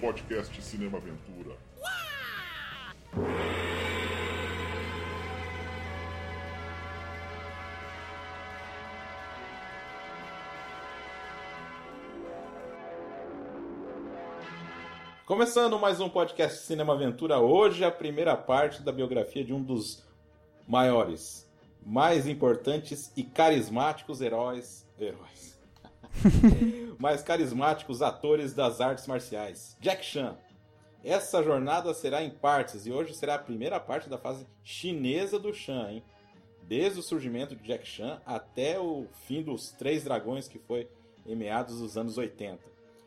[0.00, 1.54] podcast Cinema Aventura.
[15.26, 20.02] Começando mais um podcast Cinema Aventura, hoje a primeira parte da biografia de um dos
[20.66, 21.46] maiores,
[21.84, 24.86] mais importantes e carismáticos heróis.
[24.98, 25.60] Heróis.
[27.00, 30.36] mais carismáticos atores das artes marciais, Jack Chan.
[31.02, 35.54] Essa jornada será em partes e hoje será a primeira parte da fase chinesa do
[35.54, 36.04] Chan, hein?
[36.64, 40.90] Desde o surgimento de Jack Chan até o fim dos Três Dragões, que foi
[41.24, 42.60] em meados dos anos 80.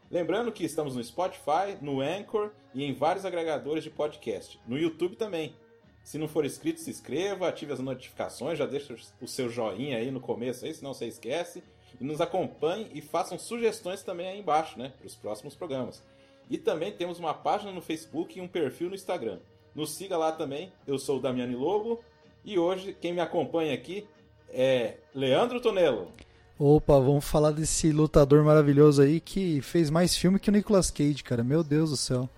[0.10, 4.60] Lembrando que estamos no Spotify, no Anchor e em vários agregadores de podcast.
[4.68, 5.56] No YouTube também.
[6.04, 10.10] Se não for inscrito, se inscreva, ative as notificações, já deixa o seu joinha aí
[10.10, 11.64] no começo aí, senão você esquece.
[12.00, 14.94] E nos acompanhe e façam sugestões também aí embaixo, né?
[14.98, 16.04] Para os próximos programas.
[16.50, 19.40] E também temos uma página no Facebook e um perfil no Instagram.
[19.74, 20.72] Nos siga lá também.
[20.86, 22.04] Eu sou o Damiani Lobo
[22.44, 24.06] e hoje quem me acompanha aqui
[24.50, 26.12] é Leandro Tonello.
[26.60, 31.24] Opa, vamos falar desse lutador maravilhoso aí que fez mais filme que o Nicolas Cage,
[31.24, 31.44] cara.
[31.44, 32.30] Meu Deus do céu.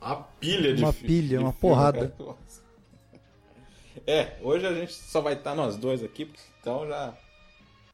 [0.00, 2.08] uma pilha de Uma pilha, de uma filme, porrada.
[2.18, 2.36] cara.
[4.06, 7.14] É, hoje a gente só vai estar nós dois aqui, então já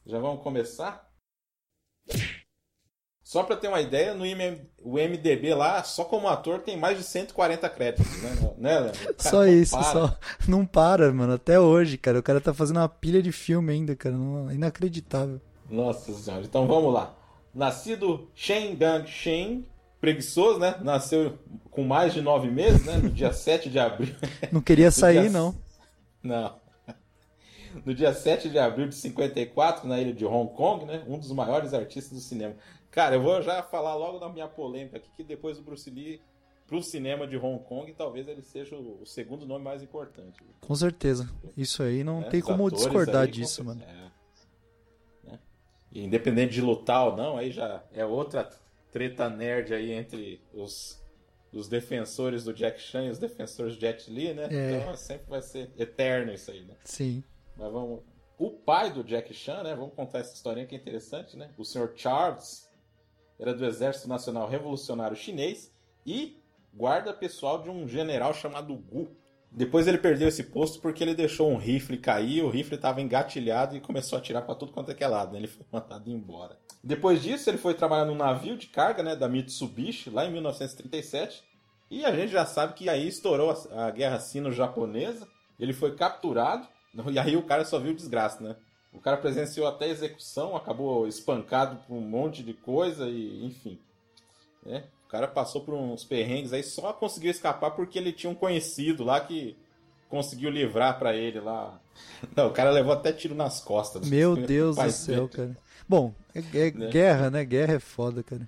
[0.09, 1.07] já vamos começar.
[3.23, 6.97] Só pra ter uma ideia, no IM, o MDB lá, só como ator, tem mais
[6.97, 8.55] de 140 créditos, né?
[8.57, 8.93] né?
[8.93, 9.93] Cara, Só isso, para.
[9.93, 10.19] só.
[10.49, 11.35] Não para, mano.
[11.35, 12.19] Até hoje, cara.
[12.19, 14.17] O cara tá fazendo uma pilha de filme ainda, cara.
[14.51, 15.41] Inacreditável.
[15.69, 17.15] Nossa senhora, então vamos lá.
[17.55, 19.67] Nascido Shen Gang Shen,
[20.01, 20.77] preguiçoso, né?
[20.83, 21.39] Nasceu
[21.71, 22.97] com mais de nove meses, né?
[22.97, 24.15] No dia 7 de abril.
[24.51, 25.55] Não queria sair, dia- não.
[26.23, 26.59] Não.
[27.85, 31.05] No dia 7 de abril de 54, na ilha de Hong Kong, né?
[31.07, 32.55] Um dos maiores artistas do cinema.
[32.91, 36.21] Cara, eu vou já falar logo da minha polêmica aqui, que depois do Bruce Lee
[36.67, 40.43] pro cinema de Hong Kong, talvez ele seja o o segundo nome mais importante.
[40.61, 41.29] Com certeza.
[41.57, 42.29] Isso aí não né?
[42.29, 43.83] tem como discordar aí, disso, com mano.
[43.83, 45.31] É.
[45.31, 45.39] Né?
[45.93, 48.49] Independente de lutar ou não, aí já é outra
[48.93, 51.03] treta nerd aí entre os,
[51.53, 54.49] os defensores do Jack Chan e os defensores do Jet Li, né?
[54.51, 54.81] É.
[54.81, 56.75] Então sempre vai ser eterno isso aí, né?
[56.85, 57.23] Sim.
[57.59, 58.01] Mas vamos.
[58.39, 59.75] O pai do Jack Chan, né?
[59.75, 61.51] Vamos contar essa historinha que é interessante, né?
[61.59, 61.93] O Sr.
[61.97, 62.71] Charles
[63.39, 65.73] era do Exército Nacional Revolucionário Chinês
[66.07, 66.41] e
[66.73, 69.11] guarda pessoal de um general chamado Gu.
[69.51, 73.77] Depois ele perdeu esse posto porque ele deixou um rifle cair, o rifle estava engatilhado
[73.77, 75.39] e começou a atirar para tudo quanto é que é lado, né?
[75.39, 76.57] Ele foi mandado embora.
[76.85, 81.43] Depois disso, ele foi trabalhar num navio de carga, né, da Mitsubishi, lá em 1937.
[81.91, 85.27] E a gente já sabe que aí estourou a guerra sino-japonesa.
[85.59, 86.69] Ele foi capturado.
[87.11, 88.57] E aí o cara só viu desgraça, né?
[88.93, 93.79] O cara presenciou até a execução, acabou espancado por um monte de coisa e enfim.
[94.65, 94.85] né?
[95.07, 99.05] O cara passou por uns perrengues aí, só conseguiu escapar porque ele tinha um conhecido
[99.05, 99.57] lá que
[100.09, 101.81] conseguiu livrar pra ele lá.
[102.37, 104.09] Não, o cara levou até tiro nas costas.
[104.09, 105.57] Meu Deus do céu, cara.
[105.89, 106.89] Bom, é, é Né?
[106.91, 107.45] guerra, né?
[107.45, 108.47] Guerra é foda, cara.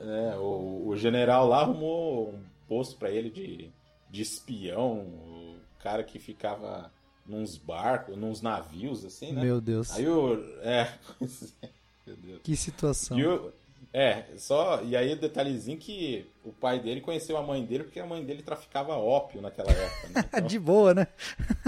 [0.00, 3.70] É, o, o general lá arrumou um posto pra ele de,
[4.10, 6.90] de espião, o cara que ficava
[7.26, 9.42] nos barcos, nos navios, assim, né?
[9.42, 9.90] Meu Deus.
[9.92, 10.34] Aí o.
[10.62, 10.88] É,
[11.62, 11.68] é.
[12.06, 12.40] Meu Deus.
[12.42, 13.18] Que situação.
[13.18, 13.52] E o-
[13.94, 14.82] é, só.
[14.82, 18.24] E aí o detalhezinho que o pai dele conheceu a mãe dele porque a mãe
[18.24, 20.08] dele traficava ópio naquela época.
[20.08, 20.24] Né?
[20.32, 21.06] Então, De boa, né?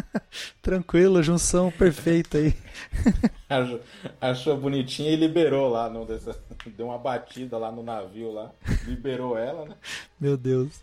[0.63, 2.55] Tranquilo, junção perfeita aí.
[3.49, 3.81] achou,
[4.21, 5.89] achou bonitinha e liberou lá.
[5.91, 8.51] No, deu uma batida lá no navio lá.
[8.87, 9.75] Liberou ela, né?
[10.19, 10.81] Meu Deus.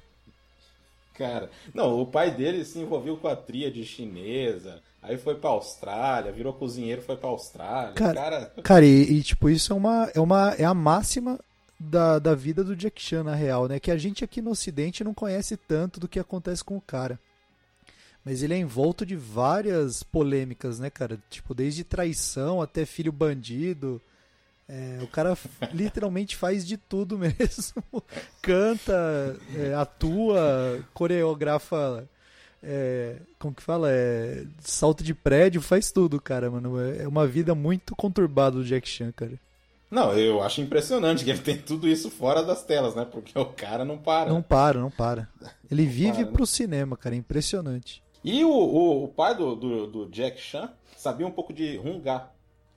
[1.22, 6.32] Cara, não, o pai dele se envolveu com a tríade chinesa, aí foi pra Austrália,
[6.32, 7.94] virou cozinheiro, foi pra Austrália.
[7.94, 11.40] Cara, Cara, Cara, e, e, tipo, isso é uma, é uma é a máxima
[11.80, 13.80] da, da vida do Jack Chan, na real, né?
[13.80, 17.20] Que a gente aqui no Ocidente não conhece tanto do que acontece com o cara.
[18.26, 21.20] Mas ele é envolto de várias polêmicas, né, cara?
[21.30, 24.02] Tipo, desde traição até filho bandido.
[24.74, 25.38] É, o cara
[25.74, 27.84] literalmente faz de tudo mesmo.
[28.42, 32.08] Canta, é, atua, coreografa.
[32.64, 33.92] É, como que fala?
[33.92, 36.80] É, salto de prédio, faz tudo, cara, mano.
[36.80, 39.34] É uma vida muito conturbada do Jack Chan, cara.
[39.90, 43.04] não, eu acho impressionante que ele tem tudo isso fora das telas, né?
[43.04, 44.30] Porque o cara não para.
[44.30, 45.28] Não para, não para.
[45.70, 46.32] Ele vive para, né?
[46.32, 47.14] pro cinema, cara.
[47.14, 48.02] É impressionante.
[48.24, 52.32] E o, o, o pai do, do, do Jack Chan sabia um pouco de Hungá.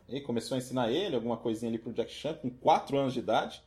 [0.09, 3.21] Ele começou a ensinar ele alguma coisinha ali pro Jack Chan com 4 anos de
[3.21, 3.62] idade.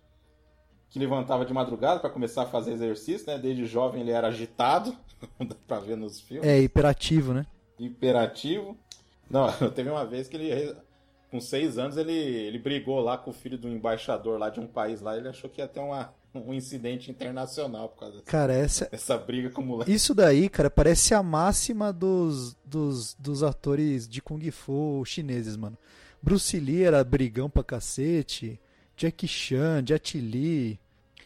[0.89, 3.37] Que levantava de madrugada para começar a fazer exercício, né?
[3.37, 4.95] Desde jovem ele era agitado,
[5.39, 6.47] dá pra ver nos filmes.
[6.47, 7.45] É hiperativo, né?
[7.77, 8.77] Imperativo.
[9.29, 10.75] Não, teve uma vez que ele,
[11.29, 14.67] com 6 anos, ele, ele brigou lá com o filho do embaixador lá de um
[14.67, 15.17] país lá.
[15.17, 19.49] Ele achou que ia ter uma, um incidente internacional por causa Cara, essa, dessa briga
[19.49, 19.91] com o moleque.
[19.91, 25.77] Isso daí, cara, parece a máxima dos, dos, dos atores de Kung Fu chineses, mano.
[26.21, 28.59] Bruce Lee era brigão pra cacete.
[28.95, 30.79] Jackie Chan, Jet Li.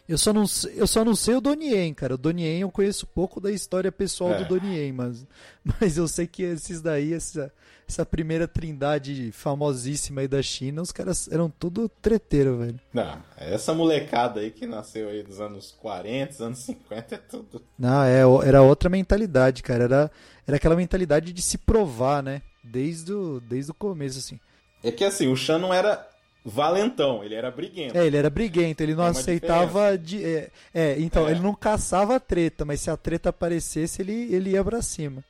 [0.08, 2.14] Eu só não, sei- eu só não sei o Donnie Yen, cara.
[2.14, 4.38] O Donnie Yen eu conheço pouco da história pessoal É.
[4.38, 5.26] do Donnie Yen, mas,
[5.80, 7.50] mas eu sei que esses daí, essa,
[7.88, 12.78] essa primeira trindade famosíssima aí da China, os caras eram tudo treteiro, velho.
[12.92, 17.62] Não, essa molecada aí que nasceu aí dos anos 40, dos anos 50, é tudo.
[17.78, 19.84] Não, é, era outra mentalidade, cara.
[19.84, 20.10] Era,
[20.46, 22.42] era aquela mentalidade de se provar, né?
[22.62, 24.38] Desde o, desde o começo, assim.
[24.82, 26.08] É que assim, o Chan não era
[26.44, 27.96] valentão, ele era briguento.
[27.96, 30.24] É, ele era briguento, ele não aceitava de.
[30.24, 31.30] É, é, então, É.
[31.32, 35.22] ele não caçava a treta, mas se a treta aparecesse, ele, ele ia pra cima.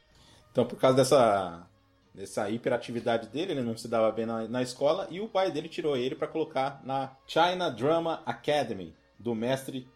[0.51, 1.67] Então, por causa dessa,
[2.15, 5.69] dessa hiperatividade dele, ele não se dava bem na, na escola e o pai dele
[5.69, 9.87] tirou ele para colocar na China Drama Academy, do mestre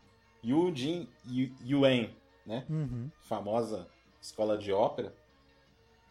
[0.44, 2.08] Yu Jin Yu- Yuan,
[2.46, 2.64] né?
[2.68, 3.10] Uhum.
[3.28, 3.86] Famosa
[4.20, 5.12] escola de ópera.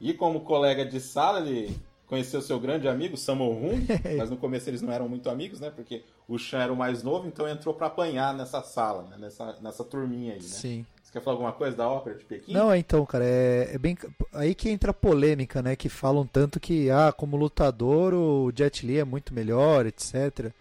[0.02, 1.76] E como colega de sala, ele
[2.08, 3.86] conheceu seu grande amigo, Sammo Hung,
[4.18, 5.72] mas no começo eles não eram muito amigos, né?
[5.76, 9.18] Porque o Chan era o mais novo, então entrou para apanhar nessa sala, né?
[9.20, 10.48] nessa, nessa turminha aí, né?
[10.48, 10.86] Sim.
[11.04, 12.54] Você quer falar alguma coisa da ópera de Pequim?
[12.54, 13.98] Não, é então, cara, é, é bem.
[14.34, 15.76] Aí que entra a polêmica, né?
[15.76, 20.52] Que falam tanto que, ah, como lutador, o Jet Li é muito melhor, etc.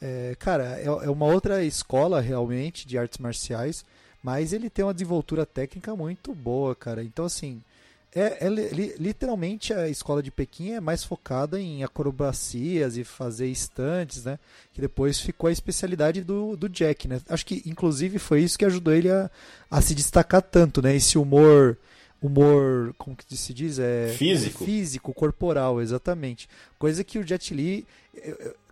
[0.00, 3.84] É, cara, é, é uma outra escola realmente de artes marciais,
[4.22, 7.02] mas ele tem uma desenvoltura técnica muito boa, cara.
[7.04, 7.60] Então, assim,
[8.14, 13.04] é, é li- li- literalmente a escola de Pequim é mais focada em acrobacias e
[13.04, 14.38] fazer estantes, né?
[14.72, 17.20] Que depois ficou a especialidade do, do Jack, né?
[17.28, 19.30] Acho que, inclusive, foi isso que ajudou ele a,
[19.70, 20.96] a se destacar tanto, né?
[20.96, 21.78] Esse humor,
[22.20, 23.78] humor, como que se diz?
[23.78, 24.64] É Físico.
[24.64, 26.48] Físico, corporal, exatamente.
[26.78, 27.86] Coisa que o Jet Li,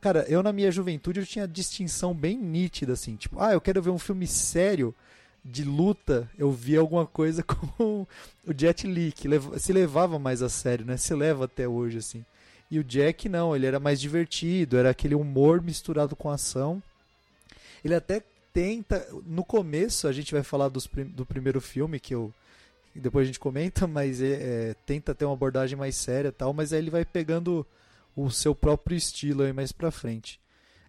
[0.01, 3.81] cara, eu na minha juventude eu tinha distinção bem nítida assim, tipo, ah, eu quero
[3.81, 4.95] ver um filme sério
[5.45, 8.07] de luta, eu vi alguma coisa com
[8.47, 10.97] o Jet Li, que se levava mais a sério, né?
[10.97, 12.25] Se leva até hoje assim.
[12.71, 16.83] E o Jack não, ele era mais divertido, era aquele humor misturado com ação.
[17.83, 22.33] Ele até tenta, no começo a gente vai falar dos do primeiro filme que eu
[22.95, 24.33] depois a gente comenta, mas é,
[24.71, 27.65] é, tenta ter uma abordagem mais séria tal, mas aí ele vai pegando
[28.17, 30.41] o seu próprio estilo aí mais pra frente.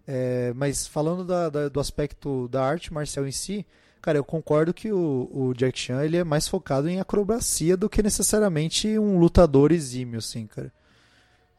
[0.07, 3.63] É, mas falando da- da- do aspecto da arte marcial em si,
[4.01, 7.89] cara, eu concordo que o, o Jack Chan ele é mais focado em acrobacia do
[7.89, 10.71] que necessariamente um lutador exímio, assim, cara.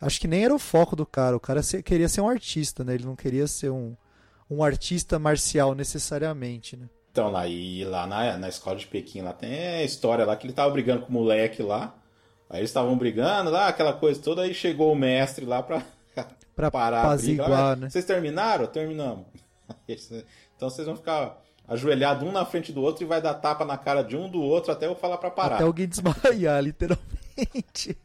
[0.00, 1.36] Acho que nem era o foco do cara.
[1.36, 2.94] O cara queria ser um artista, né?
[2.94, 3.94] Ele não queria ser um,
[4.50, 6.88] um artista marcial necessariamente, né?
[7.12, 10.46] Então, lá, e lá na, na escola de Pequim, lá tem a história lá que
[10.46, 11.94] ele tava brigando com o moleque lá.
[12.48, 15.84] Aí eles estavam brigando lá, aquela coisa toda, aí chegou o mestre lá pra,
[16.54, 17.44] Pra parar a briga.
[17.44, 17.88] Ah, né?
[17.88, 18.66] Vocês terminaram?
[18.66, 19.26] Terminamos.
[20.56, 23.78] Então vocês vão ficar ajoelhados um na frente do outro e vai dar tapa na
[23.78, 25.54] cara de um do outro até eu falar pra parar.
[25.54, 27.96] Até alguém desmaiar, literalmente.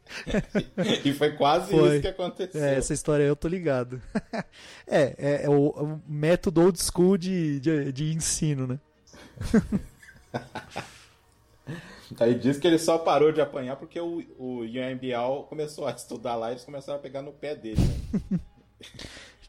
[1.04, 1.94] E foi quase Foi.
[1.94, 2.64] isso que aconteceu.
[2.64, 4.00] É, essa história aí eu tô ligado.
[4.86, 8.78] é, é, é o, é o método old school de, de, de ensino, né?
[12.20, 15.90] Aí diz que ele só parou de apanhar porque o, o Yuan Biao começou a
[15.90, 17.80] estudar lá e eles começaram a pegar no pé dele.
[18.30, 18.38] Né?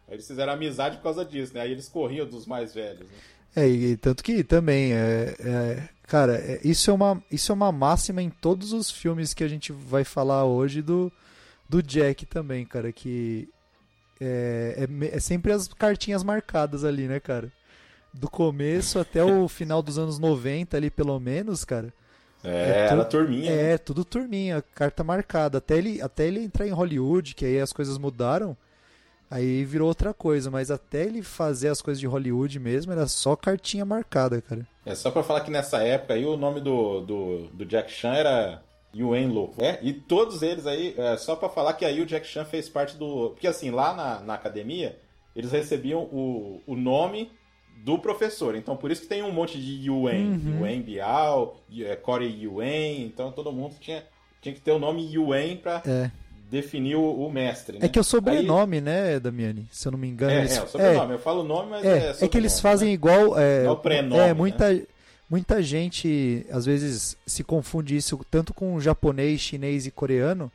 [0.07, 1.62] Aí eles fizeram amizade por causa disso, né?
[1.62, 3.07] Aí eles corriam dos mais velhos.
[3.07, 3.15] Né?
[3.56, 7.72] É, e tanto que também, é, é, cara, é, isso, é uma, isso é uma
[7.72, 11.12] máxima em todos os filmes que a gente vai falar hoje do,
[11.68, 13.50] do Jack também, cara, que
[14.22, 17.51] é, é, é sempre as cartinhas marcadas ali, né, cara?
[18.13, 21.92] Do começo até o final dos anos 90 ali, pelo menos, cara.
[22.44, 23.50] É, É era tu- turminha.
[23.56, 23.74] né?
[23.74, 25.58] É, tudo turminha, carta marcada.
[25.58, 28.56] Até ele, até ele entrar em Hollywood, que aí as coisas mudaram,
[29.29, 30.50] aí virou outra coisa.
[30.51, 34.67] Mas até ele fazer as coisas de Hollywood mesmo, era só cartinha marcada, cara.
[34.86, 38.13] É só pra falar que nessa época aí o nome do, do, do Jack Chan
[38.13, 38.63] era
[38.96, 39.53] Yuen Lo.
[39.60, 42.69] É, e todos eles aí, é, só pra falar que aí o Jack Chan fez
[42.69, 43.31] parte do.
[43.31, 44.98] Porque assim, lá na, na academia,
[45.36, 47.31] eles recebiam o, o nome
[47.84, 48.55] do professor.
[48.55, 50.31] Então por isso que tem um monte de Yuen.
[50.31, 50.60] Uhum.
[50.60, 53.03] Yuen Biao, é, Corey Yuen.
[53.03, 54.03] Então todo mundo tinha,
[54.41, 56.12] tinha que ter o nome Yuen pra É.
[56.50, 57.77] definir o, mestre.
[57.77, 57.86] Né?
[57.86, 59.68] É que é o sobrenome, né, Damiani?
[59.72, 60.32] Se eu não me engano.
[60.32, 60.58] Aí, é, eles...
[60.58, 61.13] é, o sobrenome.
[61.13, 62.94] Eu falo o nome, mas É, é, é, que eles fazem né?
[62.94, 63.38] igual.
[63.38, 64.82] É, é o prenome, é, muita,
[65.30, 70.51] muita gente às vezes se confunde isso tanto com japonês, chinês e coreano.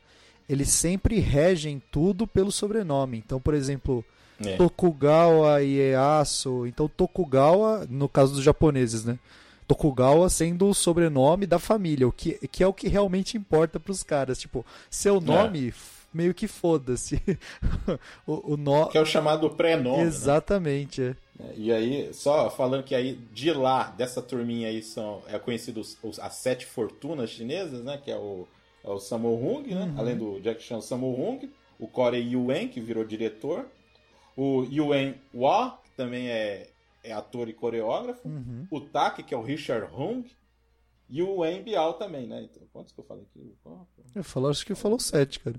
[0.49, 3.17] Eles sempre regem tudo pelo sobrenome.
[3.17, 4.03] Então, por exemplo,
[4.43, 4.57] É.
[4.57, 6.67] Tokugawa Ieyasu.
[6.67, 9.17] Então, Tokugawa, no caso dos japoneses, né?
[9.73, 14.03] Tokugawa sendo o sobrenome da família, o que, que é o que realmente importa pros
[14.03, 14.37] caras.
[14.39, 17.21] Tipo, seu nome f- meio que foda-se.
[18.27, 18.85] o, o nó...
[18.87, 19.97] Que é o chamado pré-nome.
[19.97, 20.03] né?
[20.03, 21.15] Exatamente, é.
[21.57, 25.97] E aí, só falando que aí de lá, dessa turminha aí, são, é conhecido os,
[26.03, 27.99] os- as sete fortunas chinesas, né?
[28.03, 28.47] Que é o,
[28.83, 29.91] é o Sammo Hung, né?
[29.97, 31.49] Além do Jack Chan, Sammo Hung.
[31.79, 33.65] O Corey Yuen, que virou diretor.
[34.37, 36.67] O Yuen Hua, que também é,
[37.03, 38.27] é ator e coreógrafo.
[38.27, 38.65] Uhum.
[38.71, 40.25] O Tak, que é o Richard Hung.
[41.09, 42.41] E o Wen Biao também, né?
[42.43, 43.55] Então, quantos que eu falei aqui?
[43.61, 43.87] Qual?
[44.15, 45.57] Eu falo, acho que falou sete, cara.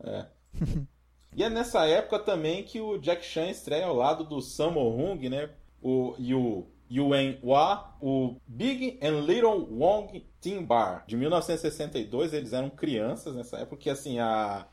[0.00, 0.26] É.
[1.34, 5.28] e é nessa época também que o Jack Chan estreia ao lado do Sammo Hung,
[5.28, 5.50] né?
[5.80, 11.04] O, e o Yuen Hua, o Big and Little Wong Tin Bar.
[11.06, 14.66] De 1962, eles eram crianças nessa época, que assim, a,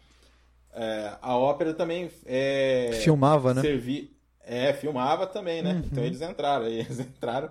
[0.73, 3.61] é, a ópera também é, Filmava, né?
[3.61, 4.11] servi-
[4.50, 5.74] é, filmava também, né?
[5.74, 5.84] Uhum.
[5.86, 7.50] Então eles entraram, eles entraram.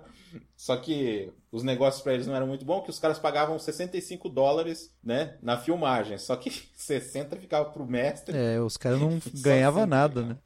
[0.55, 4.29] Só que os negócios pra eles não eram muito bons, que os caras pagavam 65
[4.29, 6.17] dólares, né, na filmagem.
[6.17, 8.37] Só que 60 ficava pro mestre.
[8.37, 10.37] É, os caras não ganhavam nada, né?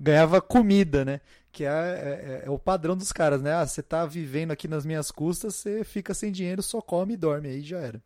[0.00, 1.20] Ganhava comida, né?
[1.52, 3.52] Que é, é- é o padrão dos caras, né?
[3.52, 7.16] Ah, você tá vivendo aqui nas minhas custas, você fica sem dinheiro, só come e
[7.16, 8.00] dorme, aí já era.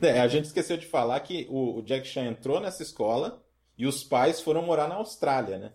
[0.00, 3.42] É, a gente esqueceu de falar que o, o Jack Chan entrou nessa escola
[3.76, 5.72] e os pais foram morar na Austrália, né?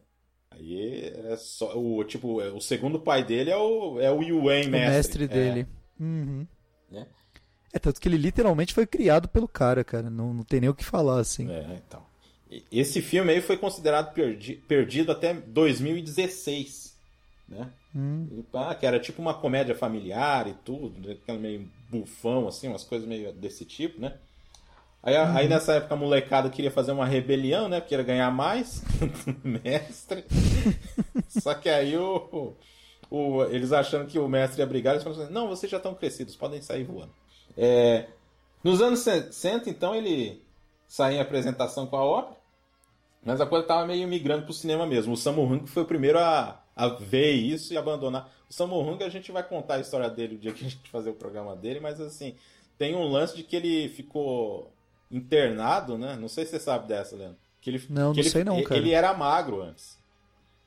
[0.58, 4.68] Aí é só o tipo, é, o segundo pai dele é o é o Yuen
[4.68, 4.80] O mestre.
[4.80, 5.68] mestre É, dele.
[6.00, 6.48] Uhum.
[6.92, 7.08] né?
[7.74, 10.10] É, tanto que ele literalmente foi criado pelo cara, cara.
[10.10, 11.50] Não, não tem nem o que falar, assim.
[11.52, 12.06] É, então.
[12.72, 16.96] Esse filme aí foi considerado perdi- perdido até 2016,
[17.48, 17.70] né?
[17.96, 18.28] Hum.
[18.32, 21.14] E, pá, que era tipo uma comédia familiar e tudo, né?
[21.22, 24.18] aquela meio bufão, assim, umas coisas meio desse tipo, né?
[25.08, 27.80] Aí, a- aí nessa época a molecada queria fazer uma rebelião, né?
[27.80, 28.84] Porque ia ganhar mais
[29.42, 30.26] mestre.
[31.30, 32.54] Só que aí o,
[33.10, 35.96] o- eles achando que o mestre ia brigar, eles falaram assim, não, vocês já estão
[35.96, 37.12] crescidos, podem sair voando.
[37.58, 38.08] É,
[38.62, 40.44] nos anos 60, então, ele
[40.90, 42.36] saiu em apresentação com a ópera,
[43.24, 45.14] mas a coisa estava meio migrando para o cinema mesmo.
[45.14, 48.30] O Sammo Hung foi o primeiro a, a ver isso e abandonar.
[48.50, 50.90] O Sammo Hung, a gente vai contar a história dele o dia que a gente
[50.90, 52.36] fazer o programa dele, mas assim,
[52.78, 54.70] tem um lance de que ele ficou
[55.12, 56.16] internado, né?
[56.16, 57.38] Não sei se você sabe dessa, Leandro.
[57.62, 58.88] Que ele, Não, que não ele, sei não, cara.
[58.88, 59.98] Ele era magro antes.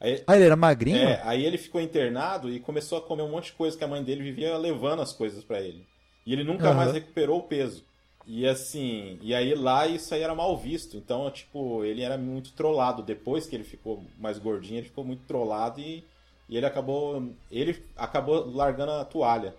[0.00, 1.14] Aí, Ah, ele era magrinho?
[1.14, 3.88] é, aí ele ficou internado e começou a comer um monte de coisa que a
[3.88, 5.87] mãe dele vivia levando as coisas pra ele.
[6.26, 6.75] E ele nunca Aham.
[6.75, 7.85] mais recuperou o peso.
[8.26, 10.97] E assim, e aí lá isso aí era mal visto.
[10.97, 13.02] Então, tipo, ele era muito trollado.
[13.02, 16.04] Depois que ele ficou mais gordinho, ele ficou muito trollado e,
[16.49, 17.35] e ele acabou.
[17.50, 19.56] Ele acabou largando a toalha.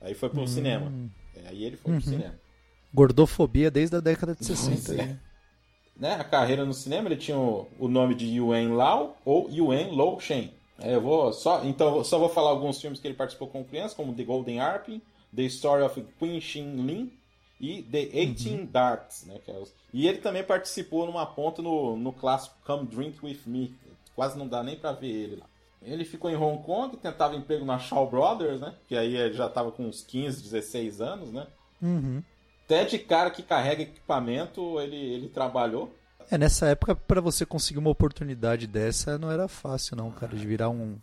[0.00, 0.32] Aí foi Hum.
[0.32, 0.94] pro cinema.
[1.34, 2.40] É, Aí ele foi pro cinema.
[2.92, 4.70] Gordofobia desde a década de 60.
[4.86, 5.16] Pois é.
[5.96, 9.90] né, a carreira no cinema, ele tinha o, o nome de Yuen Lau ou Yuen
[9.94, 10.52] Lo Shen.
[10.78, 13.62] É, eu vou só, então eu só vou falar alguns filmes que ele participou com
[13.64, 15.02] criança, como The Golden Harpy,
[15.34, 17.12] The Story of Queen Xin Lin
[17.60, 22.12] e The Eighteen Darts, né, é os- E ele também participou numa ponta no, no
[22.12, 23.74] clássico Come Drink With Me.
[24.16, 25.46] Quase não dá nem pra ver ele lá.
[25.82, 28.74] Ele ficou em Hong Kong, tentava emprego na Shaw Brothers, né?
[28.88, 31.46] Que aí ele já tava com uns 15, 16 anos, né?
[31.82, 32.22] Uhum.
[32.70, 35.92] Até de cara que carrega equipamento, ele, ele trabalhou.
[36.30, 40.46] É, nessa época, pra você conseguir uma oportunidade dessa, não era fácil, não, cara, de
[40.46, 40.96] virar um.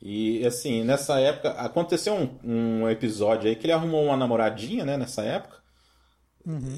[0.00, 4.96] E assim, nessa época, aconteceu um, um episódio aí que ele arrumou uma namoradinha, né,
[4.96, 5.58] nessa época.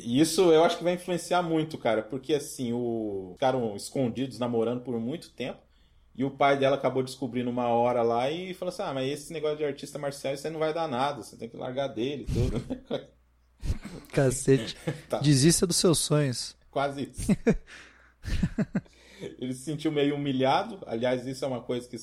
[0.03, 4.81] E isso eu acho que vai influenciar muito, cara, porque assim, o ficaram escondidos namorando
[4.81, 5.61] por muito tempo.
[6.17, 9.33] E o pai dela acabou descobrindo uma hora lá e falou assim: Ah, mas esse
[9.35, 12.27] negócio de artista marcial isso aí não vai dar nada, você tem que largar dele
[12.27, 12.61] e tudo.
[14.13, 14.77] Cacete.
[15.09, 15.19] Tá.
[15.19, 16.57] Desista dos seus sonhos.
[16.71, 17.31] Quase isso.
[19.39, 20.79] ele se sentiu meio humilhado.
[20.87, 21.97] Aliás, isso é uma coisa que,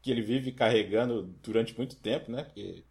[0.00, 2.44] que ele vive carregando durante muito tempo, né?
[2.44, 2.84] Porque,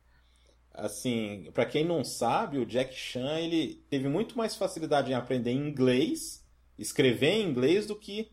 [0.74, 5.52] assim, para quem não sabe, o Jack Chan ele teve muito mais facilidade em aprender
[5.52, 6.46] inglês,
[6.78, 8.32] escrever em inglês do que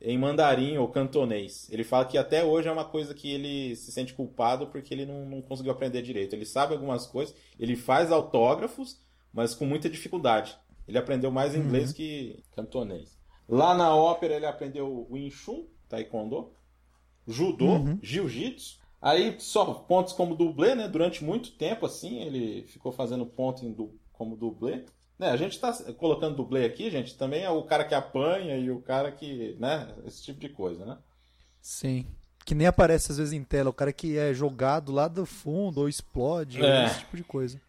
[0.00, 1.68] em mandarim ou cantonês.
[1.70, 5.04] Ele fala que até hoje é uma coisa que ele se sente culpado porque ele
[5.04, 6.32] não, não conseguiu aprender direito.
[6.34, 8.98] Ele sabe algumas coisas, ele faz autógrafos,
[9.32, 10.56] mas com muita dificuldade.
[10.88, 13.18] Ele aprendeu mais inglês que cantonês.
[13.48, 16.52] Lá na ópera ele aprendeu Wing Chun, Taekwondo,
[17.26, 18.78] Judô, Jiu-Jitsu.
[19.00, 20.88] Aí só pontos como dublê, né?
[20.88, 24.84] Durante muito tempo assim ele ficou fazendo ponto du- como dublê.
[25.20, 28.70] Né, a gente tá colocando dublê aqui, gente, também é o cara que apanha e
[28.70, 30.96] o cara que, né, esse tipo de coisa, né?
[31.60, 32.06] Sim.
[32.42, 35.82] Que nem aparece às vezes em tela, o cara que é jogado lá do fundo
[35.82, 36.86] ou explode, É.
[36.86, 37.60] esse tipo de coisa.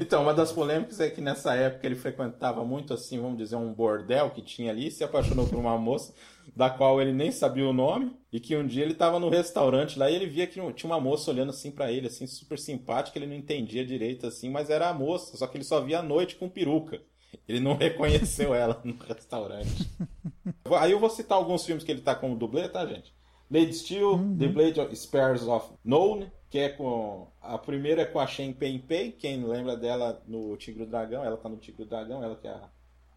[0.00, 3.72] Então, uma das polêmicas é que nessa época ele frequentava muito, assim, vamos dizer, um
[3.72, 6.14] bordel que tinha ali, se apaixonou por uma moça
[6.54, 9.98] da qual ele nem sabia o nome, e que um dia ele estava no restaurante
[9.98, 13.18] lá e ele via que tinha uma moça olhando assim pra ele, assim, super simpática,
[13.18, 16.02] ele não entendia direito, assim, mas era a moça, só que ele só via à
[16.02, 17.00] noite com peruca.
[17.48, 19.90] Ele não reconheceu ela no restaurante.
[20.78, 23.12] Aí eu vou citar alguns filmes que ele tá como dublê, tá, gente?
[23.50, 24.36] Lady Steel, Uhum.
[24.38, 27.28] The Blade of Spears of Known, que é com.
[27.40, 31.24] A primeira é com a Shen Pei Pei, quem lembra dela no Tigre do Dragão,
[31.24, 32.68] ela tá no Tigre do Dragão, ela que é a,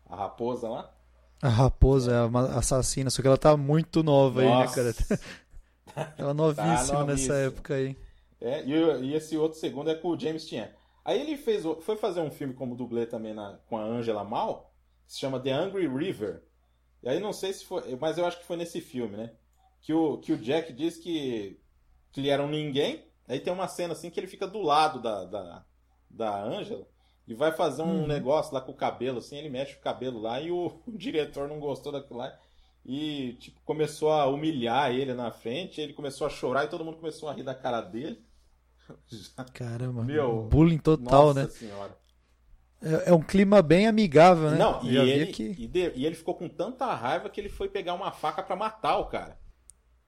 [0.08, 0.94] a raposa lá.
[1.42, 4.94] A raposa é uma assassina, só que ela tá muito nova aí, né, Nossa.
[4.94, 5.20] cara?
[6.18, 7.36] Ela novíssima nessa novíssima.
[7.36, 7.98] época aí.
[8.42, 8.72] É, e,
[9.06, 10.70] e esse outro segundo é com o James Tian.
[11.04, 14.74] Aí ele fez, foi fazer um filme como dublê também na- com a Angela Mal,
[15.08, 16.44] que se chama The Angry River.
[17.02, 19.32] E aí não sei se foi, mas eu acho que foi nesse filme, né?
[19.82, 21.60] Que o, que o Jack diz que,
[22.12, 23.06] que ele era um ninguém.
[23.28, 25.66] Aí tem uma cena assim que ele fica do lado da, da,
[26.10, 26.86] da Angela
[27.28, 28.08] e vai fazer um Uhum.
[28.08, 31.48] negócio lá com o cabelo, assim, ele mexe o cabelo lá e o, o diretor
[31.48, 32.34] não gostou daquilo lá.
[32.86, 36.98] E, tipo, começou a humilhar ele na frente, ele começou a chorar e todo mundo
[36.98, 38.24] começou a rir da cara dele.
[39.54, 41.50] Caramba, Meu, bullying total, Nossa né?
[41.50, 41.98] senhora.
[42.82, 44.58] É, é um clima bem amigável, né?
[44.58, 45.44] Não, e ele, que...
[45.44, 48.56] e, de- e ele ficou com tanta raiva que ele foi pegar uma faca pra
[48.56, 49.38] matar o cara.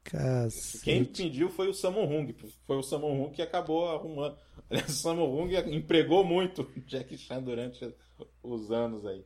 [0.03, 1.23] Quem Cacete.
[1.23, 2.33] pediu foi o Sammo Hung.
[2.65, 4.37] Foi o Sammo Hung que acabou arrumando.
[4.69, 7.93] Aliás, o Sammo Hung empregou muito o Jack Chan durante
[8.41, 9.23] os anos aí.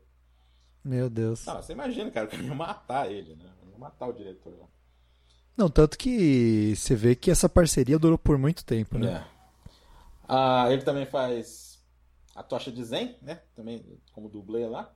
[0.84, 1.46] Meu Deus.
[1.46, 3.50] Não, você imagina, cara, que ia matar ele, né?
[3.72, 4.68] Ia matar o diretor lá.
[5.56, 9.25] Não, tanto que você vê que essa parceria durou por muito tempo, né?
[9.30, 9.34] É.
[10.27, 11.82] Ah, ele também faz
[12.36, 13.42] a tocha de Zen, né?
[13.56, 14.94] Também como dublê lá.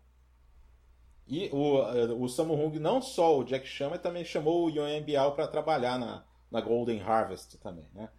[1.28, 4.70] E o, eh, o Sammo Hung, não só o Jack Chan, mas também chamou o
[4.70, 8.10] Yoen Biao para trabalhar na, na Golden Harvest também, né?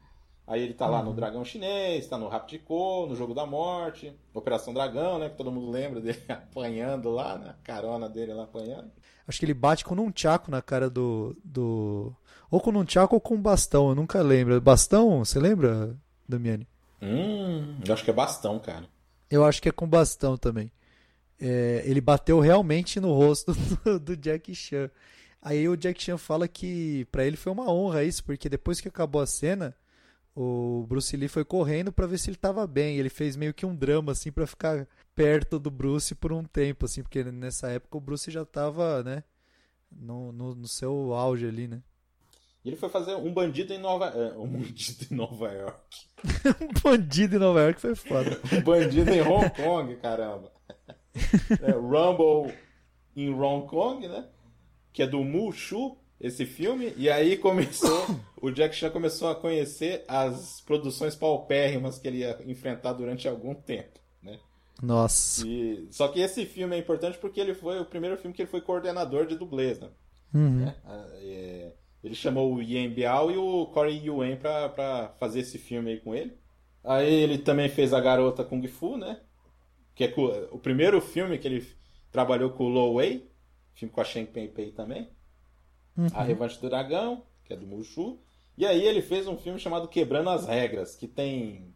[0.46, 4.72] Aí ele tá lá no Dragão Chinês, tá no Raptico, no Jogo da Morte, Operação
[4.72, 5.28] Dragão, né?
[5.28, 7.50] Que todo mundo lembra dele apanhando lá, né?
[7.50, 8.90] A carona dele lá apanhando.
[9.26, 11.36] Acho que ele bate com um tchaco na cara do.
[11.44, 12.14] do...
[12.50, 14.58] Ou com um tchaco ou com um bastão, eu nunca lembro.
[14.58, 15.94] Bastão, você lembra,
[16.26, 16.66] Damiani?
[17.02, 18.86] Hum, eu acho que é bastão, cara.
[19.30, 20.72] Eu acho que é com bastão também.
[21.40, 23.52] É, ele bateu realmente no rosto
[23.84, 24.90] do, do Jack Chan.
[25.40, 28.88] Aí o Jack Chan fala que pra ele foi uma honra isso, porque depois que
[28.88, 29.74] acabou a cena,
[30.34, 32.96] o Bruce Lee foi correndo pra ver se ele tava bem.
[32.96, 36.84] Ele fez meio que um drama assim pra ficar perto do Bruce por um tempo,
[36.84, 39.24] assim, porque nessa época o Bruce já tava, né,
[39.90, 41.82] no, no, no seu auge ali, né?
[42.64, 45.98] E ele foi fazer um bandido em Nova, eh, um bandido em Nova York.
[46.60, 48.40] um bandido em Nova York foi foda.
[48.52, 50.52] Um bandido em Hong Kong, caramba.
[51.62, 52.54] É, Rumble
[53.16, 54.26] em Hong Kong, né?
[54.92, 56.92] Que é do Mushu, esse filme.
[56.96, 58.06] E aí começou,
[58.40, 63.54] o Jack Chan começou a conhecer as produções paupérrimas que ele ia enfrentar durante algum
[63.54, 64.38] tempo, né?
[64.82, 65.46] Nossa.
[65.46, 68.50] E, só que esse filme é importante porque ele foi o primeiro filme que ele
[68.50, 69.88] foi coordenador de dublês, né?
[70.32, 70.64] Uhum.
[70.66, 70.74] né?
[71.20, 76.00] É, ele chamou o Yen Biao e o Corey Yuen pra fazer esse filme aí
[76.00, 76.36] com ele.
[76.84, 79.20] Aí ele também fez A Garota Kung Fu, né?
[79.98, 80.14] Que é
[80.52, 81.66] o primeiro filme que ele
[82.12, 83.28] trabalhou com o Lo Wei,
[83.74, 85.08] filme com a Shen Pei Pei também.
[86.14, 88.16] A Revanche do Dragão, que é do Mushu.
[88.56, 91.74] E aí ele fez um filme chamado Quebrando as Regras, que tem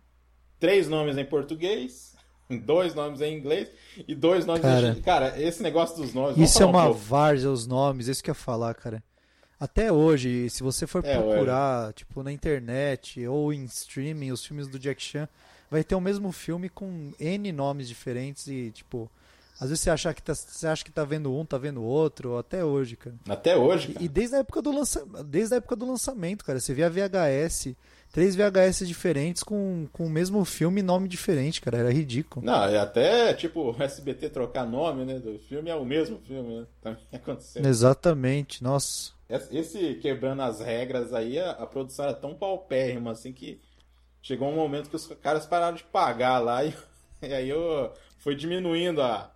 [0.60, 2.14] três nomes em português,
[2.64, 3.68] dois nomes em inglês
[4.06, 4.90] e dois nomes Cara.
[4.96, 5.02] em...
[5.02, 6.38] Cara, esse negócio dos nomes...
[6.38, 7.00] Isso é um uma pouco.
[7.00, 9.02] várzea, os nomes, isso que eu ia falar, cara.
[9.58, 14.68] Até hoje, se você for É, procurar, tipo, na internet ou em streaming, os filmes
[14.68, 15.28] do Jack Chan,
[15.72, 19.10] vai ter o mesmo filme com N nomes diferentes e, tipo,
[19.58, 22.36] às vezes você, acha que tá, você acha que tá vendo um, tá vendo outro,
[22.36, 23.16] até hoje, cara.
[23.26, 24.04] Até hoje, cara.
[24.04, 25.02] E desde a época do lança...
[25.24, 27.74] desde a época do lançamento, cara, você via VHS,
[28.12, 32.44] três VHS diferentes com, com o mesmo filme e nome diferente, cara, era ridículo.
[32.44, 36.60] Não, e até, tipo, o SBT trocar nome, né, do filme é o mesmo filme,
[36.60, 36.66] né?
[36.82, 37.64] Também aconteceu.
[37.64, 39.12] Exatamente, nossa.
[39.50, 43.58] Esse quebrando as regras aí, a, a produção era tão paupérrima, assim, que
[44.22, 46.74] chegou um momento que os caras pararam de pagar lá e,
[47.20, 49.32] e aí eu, foi diminuindo a,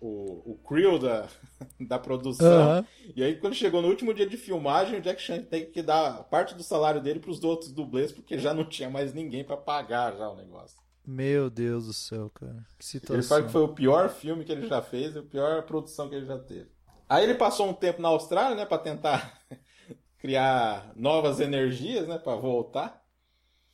[0.00, 1.28] o, o crew da,
[1.80, 2.46] da produção.
[2.46, 2.86] Aham.
[3.14, 6.24] E aí, quando chegou no último dia de filmagem, o Jack Chan tem que dar
[6.24, 10.16] parte do salário dele pros outros dublês, porque já não tinha mais ninguém pra pagar
[10.16, 10.76] já o negócio.
[11.06, 12.66] Meu Deus do céu, cara.
[12.76, 13.16] Que situação.
[13.16, 16.08] Ele fala que foi o pior filme que ele já fez e a pior produção
[16.08, 16.68] que ele já teve.
[17.08, 19.40] Aí ele passou um tempo na Austrália, né, para tentar
[20.18, 23.05] criar novas energias, né, para voltar.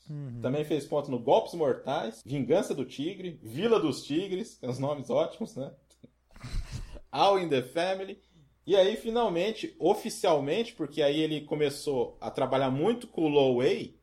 [0.08, 0.40] Uhum.
[0.40, 5.10] Também fez ponto no Golpes Mortais, Vingança do Tigre, Vila dos Tigres, tem os nomes
[5.10, 5.72] ótimos, né?
[7.10, 8.20] All in the Family.
[8.66, 14.00] E aí, finalmente, oficialmente, porque aí ele começou a trabalhar muito com o Lo Wei,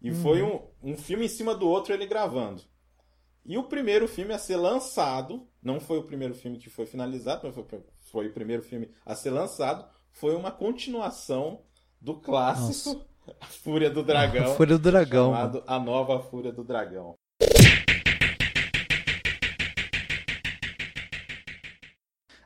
[0.00, 2.62] e foi um, um filme em cima do outro ele gravando.
[3.44, 7.40] E o primeiro filme a ser lançado, não foi o primeiro filme que foi finalizado,
[7.44, 11.62] mas foi, foi o primeiro filme a ser lançado, foi uma continuação
[12.00, 13.04] do clássico
[13.40, 14.52] A Fúria do Dragão.
[14.52, 15.32] A Fúria do Dragão.
[15.32, 17.14] Chamado A Nova Fúria do Dragão.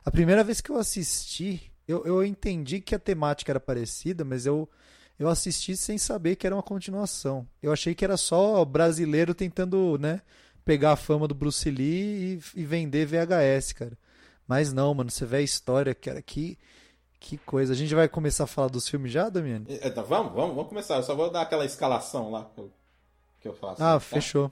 [0.05, 4.45] A primeira vez que eu assisti, eu, eu entendi que a temática era parecida, mas
[4.45, 4.69] eu,
[5.17, 7.47] eu assisti sem saber que era uma continuação.
[7.61, 10.21] Eu achei que era só brasileiro tentando, né,
[10.65, 13.97] pegar a fama do Bruce Lee e, e vender VHS, cara.
[14.45, 16.57] Mas não, mano, você vê a história, cara, que,
[17.23, 17.71] que coisa.
[17.71, 19.65] A gente vai começar a falar dos filmes já, Damiani?
[19.69, 20.97] É, tá, vamos, vamos, vamos começar.
[20.97, 22.71] Eu só vou dar aquela escalação lá que eu,
[23.39, 23.81] que eu faço.
[23.81, 23.99] Ah, tá?
[24.01, 24.51] fechou.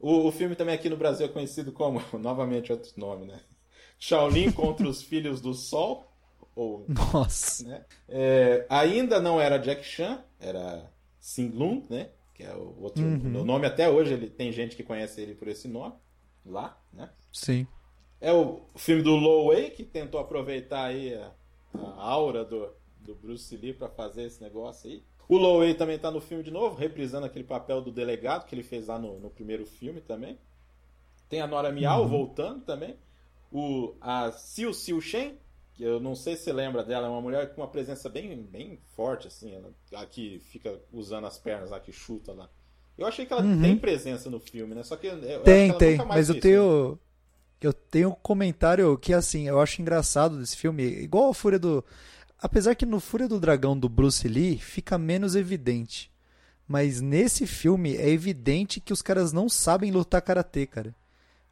[0.00, 3.40] O, o filme também aqui no Brasil é conhecido como, novamente outro nome, né?
[4.00, 6.10] Shaolin contra os Filhos do Sol.
[6.56, 7.64] Ou, Nossa.
[7.68, 7.84] né?
[8.08, 12.10] É, ainda não era Jack Chan, era Sing Lung, né?
[12.34, 13.42] Que é o outro Uhum.
[13.42, 15.94] o nome até hoje, ele tem gente que conhece ele por esse nome
[16.44, 17.10] lá, né?
[17.32, 17.64] Sim.
[18.20, 21.30] É o filme do Lo Wei que tentou aproveitar aí a,
[21.74, 22.68] a aura do,
[23.00, 25.02] do Bruce Lee para fazer esse negócio aí.
[25.28, 28.54] O Lo Wei também tá no filme de novo, reprisando aquele papel do delegado que
[28.54, 30.38] ele fez lá no, no primeiro filme também.
[31.28, 32.08] Tem a Nora Miao Uhum.
[32.08, 32.96] voltando também.
[33.52, 35.38] O, a Siu Siu Shen,
[35.74, 38.42] que eu não sei se você lembra dela, é uma mulher com uma presença bem,
[38.42, 42.48] bem forte, assim, ela, a que fica usando as pernas lá, que chuta lá.
[42.96, 43.60] Eu achei que ela Uhum.
[43.60, 44.82] tem presença no filme, né?
[44.82, 45.96] Só que eu, Tem, tem.
[45.98, 46.98] Mas eu fez filme.
[47.60, 50.84] Eu tenho um comentário que, assim, eu acho engraçado desse filme.
[50.84, 51.84] Igual a Fúria do.
[52.40, 56.10] Apesar que no Fúria do Dragão do Bruce Lee fica menos evidente.
[56.68, 60.94] Mas nesse filme é evidente que os caras não sabem lutar karatê, cara.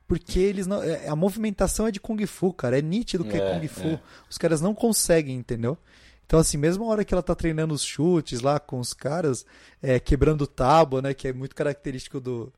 [0.06, 0.80] Porque eles não.
[0.82, 2.78] é- A movimentação é de Kung Fu, cara.
[2.78, 3.86] É nítido que é, É, Kung Fu.
[3.88, 4.00] é.
[4.30, 5.76] Os caras não conseguem, entendeu?
[6.24, 9.44] Então, assim, mesmo a hora que ela tá treinando os chutes lá com os caras,
[9.82, 11.14] é, quebrando tábua, né?
[11.14, 12.52] Que é muito característico do,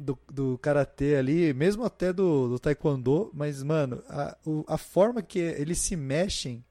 [0.00, 5.22] do, do karatê ali, mesmo até do, do taekwondo, mas, mano, a, o- a forma
[5.22, 6.64] que eles se mexem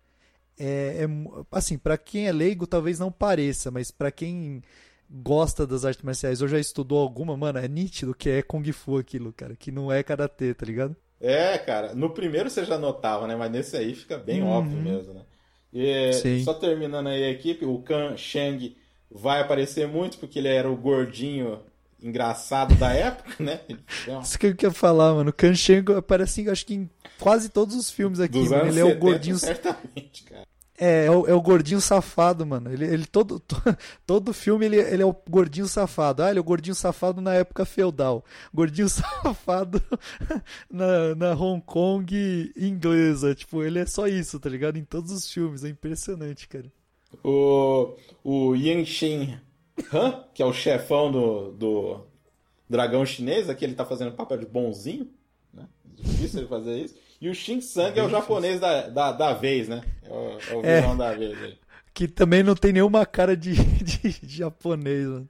[0.57, 1.07] é, é
[1.51, 4.61] assim, pra quem é leigo talvez não pareça, mas pra quem
[5.09, 8.97] gosta das artes marciais ou já estudou alguma, mano, é nítido que é kung fu
[8.97, 10.95] aquilo, cara, que não é karatê, tá ligado?
[11.19, 13.35] É, cara, no primeiro você já notava, né?
[13.35, 14.41] Mas nesse aí fica bem Uhum.
[14.41, 15.25] óbvio mesmo, né?
[15.73, 16.51] E, Sim.
[16.51, 18.77] só terminando aí a equipe, o Kan Sheng
[19.09, 21.63] vai aparecer muito porque ele era o gordinho
[22.01, 23.59] engraçado da época, né?
[24.07, 25.29] Uma- Isso que eu queria falar, mano.
[25.29, 28.67] O Kanshengo aparece, acho que em quase todos os filmes aqui, Dos mano.
[28.69, 30.47] Ele é o 70, gordinho certamente, cara.
[30.81, 32.71] É, é o, é o gordinho safado, mano.
[32.71, 33.61] Ele, ele todo, to-
[34.07, 36.23] todo filme ele, ele é o gordinho safado.
[36.23, 38.23] Ah, ele é o gordinho safado na época feudal.
[38.53, 39.83] Gordinho safado
[40.71, 43.35] na, na Hong Kong inglesa.
[43.35, 44.77] Tipo, ele é só isso, tá ligado?
[44.77, 45.65] Em todos os filmes.
[45.65, 46.71] É impressionante, cara.
[47.23, 49.37] O, o Yan Shin
[49.93, 52.05] Han, que é o chefão do, do
[52.69, 55.09] dragão chinês, aqui ele tá fazendo papel de bonzinho,
[55.53, 55.65] né?
[55.85, 56.95] Difícil ele fazer isso.
[57.21, 59.83] E o Shin Sang é o japonês da, da, da vez, né?
[60.03, 60.81] É o, é o É.
[60.81, 61.57] vilão da vez aí.
[61.93, 65.29] Que também não tem nenhuma cara de, de japonês, mano.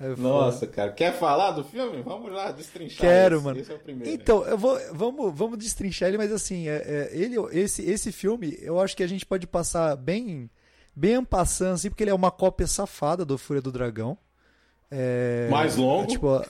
[0.00, 0.14] É.
[0.16, 0.92] Nossa, cara.
[0.92, 2.00] Quer falar do filme?
[2.02, 3.00] Vamos lá destrinchar.
[3.00, 3.44] Quero, esse.
[3.44, 3.60] mano.
[3.60, 4.10] Esse é o primeiro.
[4.14, 8.56] Então, eu vou, vamos, vamos destrinchar ele, mas assim, é, é, ele, esse, esse filme,
[8.60, 10.48] eu acho que a gente pode passar bem,
[10.98, 14.18] bem ampassando, assim, porque ele é uma cópia safada do Fúria do Dragão.
[14.90, 16.04] É, Mais longo.
[16.04, 16.44] É, tipo,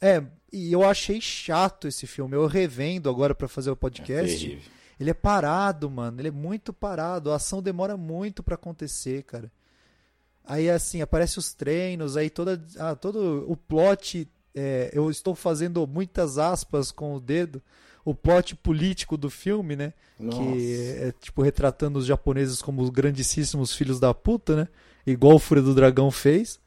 [0.00, 2.34] é, e eu achei chato esse filme.
[2.36, 4.38] Eu revendo agora pra fazer o É podcast.
[4.38, 4.70] terrível.
[4.98, 6.20] Ele é parado, mano.
[6.20, 7.30] Ele é muito parado.
[7.32, 9.50] A ação demora muito pra acontecer, cara.
[10.44, 14.28] Aí, assim, aparece os treinos, aí toda, ah, todo o plot.
[14.54, 17.62] é, eu estou fazendo muitas aspas com o dedo.
[18.04, 19.92] O plot político do filme, né?
[20.18, 20.38] Nossa.
[20.38, 24.68] Que é, tipo, retratando os japoneses como os grandíssimos filhos da puta, né?
[25.06, 26.60] Igual o Fúria do Dragão fez.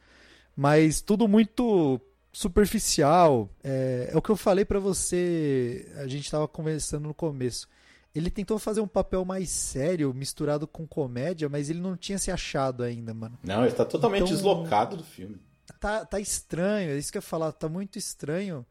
[0.56, 2.00] Mas tudo muito
[2.32, 3.50] superficial.
[3.64, 5.92] É, é o que eu falei pra você.
[5.98, 7.68] A gente tava conversando no começo.
[8.14, 12.32] Ele tentou fazer um papel mais sério, misturado com comédia, mas ele não tinha se
[12.32, 13.38] achado ainda, mano.
[13.44, 15.38] Não, ele tá totalmente Então- deslocado do filme.
[15.82, 18.66] Tá, tá estranho, é isso que eu ia falar, tá muito estranho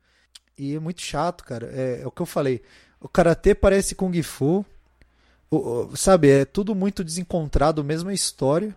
[0.59, 1.71] e é muito chato, cara.
[1.73, 2.63] É, é o que eu falei.
[3.01, 4.65] O karatê parece Kung Fu,
[5.51, 5.57] o-
[5.93, 6.31] o- sabe?
[6.31, 8.75] É tudo muito desencontrado, mesma história.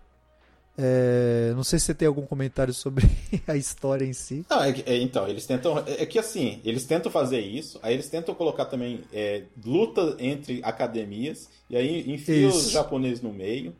[0.80, 3.04] É, não sei se você tem algum comentário sobre
[3.48, 4.44] a história em si.
[4.48, 5.78] Não, é é, então, eles tentam.
[5.80, 10.16] É, é que assim, eles tentam fazer isso, aí eles tentam colocar também é, luta
[10.20, 13.74] entre academias, e aí enfia os japoneses no meio.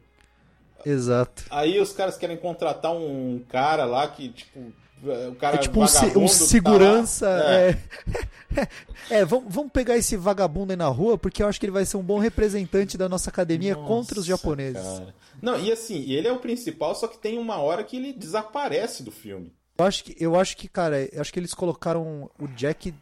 [0.84, 1.44] Exato.
[1.50, 5.84] Aí os caras querem contratar um cara lá que, tipo, o cara É tipo um,
[5.84, 5.86] um
[6.26, 7.28] tá segurança.
[7.28, 7.78] É.
[8.56, 8.68] É,
[9.20, 11.84] é, vamos, vamos pegar esse vagabundo aí na rua, porque eu acho que ele vai
[11.84, 14.82] ser um bom representante da nossa academia contra os Nossa, japoneses.
[14.82, 15.14] cara.
[15.40, 19.02] Não, e assim, ele é o principal, só que tem uma hora que ele desaparece
[19.02, 19.52] do filme.
[19.78, 22.92] Eu acho que, eu acho que, cara, eu acho que eles colocaram o Jack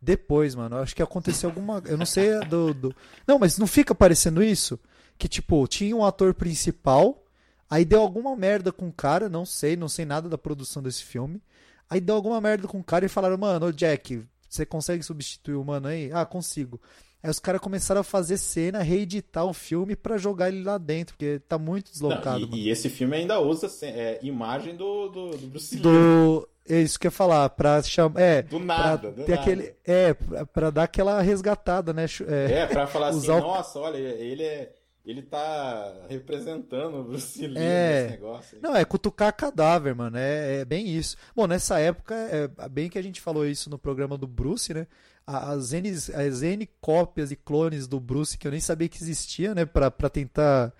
[0.00, 0.76] depois, mano.
[0.76, 1.82] Eu acho que aconteceu alguma.
[1.84, 2.96] Eu não sei do, do.
[3.26, 4.78] Não, mas não fica parecendo isso?
[5.18, 7.25] Que, tipo, tinha um ator principal,
[7.68, 11.04] aí deu alguma merda com o cara, não sei, não sei nada da produção desse
[11.04, 11.40] filme.
[11.88, 15.54] Aí deu alguma merda com o cara e falaram, mano, ô Jack, você consegue substituir
[15.54, 16.10] o mano aí?
[16.12, 16.80] Ah, consigo.
[17.22, 21.16] Aí os caras começaram a fazer cena, reeditar o filme pra jogar ele lá dentro,
[21.16, 22.46] porque tá muito deslocado.
[22.46, 25.82] Não, e, e, esse filme ainda usa é, imagem do, do, do Bruce Lee.
[25.82, 26.48] Do...
[26.68, 28.20] É isso que eu ia falar, pra chamar.
[28.20, 29.34] É, do nada, do nada.
[29.34, 32.06] Aquele, é, pra, pra, dar aquela resgatada, né?
[32.26, 33.40] É, é pra falar assim, o...
[33.40, 34.72] nossa, olha, ele é.
[35.06, 38.02] Ele tá representando o Bruce Lee é...
[38.02, 38.56] nesse negócio.
[38.56, 38.62] Aí.
[38.62, 40.18] Não, é cutucar cadáver, mano.
[40.18, 41.16] É, é, bem isso.
[41.34, 44.88] Bom, nessa época, é bem que a gente falou isso no programa do Bruce, né?
[45.24, 49.54] As N, as N cópias e clones do Bruce que eu nem sabia que existia,
[49.54, 49.64] né?
[49.64, 50.72] Pra, pra tentar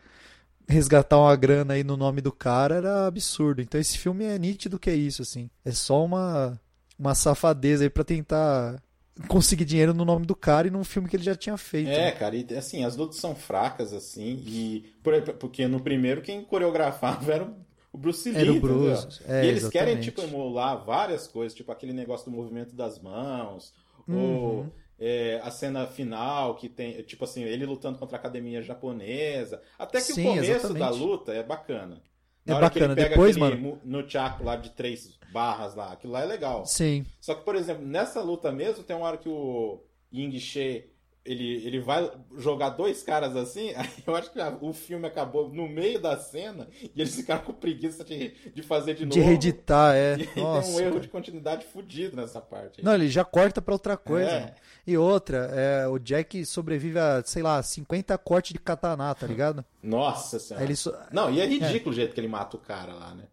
[0.69, 3.63] resgatar uma grana aí no nome do cara era absurdo.
[3.63, 5.49] Então esse filme é nítido que é isso, assim.
[5.65, 6.61] É só uma,
[6.99, 8.83] uma safadeza aí pra tentar
[9.29, 11.89] conseguir dinheiro no nome do cara e num filme que ele já tinha feito.
[11.89, 12.13] É, né?
[12.13, 14.93] cara, e assim, as lutas são fracas, assim, e
[15.39, 17.55] porque no primeiro quem coreografava era
[17.93, 19.23] o Bruce Lee, era o Bruce.
[19.27, 19.73] É, e eles exatamente.
[19.73, 23.73] querem, tipo, emular várias coisas, tipo aquele negócio do movimento das mãos,
[24.07, 24.19] uhum.
[24.19, 29.63] ou é, a cena final, que tem, tipo assim, ele lutando contra a academia japonesa.
[29.79, 30.79] Até que Sim, o começo exatamente.
[30.79, 32.03] da luta é bacana.
[32.47, 32.95] Na é bacana.
[32.95, 33.81] Depois, mano.
[33.85, 36.65] No Chaco lá de três barras lá, aquilo lá é legal.
[36.65, 37.05] Sim.
[37.21, 39.83] Só que, por exemplo, nessa luta mesmo, tem uma hora que o
[40.13, 40.91] Ying She
[41.27, 45.69] ele, ele vai jogar dois caras assim, aí eu acho que o filme acabou no
[45.69, 49.19] meio da cena e eles ficaram com preguiça de, de fazer de, de novo.
[49.19, 50.17] De reeditar, é.
[50.37, 51.01] E Nossa, tem um erro cara.
[51.01, 52.81] de continuidade fudido nessa parte.
[52.81, 52.85] Aí.
[52.85, 54.31] Não, ele já corta pra outra coisa.
[54.31, 54.55] É.
[54.87, 59.65] E outra, é, o Jack sobrevive a, sei lá, 50 cortes de katana, tá ligado?
[59.83, 60.77] Nossa senhora.
[60.77, 60.95] So...
[61.11, 61.93] Não, e é ridículo é.
[61.93, 63.25] o jeito que ele mata o cara lá, né?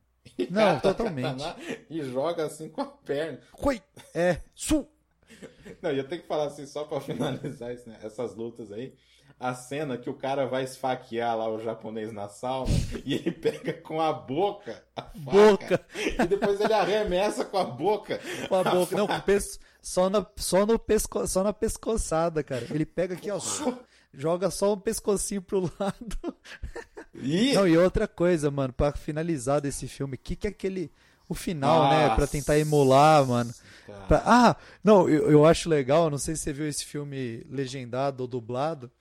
[0.50, 1.44] Não, totalmente.
[1.90, 3.40] E joga assim com a perna.
[3.52, 3.82] Coi!
[4.14, 4.88] É, su!
[5.82, 7.98] Não, eu tenho que falar assim, só pra finalizar isso, né?
[8.04, 8.94] essas lutas aí.
[9.40, 12.72] A cena que o cara vai esfaquear lá o japonês na sauna
[13.04, 15.86] e ele pega com a boca a faca, boca.
[15.94, 18.20] e depois ele arremessa com a boca.
[18.48, 18.96] Com a, a boca.
[18.96, 19.34] Faca.
[19.34, 19.40] Não,
[19.82, 22.66] só na, só, no pesco, só na pescoçada, cara.
[22.70, 23.40] Ele pega aqui, ó,
[24.14, 26.36] joga só um pescocinho pro lado.
[27.14, 27.54] E...
[27.54, 30.90] Não, e outra coisa, mano, para finalizar desse filme, o que, que é aquele
[31.28, 31.98] o final, Nossa.
[31.98, 32.16] né?
[32.16, 33.54] Pra tentar emular, mano.
[34.08, 34.24] Pra...
[34.26, 38.28] Ah, não, eu, eu acho legal, não sei se você viu esse filme legendado ou
[38.28, 38.92] dublado.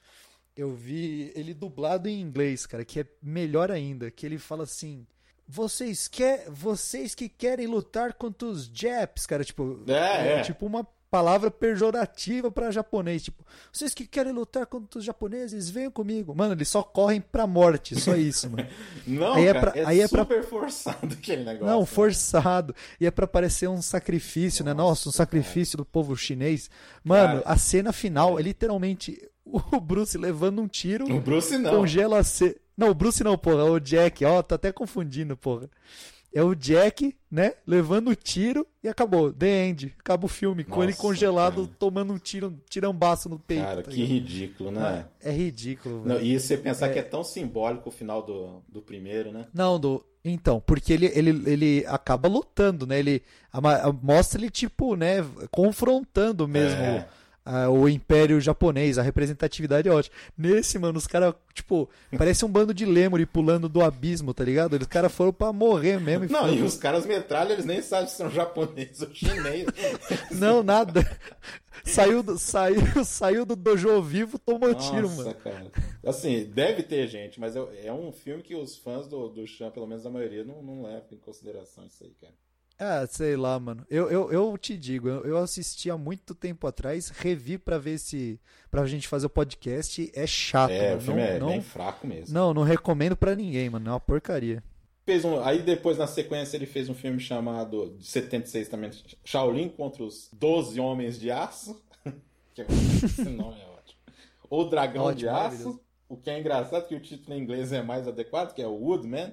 [0.56, 5.06] Eu vi ele dublado em inglês, cara, que é melhor ainda, que ele fala assim:
[5.48, 10.42] "Vocês quer, vocês que querem lutar contra os Japs, cara, tipo, é, é, é.
[10.42, 13.22] tipo uma palavra pejorativa para japonês.
[13.22, 16.34] Tipo, vocês que querem lutar contra os japoneses, venham comigo.
[16.34, 18.66] Mano, eles só correm pra morte, só isso, mano.
[19.06, 20.42] Não, aí é, pra, é aí é super pra...
[20.42, 21.66] forçado aquele negócio.
[21.66, 21.86] Não, né?
[21.86, 22.74] forçado.
[22.98, 24.82] E é pra parecer um sacrifício, Nossa, né?
[24.82, 25.84] Nossa, um sacrifício cara.
[25.84, 26.70] do povo chinês.
[27.04, 31.14] Mano, cara, a cena final é literalmente o Bruce levando um tiro.
[31.14, 31.76] O Bruce não.
[31.76, 32.58] Congela a ce...
[32.74, 33.64] Não, o Bruce não, porra.
[33.64, 35.68] O Jack, ó, tá até confundindo, porra
[36.34, 39.32] é o Jack, né, levando o tiro e acabou.
[39.32, 39.94] The End.
[39.98, 41.76] Acaba o filme, Nossa, com ele congelado, cara.
[41.78, 43.62] tomando um tiro, tirambaço no peito.
[43.62, 45.06] Cara, tá que ridículo, né?
[45.20, 46.02] É, é ridículo.
[46.04, 46.92] Não, e você pensar é...
[46.92, 49.46] que é tão simbólico o final do, do primeiro, né?
[49.52, 50.04] Não, do.
[50.24, 52.98] Então, porque ele, ele, ele acaba lutando, né?
[52.98, 55.16] Ele a, a, mostra ele, tipo, né,
[55.50, 56.80] confrontando mesmo.
[56.80, 57.08] É
[57.44, 60.14] a, o Império Japonês, a representatividade é ótima.
[60.36, 64.74] Nesse, mano, os caras, tipo, parece um bando de lemuri pulando do abismo, tá ligado?
[64.74, 66.24] Os caras foram pra morrer mesmo.
[66.24, 66.54] E não, foram...
[66.54, 69.66] e os caras metralham, eles nem sabem se são japoneses ou chineses.
[70.30, 71.04] não, nada.
[71.84, 75.34] Saiu do, saiu, saiu do dojo vivo, tomou Nossa, tiro, mano.
[75.34, 75.70] cara.
[76.04, 79.70] Assim, deve ter gente, mas é, é um filme que os fãs do, do Chan,
[79.70, 82.34] pelo menos a maioria, não, não levam em consideração isso aí, cara.
[82.84, 83.86] Ah, sei lá, mano.
[83.88, 87.96] Eu, eu, eu te digo, eu, eu assisti há muito tempo atrás, revi para ver
[87.96, 88.40] se.
[88.72, 90.10] pra gente fazer o podcast.
[90.12, 90.72] É chato.
[90.72, 90.98] É, mano.
[90.98, 92.34] o filme não, é não, bem fraco mesmo.
[92.34, 93.88] Não, não recomendo para ninguém, mano.
[93.88, 94.64] É uma porcaria.
[95.06, 98.90] Fez um, aí depois, na sequência, ele fez um filme chamado, de 76 também,
[99.24, 101.80] Shaolin contra os 12 Homens de Aço.
[102.52, 102.66] que é,
[103.04, 104.00] esse nome é ótimo.
[104.50, 105.80] Ou Dragão ótimo, de Aço.
[106.08, 108.74] O que é engraçado que o título em inglês é mais adequado, que é o
[108.74, 109.32] Woodman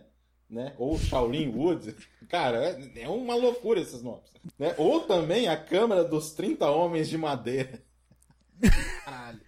[0.50, 0.74] né?
[0.78, 1.96] Ou Shaolin Woods.
[2.28, 4.30] Cara, é, é uma loucura esses nomes.
[4.58, 4.74] Né?
[4.78, 7.82] Ou também a Câmara dos 30 Homens de Madeira.
[9.06, 9.40] Caralho.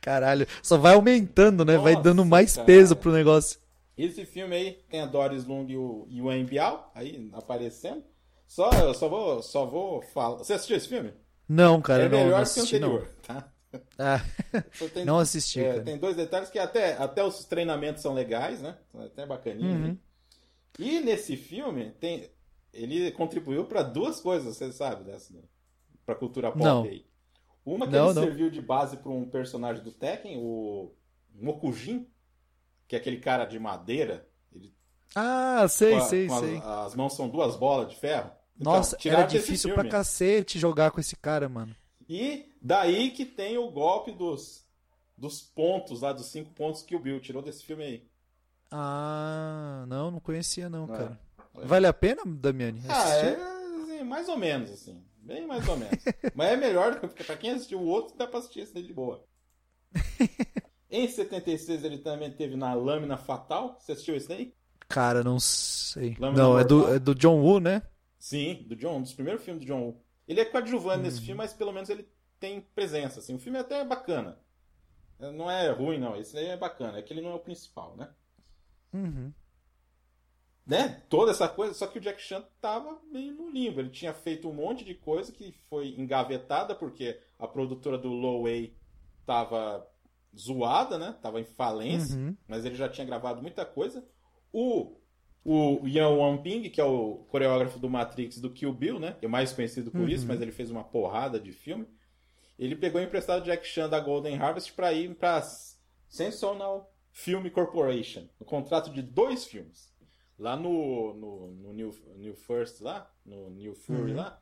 [0.00, 0.46] Caralho.
[0.62, 1.74] Só vai aumentando, né?
[1.74, 2.66] Nossa, vai dando mais cara.
[2.66, 3.60] peso pro negócio.
[3.96, 8.02] Esse filme aí tem a Doris Lung e o Yuan Biao aí aparecendo.
[8.46, 10.38] Só, eu só vou, só vou falar.
[10.38, 11.12] Você assistiu esse filme?
[11.48, 12.04] não, cara.
[12.04, 13.34] É não, melhor não assisti, que o anterior, não.
[13.34, 13.51] tá?
[13.98, 14.20] Ah,
[14.92, 15.60] tem, não assisti.
[15.60, 18.76] É, tem dois detalhes que até, até os treinamentos são legais, né?
[18.94, 19.70] Até bacaninho.
[19.70, 19.88] Uhum.
[19.88, 19.96] Né?
[20.78, 22.30] E nesse filme tem
[22.72, 25.34] ele contribuiu para duas coisas, você sabe dessa,
[26.06, 26.84] para cultura pop não.
[26.84, 27.04] aí.
[27.64, 28.22] Uma que não, ele não.
[28.22, 30.92] serviu de base para um personagem do Tekken, o
[31.34, 32.08] Mokujin,
[32.88, 34.26] que é aquele cara de madeira.
[34.52, 34.74] Ele,
[35.14, 36.56] ah, sei, a, sei, sei.
[36.56, 38.30] As, as, mãos são duas bolas de ferro.
[38.58, 41.74] Então, Nossa, era difícil pra cacete jogar com esse cara, mano.
[42.08, 44.64] E Daí que tem o golpe dos,
[45.16, 48.08] dos pontos lá, dos cinco pontos que o Bill tirou desse filme aí.
[48.70, 50.98] Ah, não, não conhecia não, Não é.
[50.98, 51.20] cara.
[51.58, 51.66] É.
[51.66, 52.80] Vale a pena, Damiani?
[52.88, 55.02] Ah, é assim, mais ou menos, assim.
[55.18, 55.98] Bem mais ou menos.
[56.34, 58.92] Mas é melhor, porque pra quem assistiu o outro, dá pra assistir esse daí de
[58.94, 59.24] boa.
[60.90, 63.76] em 76 ele também teve na Lâmina Fatal.
[63.78, 64.54] Você assistiu esse daí?
[64.88, 66.16] Cara, não sei.
[66.18, 67.82] Lâmina não, é do, é do John Woo, né?
[68.18, 70.00] Sim, do John, dos primeiros filmes do John Woo.
[70.26, 71.24] Ele é coadjuvante nesse Uhum.
[71.26, 72.08] filme, mas pelo menos ele
[72.42, 73.34] tem presença, assim.
[73.36, 74.36] O filme é até bacana.
[75.18, 76.16] Não é ruim, não.
[76.16, 76.98] Esse daí é bacana.
[76.98, 78.10] É que ele não é o principal, né?
[78.92, 79.32] Uhum.
[80.66, 81.02] né?
[81.08, 83.80] Toda essa coisa, só que o Jack Chan tava meio no limbo.
[83.80, 88.42] Ele tinha feito um monte de coisa que foi engavetada porque a produtora do Low
[88.42, 88.76] Way
[89.24, 89.86] tava
[90.36, 91.16] zoada, né?
[91.22, 92.36] Tava em falência, Uhum.
[92.48, 94.04] mas ele já tinha gravado muita coisa.
[94.52, 94.96] O
[95.44, 99.16] o Yan Wanping, que é o coreógrafo do Matrix do Kill Bill, né?
[99.20, 100.08] É mais conhecido por Uhum.
[100.08, 101.84] isso, mas ele fez uma porrada de filme.
[102.58, 105.42] Ele pegou emprestado Jack Chan da Golden Harvest para ir para
[106.08, 109.92] Sensational Film Corporation, no contrato de dois filmes.
[110.38, 114.16] Lá no, no, no New, New First, lá, no New Fury, Uhum.
[114.16, 114.40] lá,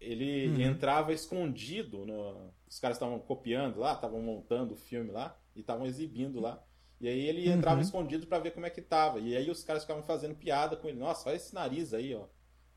[0.00, 0.60] ele Uhum.
[0.60, 2.04] entrava escondido.
[2.04, 2.52] No...
[2.68, 6.62] Os caras estavam copiando lá, estavam montando o filme lá e estavam exibindo lá.
[7.00, 7.82] E aí ele entrava Uhum.
[7.82, 9.18] escondido para ver como é que tava.
[9.20, 10.98] E aí os caras ficavam fazendo piada com ele.
[10.98, 12.24] Nossa, olha esse nariz aí, ó.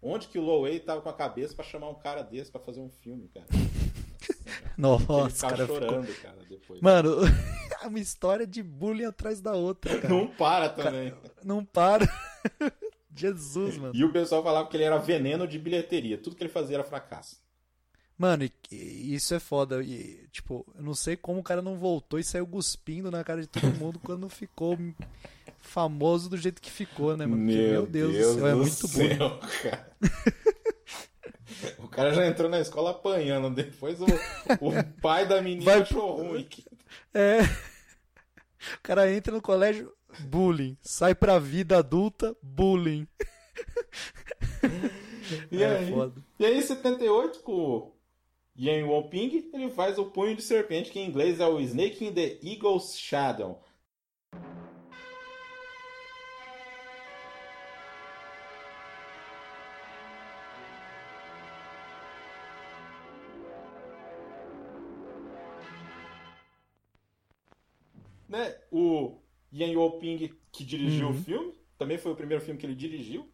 [0.01, 2.79] Onde que o Lowey tava com a cabeça para chamar um cara desse para fazer
[2.81, 3.47] um filme, cara?
[4.77, 5.67] Nossa, cara.
[5.67, 6.81] ficou- chorando, cara, depois.
[6.81, 7.17] Mano,
[7.81, 10.13] é uma história de bullying atrás da outra, cara.
[10.13, 11.13] Não para também.
[11.43, 12.07] Não para.
[13.15, 13.93] Jesus, mano.
[13.95, 16.17] E o pessoal falava que ele era veneno de bilheteria.
[16.17, 17.37] Tudo que ele fazia era fracasso.
[18.17, 19.81] Mano, e- e isso é foda.
[19.83, 23.41] E, tipo, eu não sei como o cara não voltou e saiu cuspindo na cara
[23.41, 24.77] de todo mundo quando ficou
[25.57, 27.43] famoso do jeito que ficou, né, mano?
[27.45, 28.87] Porque, meu Deus, do céu, é muito bom.
[28.89, 29.91] céu, cara.
[31.89, 33.49] O cara já entrou na escola apanhando.
[33.53, 34.71] Depois o, o
[35.01, 36.47] pai da menina Vai- achou ruim.
[37.13, 37.39] É.
[37.41, 40.77] O cara entra no colégio, bullying.
[40.81, 43.07] Sai pra vida adulta, bullying.
[45.51, 45.91] E é aí?
[45.91, 46.23] foda.
[46.39, 47.95] E aí, em 78, com o
[48.57, 52.11] Yan Woping, ele faz o punho de serpente, que em inglês é o Snake in
[52.13, 53.61] the Eagle's Shadow.
[68.29, 68.55] Né?
[68.71, 69.19] O
[69.51, 71.11] Yan Woping, que dirigiu Uhum.
[71.13, 73.27] o filme, também foi o primeiro filme que ele dirigiu.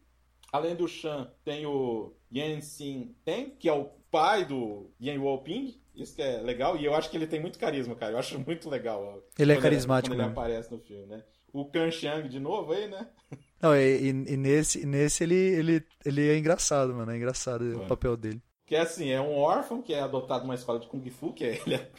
[0.52, 5.76] Além do Shan, tem o Yan Xin Ten, que é o pai do Yan Woping.
[5.94, 6.78] Isso que é legal.
[6.78, 8.14] E eu acho que ele tem muito carisma, cara.
[8.14, 9.22] Eu acho muito legal.
[9.38, 11.24] Ele é carismático Quando ele aparece no filme, né?
[11.52, 13.08] O Kan Xiang de novo aí, né?
[13.62, 17.12] Não, e, e- e nesse, nesse ele, ele, ele é engraçado, mano.
[17.12, 17.88] É engraçado o Mano.
[17.88, 18.42] papel dele.
[18.66, 21.44] Que é assim, é um órfão que é adotado numa escola de Kung Fu, que
[21.46, 21.90] é, ele é-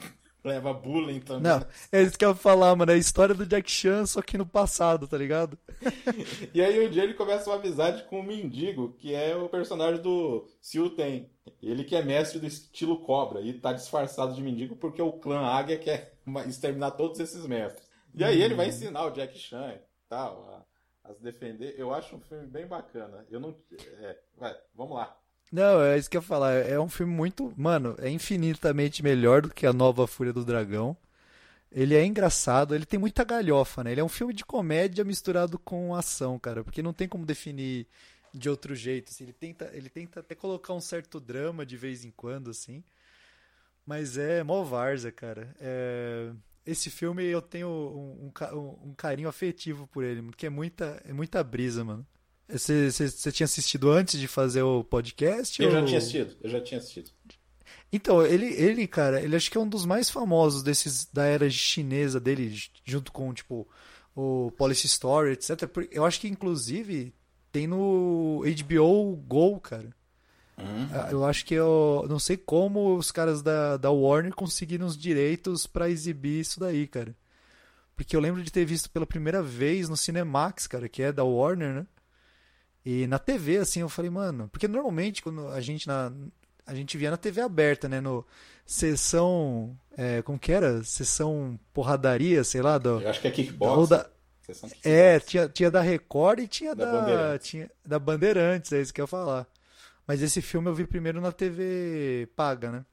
[0.46, 1.42] leva bullying também.
[1.42, 2.92] Não, é isso que eu ia falar, mano.
[2.92, 5.58] É a história do Jack Chan, só que no passado, tá ligado?
[6.54, 10.00] E aí um dia ele começa uma amizade com o Mendigo, que é o personagem
[10.00, 11.28] do Siu Ten.
[11.62, 15.40] Ele que é mestre do estilo cobra e tá disfarçado de mendigo porque o clã
[15.40, 17.86] Águia quer exterminar todos esses mestres.
[18.14, 20.64] E aí ele vai ensinar o Jack Chan e tal
[21.04, 21.74] a, a se defender.
[21.76, 23.26] Eu acho um filme bem bacana.
[23.30, 23.54] Eu não.
[24.00, 25.16] É, vai, vamos lá.
[25.50, 26.52] Não, é isso que eu ia falar.
[26.54, 27.52] É um filme muito.
[27.56, 30.96] Mano, é infinitamente melhor do que a nova Fúria do Dragão.
[31.70, 33.92] Ele é engraçado, ele tem muita galhofa, né?
[33.92, 36.64] Ele é um filme de comédia misturado com ação, cara.
[36.64, 37.86] Porque não tem como definir
[38.34, 39.10] de outro jeito.
[39.10, 39.24] assim.
[39.24, 42.82] Ele tenta, ele tenta até colocar um certo drama de vez em quando, assim.
[43.84, 45.54] Mas é mó várzea, cara.
[45.60, 46.32] É,
[46.64, 51.12] Esse filme eu tenho um, um um carinho afetivo por ele, porque é muita, é
[51.12, 52.06] muita brisa, mano.
[52.48, 52.90] Você,
[53.32, 55.60] tinha assistido antes de fazer o podcast?
[55.60, 57.10] Eu já ou- tinha assistido, eu já tinha assistido.
[57.92, 61.48] Então, ele, ele, cara, ele acho que é um dos mais famosos desses da era
[61.50, 63.66] chinesa dele, junto com, tipo,
[64.14, 65.50] o Policy Story, etc.
[65.90, 67.12] Eu acho que, inclusive,
[67.52, 69.90] tem no HBO Go, cara.
[70.58, 74.96] Ah, Eu acho que eu não sei como os caras da, da Warner conseguiram os
[74.96, 77.14] direitos pra exibir isso daí, cara.
[77.94, 81.24] Porque eu lembro de ter visto pela primeira vez no Cinemax, cara, que é da
[81.24, 81.86] Warner, né?
[82.86, 86.12] E na TV, assim, eu falei, mano, porque normalmente quando a gente na
[86.64, 88.24] a gente via na TV aberta, né, no
[88.64, 90.82] sessão, é, como que era?
[90.84, 93.88] Sessão porradaria, sei lá, do, Eu acho que é kickbox.
[93.88, 94.08] da,
[94.42, 94.86] Sessão kickbox.
[94.86, 97.48] é, tinha, tinha da Record e tinha Da da, Bandeirantes.
[97.48, 99.46] tinha da Bandeirantes, é isso que eu ia falar.
[100.06, 102.84] Mas esse filme eu vi primeiro na TV paga, né?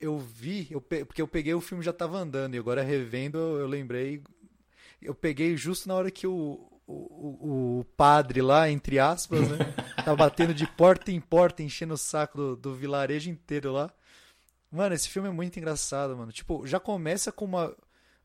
[0.00, 3.38] Eu vi, eu pe- porque eu peguei o filme já tava andando e agora revendo
[3.38, 4.22] eu, eu lembrei.
[5.00, 9.58] Eu peguei justo na hora que o, o, o- padre lá, entre aspas, né?
[10.04, 13.90] Tá batendo de porta em porta, enchendo o saco do, do vilarejo inteiro lá.
[14.70, 16.32] Mano, esse filme é muito engraçado, mano.
[16.32, 17.74] Tipo, já começa com uma.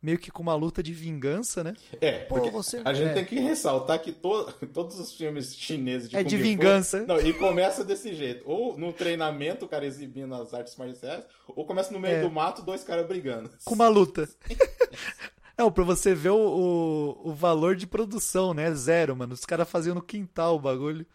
[0.02, 1.74] Meio que com uma luta de vingança, né?
[2.00, 3.14] É, Pô, porque você- a gente é.
[3.16, 7.06] tem que ressaltar que to- todos os filmes chineses de É Kung de Fu- vingança.
[7.06, 8.44] Não, e começa desse jeito.
[8.50, 12.22] Ou no treinamento, o cara exibindo as artes marciais, ou começa no meio É.
[12.22, 13.50] do mato, dois caras brigando.
[13.66, 14.28] Com uma luta.
[15.60, 18.74] Não, pra você ver o, o, o valor de produção, né?
[18.74, 19.34] Zero, mano.
[19.34, 21.06] Os caras faziam no quintal o bagulho.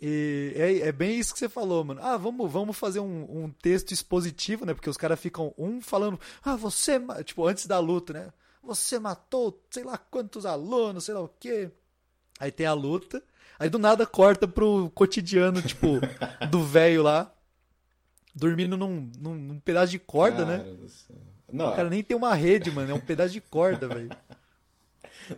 [0.00, 2.00] E é, é bem isso que você falou, mano.
[2.02, 4.72] Ah, vamos, vamos fazer um, um texto expositivo, né?
[4.72, 6.98] Porque os caras ficam um falando, ah, você.
[6.98, 8.32] ma-" Tipo, antes da luta, né?
[8.62, 11.70] Você matou sei lá quantos alunos, sei lá o quê.
[12.40, 13.22] Aí tem a luta.
[13.58, 16.00] Aí do nada corta pro cotidiano, tipo,
[16.50, 17.30] do velho lá.
[18.34, 20.58] Dormindo num, num, num pedaço de corda, né?
[20.60, 21.35] Cara do céu.
[21.52, 22.90] Não, O cara nem tem uma rede, mano.
[22.90, 24.10] É um pedaço de corda, velho.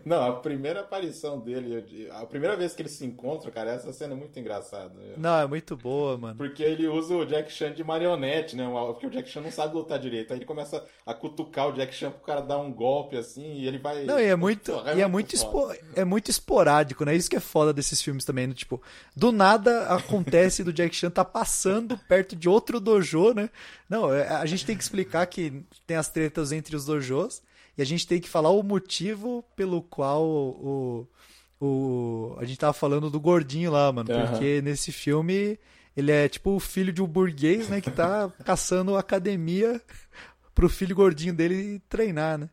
[0.05, 4.15] Não, a primeira aparição dele, a primeira vez que eles se encontram, cara, essa cena
[4.15, 4.93] é muito engraçada.
[5.17, 6.37] Não, é muito boa, mano.
[6.37, 8.67] Porque ele usa o Jack Chan de marionete, né?
[8.89, 10.33] Porque o Jack Chan não sabe lutar direito.
[10.33, 13.67] Aí ele começa a cutucar o Jack Chan pro cara dar um golpe assim e
[13.67, 14.05] ele vai.
[14.05, 17.15] Não, e é muito, Porra, e é muito, espo- é muito esporádico, né?
[17.15, 18.55] Isso que é foda desses filmes também, né?
[18.55, 18.81] Tipo,
[19.17, 23.49] do nada acontece do Jack Chan tá passando perto de outro dojo, né?
[23.89, 27.43] Não, é- a gente tem que explicar que tem as tretas entre os dojos
[27.79, 31.09] e a gente tem que falar o motivo pelo qual o,
[31.61, 34.27] o a gente tava falando do gordinho lá, mano, Aham.
[34.33, 35.57] porque nesse filme
[35.97, 39.81] ele é tipo o filho de um burguês, né, que tá caçando academia
[40.57, 42.51] pro filho gordinho dele treinar, né?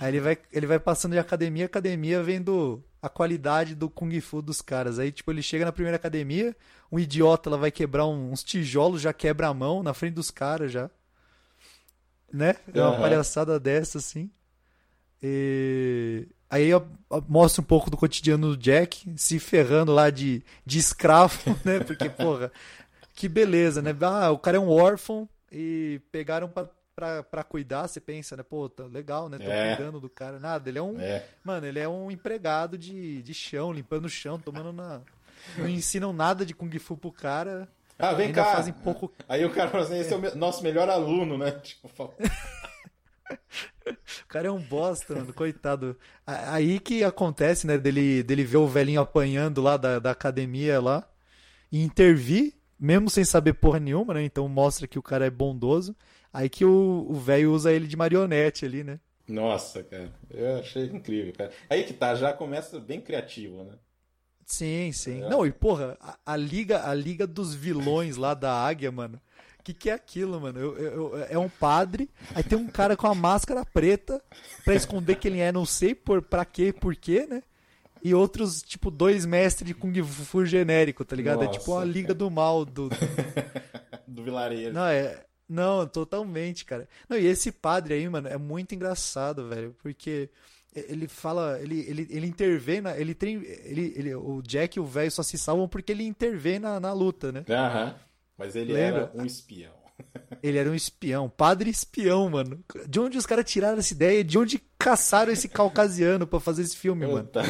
[0.00, 4.20] Aí ele vai, ele vai passando de academia a academia vendo a qualidade do Kung
[4.20, 5.00] Fu dos caras.
[5.00, 6.56] Aí, tipo, ele chega na primeira academia,
[6.90, 10.70] um idiota ela vai quebrar uns tijolos, já quebra a mão na frente dos caras
[10.70, 10.88] já.
[12.32, 12.56] Né?
[12.74, 13.00] É uma Aham.
[13.00, 14.30] palhaçada dessa, assim.
[15.22, 16.26] E...
[16.50, 16.70] Aí
[17.28, 21.80] mostra um pouco do cotidiano do Jack, se ferrando lá de, de escravo, né?
[21.80, 22.50] Porque, porra,
[23.14, 23.94] que beleza, né?
[24.00, 26.66] Ah, o cara é um órfão e pegaram pra,
[26.96, 28.42] pra, pra cuidar, você pensa, né?
[28.42, 29.36] Pô, tá legal, né?
[29.36, 29.76] Tô É.
[29.76, 30.38] cuidando do cara.
[30.38, 30.98] Nada, ele é um.
[30.98, 31.22] É.
[31.44, 35.02] Mano, ele é um empregado de, de chão, limpando o chão, tomando na.
[35.56, 37.68] Não ensinam nada de Kung Fu pro cara.
[37.98, 38.52] Ah, vem ainda cá.
[38.56, 39.12] fazem pouco.
[39.28, 41.50] Aí o cara fala assim, esse é o nosso melhor aluno, né?
[41.62, 42.14] Tipo, fala-
[44.22, 45.96] O cara é um bosta, mano, coitado.
[46.26, 51.08] Aí que acontece, né, dele, dele ver o velhinho apanhando lá da, da academia lá
[51.72, 54.22] e intervir, mesmo sem saber porra nenhuma, né?
[54.22, 55.96] Então mostra que o cara é bondoso.
[56.32, 59.00] Aí que o o velho usa ele de marionete ali, né?
[59.26, 60.12] Nossa, cara.
[60.30, 61.50] Eu achei incrível, cara.
[61.68, 63.72] Aí que tá, já começa bem criativo, né?
[64.48, 65.22] Sim, sim.
[65.22, 65.28] É.
[65.28, 69.20] Não, e porra, a, a liga, a liga dos vilões lá da águia, mano.
[69.60, 70.58] O que, que é aquilo, mano?
[70.58, 74.22] Eu- eu- é um padre, aí tem um cara com a máscara preta
[74.64, 77.42] pra esconder quem ele é, não sei por pra quê, por quê, né?
[78.02, 81.42] E outros, tipo, dois mestres de Kung Fu genérico, tá ligado?
[81.42, 82.88] é Nossa, tipo a liga do mal do.
[84.06, 84.72] Do vilarejo.
[84.72, 85.24] Não, é.
[85.46, 86.88] Não, totalmente, cara.
[87.08, 90.30] Não, e esse padre aí, mano, é muito engraçado, velho, porque
[90.74, 92.96] ele fala, ele, ele, ele intervém na.
[92.98, 93.42] Ele tem.
[93.64, 96.92] Ele, ele, o Jack e o velho só se salvam porque ele intervém na, na
[96.92, 97.44] luta, né?
[97.48, 97.94] Aham.
[98.36, 99.10] Mas ele Lembra?
[99.12, 99.72] era um espião.
[100.40, 102.60] Ele era um espião, padre espião, mano.
[102.86, 104.22] De onde os caras tiraram essa ideia?
[104.22, 107.24] De onde caçaram esse caucasiano pra fazer esse filme, mano?
[107.24, 107.42] Puta.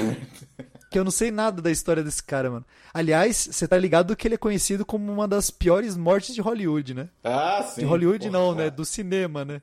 [0.90, 2.64] Que eu não sei nada da história desse cara, mano.
[2.94, 6.94] Aliás, você tá ligado que ele é conhecido como uma das piores mortes de Hollywood,
[6.94, 7.10] né?
[7.22, 7.82] Ah, sim.
[7.82, 8.32] De Hollywood porra.
[8.38, 8.70] não, né?
[8.70, 9.60] Do cinema, né?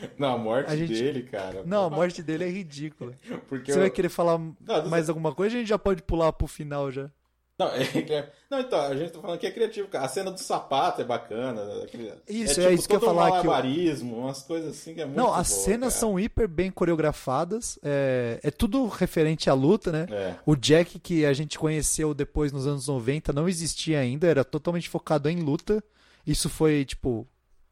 [0.18, 1.62] Não, a morte A gente- dele, cara.
[1.64, 3.12] Não, a morte dele é ridícula.
[3.48, 4.56] Porque Você eu- vai querer falar não
[4.88, 5.56] mais alguma coisa?
[5.56, 7.10] A gente já pode pular pro final já.
[7.58, 10.04] Não, é é- não, então, a gente tá falando que é criativo, cara.
[10.04, 11.60] A cena do sapato é bacana.
[11.82, 14.70] aquele- Isso, é, é tipo, isso que eu ia um falar, o- malabarismo, umas coisas
[14.78, 16.00] assim que é muito Não, as boa, cenas cara.
[16.00, 17.76] são hiper bem coreografadas.
[17.82, 20.06] É, é tudo referente à luta, né?
[20.08, 20.34] É.
[20.46, 24.88] O Jack que a gente conheceu depois nos anos 90 não existia ainda, era totalmente
[24.88, 25.82] focado em luta.
[26.24, 27.26] Isso foi, tipo,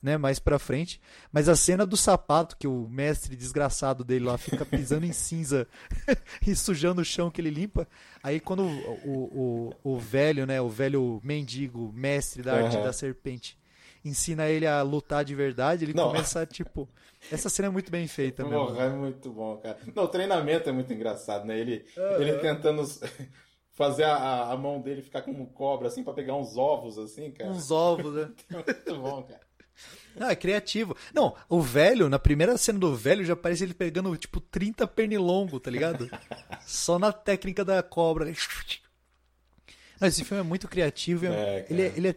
[0.07, 1.01] né, mais pra frente.
[1.33, 5.67] Mas a cena do sapato, que o mestre desgraçado dele lá fica pisando em cinza
[6.47, 7.89] e sujando o chão que ele limpa.
[8.23, 12.85] Aí quando o, o, o, velho, né, o velho mendigo, mestre da arte Aham.
[12.85, 13.59] da serpente,
[14.05, 16.07] ensina ele a lutar de verdade, ele Não.
[16.07, 16.89] começa, tipo...
[17.33, 18.45] Essa cena é muito bem feita.
[18.45, 19.77] Porra, é muito bom, cara.
[19.93, 21.59] Não, o treinamento é muito engraçado, né?
[21.59, 21.85] Ele,
[22.21, 22.85] ele tentando
[23.75, 27.51] fazer a, a mão dele ficar como cobra, assim, pra pegar uns ovos, assim, cara.
[27.51, 28.31] Uns ovos, né?
[28.53, 29.46] Muito bom, cara.
[30.21, 30.97] Não, é criativo.
[31.15, 35.61] Não, o velho, na primeira cena do velho, já parece ele pegando, tipo, 30 pernilongo,
[35.61, 36.11] tá ligado?
[36.67, 38.33] Só na técnica da cobra.
[40.01, 41.27] Não, esse filme é muito criativo.
[41.27, 41.67] É, cara.
[41.71, 42.17] ele, é- ele, é-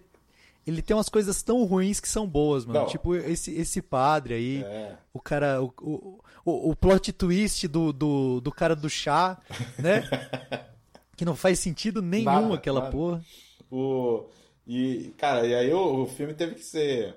[0.68, 2.82] ele tem umas coisas tão ruins que são boas, mano.
[2.82, 2.88] Não.
[2.88, 4.95] Tipo, esse, esse padre aí, É.
[5.14, 5.62] o cara.
[5.62, 9.38] O, o, o, o plot twist do, do, do cara do chá,
[9.78, 10.04] né?
[11.16, 13.22] que não faz sentido nenhum aquela porra.
[13.70, 14.26] O...
[14.66, 17.16] E, cara, e aí o, o filme teve que ser.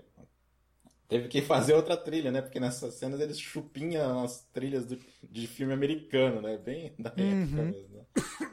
[1.13, 2.41] Teve que fazer outra trilha, né?
[2.41, 6.57] Porque nessas cenas eles chupinham as trilhas do- de filme americano, né?
[6.57, 7.67] Bem da época Uhum.
[7.67, 7.99] mesmo.
[7.99, 8.05] né?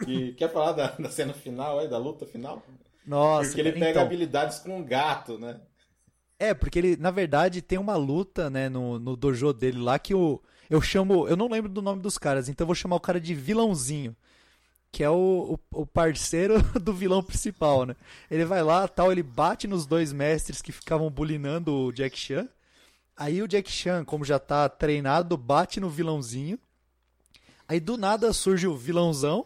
[0.06, 2.62] E quer falar da, da cena final aí, da luta final?
[3.06, 5.62] Nossa, Porque ele pega então, habilidades com um gato, né?
[6.38, 10.14] É, porque ele, na verdade, tem uma luta, né, no, no dojo dele lá que
[10.16, 11.28] o, eu chamo.
[11.28, 14.16] Eu não lembro do nome dos caras, então eu vou chamar o cara de vilãozinho.
[14.92, 17.96] Que é o, o, o parceiro do vilão principal, né?
[18.30, 22.48] Ele vai lá, tal, ele bate nos dois mestres que ficavam bulinando o Jack Chan.
[23.16, 26.58] Aí o Jack Chan, como já tá treinado, bate no vilãozinho.
[27.70, 29.46] Aí do nada surge o vilãozão,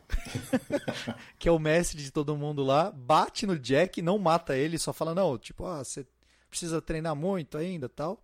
[1.37, 4.93] que é o mestre de todo mundo lá, bate no Jack, não mata ele, só
[4.93, 6.07] fala, não, tipo, ah, você
[6.49, 8.23] precisa treinar muito ainda tal.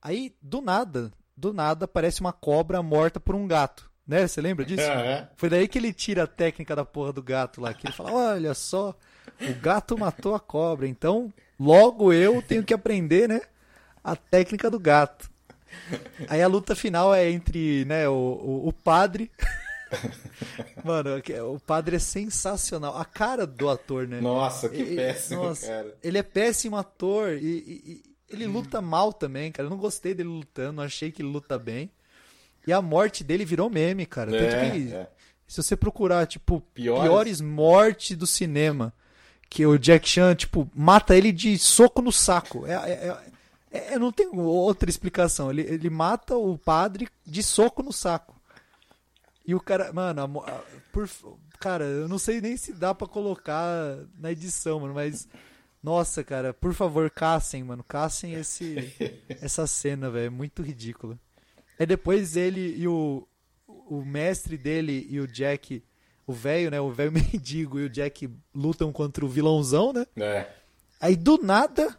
[0.00, 3.90] Aí, do nada, do nada, aparece uma cobra morta por um gato.
[4.06, 4.26] Né?
[4.26, 4.82] Você lembra disso?
[4.82, 7.74] É, Foi daí que ele tira a técnica da porra do gato lá.
[7.74, 8.94] Que ele fala: Olha só,
[9.40, 10.86] o gato matou a cobra.
[10.86, 13.40] Então, logo eu tenho que aprender, né?
[14.04, 15.28] A técnica do gato.
[16.28, 19.30] Aí a luta final é entre né, o, o, o padre.
[20.84, 21.10] Mano,
[21.54, 22.96] o padre é sensacional.
[22.96, 24.20] A cara do ator, né?
[24.20, 25.94] Nossa, que E- e- péssimo, nossa, cara.
[26.02, 29.66] Ele é péssimo ator e, e- e ele luta mal também, cara.
[29.66, 31.90] Eu não gostei dele lutando, não achei que ele luta bem.
[32.66, 34.30] E a morte dele virou meme, cara.
[34.30, 35.08] Tanto É, que é.
[35.46, 37.02] se você procurar, tipo, Piores?
[37.02, 38.92] piores, mortes do cinema,
[39.48, 42.66] que o Jack Chan, tipo, mata ele de soco no saco.
[42.66, 43.18] É, é,
[43.70, 45.50] é- é- não tem outra explicação.
[45.50, 48.34] Ele, ele mata o padre de soco no saco.
[49.46, 50.62] E o cara, mano, a a-
[50.92, 51.08] por,
[51.60, 55.28] cara, eu não sei nem se dá pra colocar na edição, mano, mas
[55.80, 58.74] nossa, cara, por favor, caçem, mano, caçem esse
[59.40, 61.16] essa cena, velho, é muito ridícula.
[61.78, 63.26] Aí depois ele e o
[63.88, 65.82] o mestre dele e o Jack,
[66.26, 70.06] o velho, né, o velho mendigo e o Jack lutam contra o vilãozão, né?
[70.16, 70.48] É.
[71.00, 71.96] Aí do nada,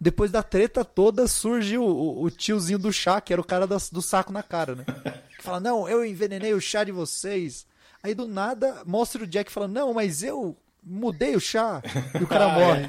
[0.00, 3.66] depois da treta toda, surge o, o- o tiozinho do chá, que era o cara
[3.66, 4.84] do saco na cara, né?
[5.36, 7.66] Que fala, não, eu envenenei o chá de vocês.
[8.02, 11.82] Aí do nada, mostra o Jack falando, não, mas eu mudei o chá.
[12.20, 12.88] E o cara morre.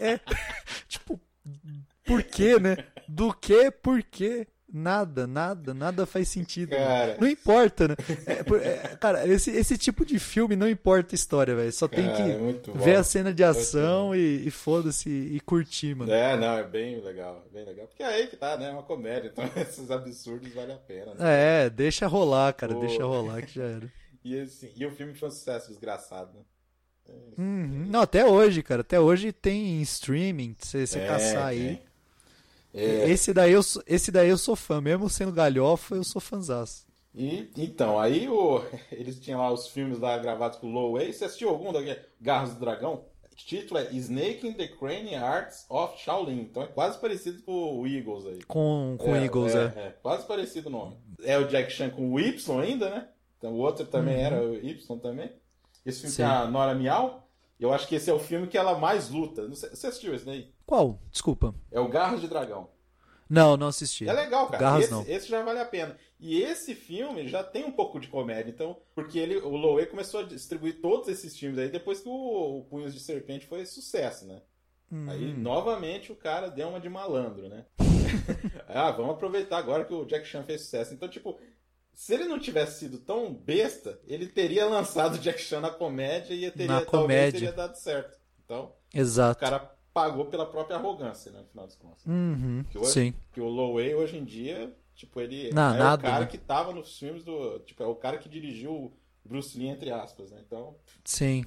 [0.00, 0.18] É,
[0.88, 1.20] tipo,
[2.04, 2.76] por quê, né?
[3.06, 4.46] Do que, por quê?
[4.72, 6.70] Nada, nada, nada faz sentido.
[6.72, 6.84] mano.
[6.84, 7.16] Cara.
[7.20, 7.94] Não importa, né?
[8.26, 11.72] É, por- é, cara, esse, esse tipo de filme não importa a história, velho.
[11.72, 15.94] Só tem Cara, que é ver a cena de ação e, e foda-se e curtir,
[15.94, 16.12] mano.
[16.12, 17.86] É, não, é bem legal, bem legal.
[17.86, 18.68] Porque é aí que tá, né?
[18.68, 21.66] É uma comédia, então esses absurdos valem a pena, né?
[21.66, 22.80] É, deixa rolar, cara, Pô.
[22.80, 23.92] deixa rolar que já era.
[24.24, 26.40] E, assim, e o filme foi um sucesso desgraçado, né?
[27.38, 27.86] Uhum.
[27.88, 31.80] Não, até hoje, cara, até hoje tem em streaming, se você É, caçar aí.
[32.74, 36.20] É, Esse daí, eu, sou- esse daí eu sou fã, mesmo sendo galhofa, eu sou
[36.20, 36.86] fãzaço.
[37.14, 38.62] E então, aí o,
[38.92, 41.12] eles tinham lá os filmes lá gravados com o Low Way.
[41.12, 43.04] Você assistiu algum daquele Garras do Dragão?
[43.32, 46.40] O título é Snake in the Crane Arts of Shaolin.
[46.40, 48.42] Então é quase parecido com o Eagles aí.
[48.44, 49.64] Com, com Eagles, é.
[49.76, 49.94] é.
[50.02, 50.96] Quase parecido o nome.
[51.22, 53.08] É o Jack Chan com o Y ainda, né?
[53.38, 55.30] Então o outro também era o Y também.
[55.84, 56.22] Esse filme Sim.
[56.22, 57.28] tem a Nora Miau.
[57.58, 59.46] Eu acho que esse é o filme que ela mais luta.
[59.48, 60.50] Você assistiu esse daí?
[60.66, 61.00] Qual?
[61.10, 61.54] Desculpa.
[61.70, 62.68] É o Garras de Dragão.
[63.28, 64.08] Não, não assisti.
[64.08, 64.58] É legal, cara.
[64.58, 65.04] Garras esse, não.
[65.06, 65.96] esse já vale a pena.
[66.18, 70.20] E esse filme já tem um pouco de comédia, então, porque ele, o Lowe começou
[70.20, 74.26] a distribuir todos esses filmes aí depois que o, o Punhos de Serpente foi sucesso,
[74.26, 74.42] né?
[74.90, 75.10] Hum.
[75.10, 77.64] Aí, novamente, o cara deu uma de malandro, né?
[78.68, 80.94] ah, vamos aproveitar agora que o Jack Chan fez sucesso.
[80.94, 81.38] Então, tipo,
[81.92, 86.34] se ele não tivesse sido tão besta, ele teria lançado o Jack Chan na comédia
[86.34, 87.32] e teria, Na talvez comédia.
[87.32, 88.16] teria dado certo.
[88.44, 89.40] Então, o Exato.
[89.40, 92.04] cara pagou pela própria arrogância, né, no final das contas.
[92.04, 93.14] Uhum, Que hoje- sim.
[93.32, 96.30] Que o Lowe hoje em dia, tipo, ele Não, é nada, o cara né?
[96.30, 97.58] que tava nos filmes do.
[97.60, 98.92] Tipo, é o cara que dirigiu o
[99.24, 100.42] Bruce Lee, entre aspas, né?
[100.46, 100.76] Então.
[101.02, 101.46] Sim.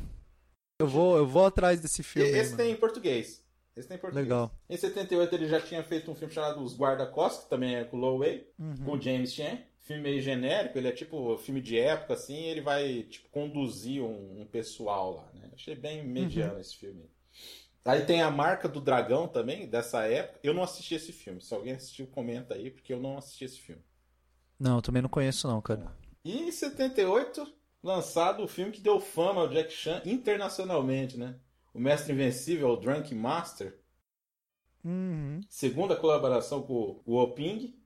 [0.82, 2.28] Eu vou, eu vou atrás desse filme.
[2.30, 2.64] esse mano.
[2.64, 3.46] tem em português.
[3.76, 4.26] Esse tem em português.
[4.26, 4.52] Legal.
[4.68, 7.98] Em 78 ele já tinha feito um filme chamado Os Guarda-Costas, que também é com
[7.98, 8.76] o Lowe, Uhum.
[8.84, 9.60] com o James Chan.
[9.78, 14.02] Filme meio genérico, ele é tipo filme de época, assim, e ele vai, tipo, conduzir
[14.04, 15.50] um, um pessoal lá, né?
[15.54, 16.60] Achei bem mediano Uhum.
[16.60, 17.10] esse filme.
[17.86, 20.40] Aí tem a Marca do Dragão também, dessa época.
[20.44, 21.42] Eu não assisti esse filme.
[21.42, 23.82] Se alguém assistiu, comenta aí, porque eu não assisti esse filme.
[24.60, 25.92] Não, eu também não conheço não, cara.
[26.24, 27.48] E em 78,
[27.82, 31.40] lançado o filme que deu fama ao Jack Chan internacionalmente, né?
[31.74, 33.80] O Mestre Invencível, o Drunk Master.
[34.84, 35.40] Uhum.
[35.48, 37.79] Segunda colaboração com o Oping,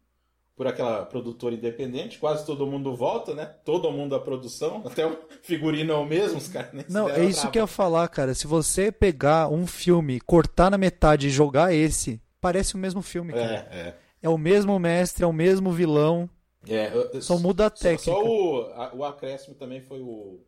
[0.55, 2.19] por aquela produtora independente.
[2.19, 3.45] Quase todo mundo volta, né?
[3.65, 4.83] Todo mundo da produção.
[4.87, 7.67] Até o figurino é o mesmo, os caras nem Não, é isso que eu ia
[7.67, 8.33] falar, cara.
[8.33, 13.33] Se você pegar um filme, cortar na metade e jogar esse, parece o mesmo filme,
[13.33, 13.67] cara.
[13.71, 13.95] É, é.
[14.23, 16.29] É o mesmo mestre, é o mesmo vilão.
[16.67, 18.03] É, eu- Só muda a só- técnica.
[18.11, 20.39] Só, o, a- o acréscimo também foi o,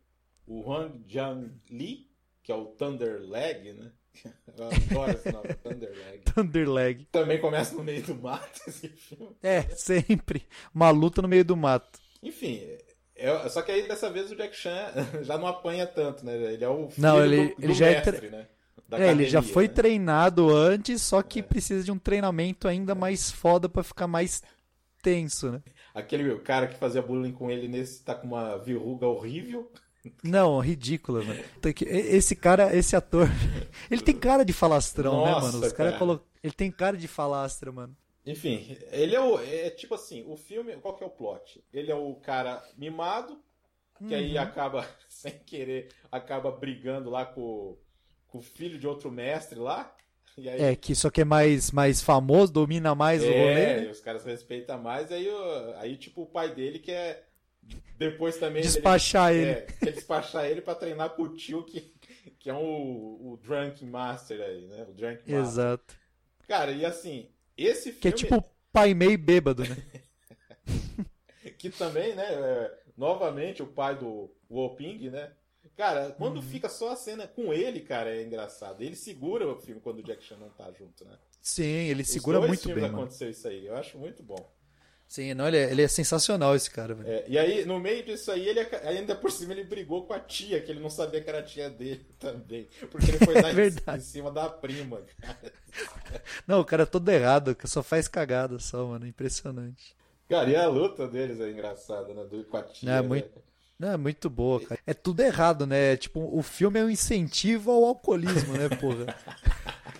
[0.46, 2.06] o Hwang Jian Lee,
[2.42, 3.90] que é o Thunder Leg, né?
[4.56, 6.18] Eu adoro esse nome, Thunderleg.
[6.24, 7.04] Thunderleg.
[7.12, 9.36] Também começa no meio do mato esse filme.
[9.42, 10.46] É, sempre.
[10.74, 11.98] Uma luta no meio do mato.
[12.22, 12.60] Enfim,
[13.14, 14.92] é, só que aí dessa vez o Jack Chan
[15.22, 16.34] já não apanha tanto, né?
[16.52, 18.48] Ele é o filho Não, ele- do, do ele já é mestre, tre- né?
[18.88, 19.74] Da É, ele já foi né?
[19.74, 24.42] treinado antes, só que precisa de um treinamento ainda mais foda pra ficar mais
[25.02, 25.62] tenso, né?
[25.92, 29.70] Aquele cara que fazia bullying com ele nesse tá com uma verruga horrível.
[30.22, 31.42] Não, ridículo, mano.
[31.74, 33.28] Que- Esse cara, esse ator,
[33.90, 35.66] ele tem cara de falastrão, né, Nossa, mano?
[35.66, 35.98] Os caras cara.
[35.98, 36.26] colocam.
[36.42, 37.96] Ele tem cara de falastra, mano.
[38.24, 39.38] Enfim, ele é o.
[39.40, 40.74] É tipo assim, o filme.
[40.76, 41.62] Qual que é o plot?
[41.72, 43.40] Ele é o cara mimado,
[43.98, 44.20] que Uhum.
[44.20, 47.76] aí acaba, sem querer, acaba brigando lá com,
[48.28, 49.94] com o filho de outro mestre lá.
[50.38, 53.60] Aí, É, que só que é mais, mais famoso, domina mais o rolê.
[53.62, 53.90] é, né?
[53.90, 55.26] os caras respeitam mais, aí,
[55.78, 57.25] aí tipo o pai dele quer
[57.98, 59.50] depois também Despachar ele, ele.
[59.50, 61.92] É, despachar ele pra treinar com o tio que,
[62.38, 62.58] que é o,
[63.32, 64.84] o Drunk Master aí, né?
[64.88, 65.36] O Drunk Master.
[65.40, 65.94] Exato.
[66.46, 69.76] Cara, e assim, esse filme Que é tipo pai meio bêbado, né?
[71.58, 75.32] que também, né, é, novamente o pai do Woping, né?
[75.76, 76.42] Cara, quando Uhum.
[76.42, 78.82] fica só a cena com ele, cara, é engraçado.
[78.82, 81.18] Ele segura o filme quando o Jack Chan não tá junto, né?
[81.42, 83.02] Sim, ele Os segura muito bem, mano.
[83.02, 83.66] aconteceu isso aí.
[83.66, 84.55] Eu acho muito bom.
[85.08, 87.08] Sim, não, ele é, ele é sensacional esse cara, velho.
[87.08, 90.18] É, e aí, no meio disso aí, ele ainda por cima ele brigou com a
[90.18, 92.68] tia, que ele não sabia que era a tia dele também.
[92.90, 93.34] Porque ele foi
[93.86, 95.52] dar em- cima da prima, cara.
[96.46, 99.06] Não, o cara é todo errado, que só faz cagada só, mano.
[99.06, 99.94] Impressionante.
[100.28, 102.24] Cara, e a luta deles é engraçada, né?
[102.24, 102.90] Do, com a tia.
[102.90, 103.02] É, né?
[103.02, 103.42] muito-
[103.78, 104.80] Não, é muito boa, cara.
[104.86, 105.96] É tudo errado, né?
[105.96, 109.14] Tipo, o filme é um incentivo ao alcoolismo, né, porra?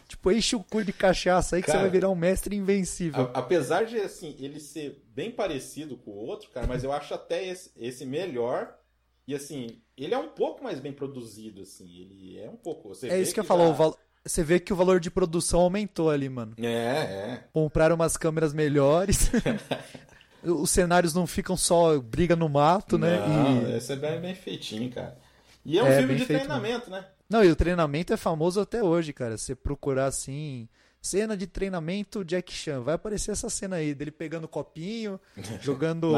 [0.09, 3.31] Tipo, enche o cu de cachaça aí que Cara, você vai virar um mestre invencível.
[3.35, 7.13] A- apesar de, assim, ele ser bem parecido com o outro, cara, mas eu acho
[7.15, 8.75] até esse, esse melhor.
[9.29, 11.85] E, assim, ele é um pouco mais bem produzido, assim.
[12.01, 12.93] Ele é um pouco...
[13.05, 13.71] É isso que eu já- falo.
[13.91, 16.55] o Você vê que o valor de produção aumentou ali, mano.
[16.59, 17.45] É, é.
[17.53, 19.29] Compraram umas câmeras melhores.
[20.45, 23.19] Os cenários não ficam só briga no mato, né?
[23.19, 23.77] Não, E...
[23.77, 25.19] esse é bem, bem feitinho, cara.
[25.65, 27.05] E é um É, filme de feito treinamento, né?
[27.29, 29.37] Não, e o treinamento é famoso até hoje, cara.
[29.37, 30.69] Você procurar assim,
[31.03, 35.21] cena de treinamento Jack Chan, vai aparecer essa cena aí dele pegando copinho,
[35.61, 36.13] jogando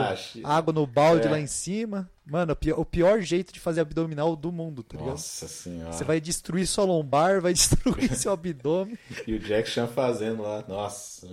[0.44, 1.30] água no balde É.
[1.30, 2.11] lá em cima.
[2.26, 5.12] Mano, o pior, o pior jeito de fazer abdominal do mundo, tá ligado?
[5.12, 5.92] Nossa senhora.
[5.92, 8.98] Você vai destruir sua lombar, vai destruir seu abdômen.
[9.26, 10.62] E o Jack Chan fazendo lá.
[10.68, 11.26] Nossa.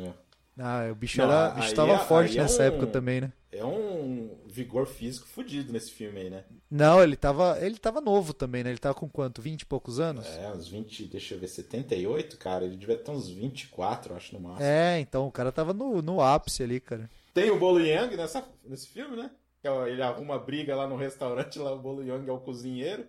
[0.58, 3.20] Ah, o bicho, Não, era, o bicho tava é- forte é nessa um- época também,
[3.20, 3.34] né?
[3.58, 6.44] É um vigor físico fudido nesse filme aí, né?
[6.70, 8.70] Não, ele tava, ele tava novo também, né?
[8.70, 9.42] Ele tava com quanto?
[9.42, 10.26] 20 e poucos anos?
[10.38, 12.66] É, uns 20, deixa eu ver, 78, cara.
[12.66, 14.66] Ele devia ter uns 24, eu acho, no máximo.
[14.66, 17.10] É, então o cara tava no, no ápice ali, cara.
[17.34, 19.30] Tem o Bolo Yang nessa, nesse filme, né?
[19.64, 23.06] É, Ele arruma briga lá no restaurante, lá o Bolo Yang é o cozinheiro.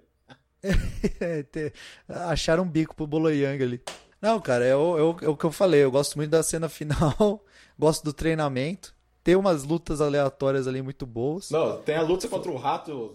[1.20, 1.72] É,
[2.08, 3.80] acharam um bico pro Boloyang ali.
[4.20, 5.84] Não, cara, é o, é, o, é o que eu falei.
[5.84, 7.44] Eu gosto muito da cena final,
[7.78, 8.95] gosto do treinamento.
[9.26, 11.50] Tem umas lutas aleatórias ali muito boas.
[11.50, 13.12] Não, tem a luta contra o rato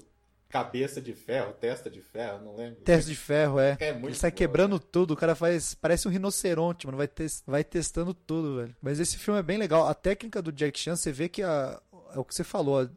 [0.50, 2.82] cabeça de ferro, testa de ferro, não lembro.
[2.82, 3.78] Teste de ferro, é.
[3.80, 5.74] É muito Ele sai boa, quebrando tudo, o cara faz.
[5.74, 6.98] Parece um rinoceronte, mano.
[6.98, 8.76] Vai, tes- vai testando tudo, velho.
[8.82, 9.88] Mas esse filme é bem legal.
[9.88, 11.82] A técnica do Jack Chan, você vê que a,
[12.14, 12.82] é o que você falou.
[12.82, 12.90] A,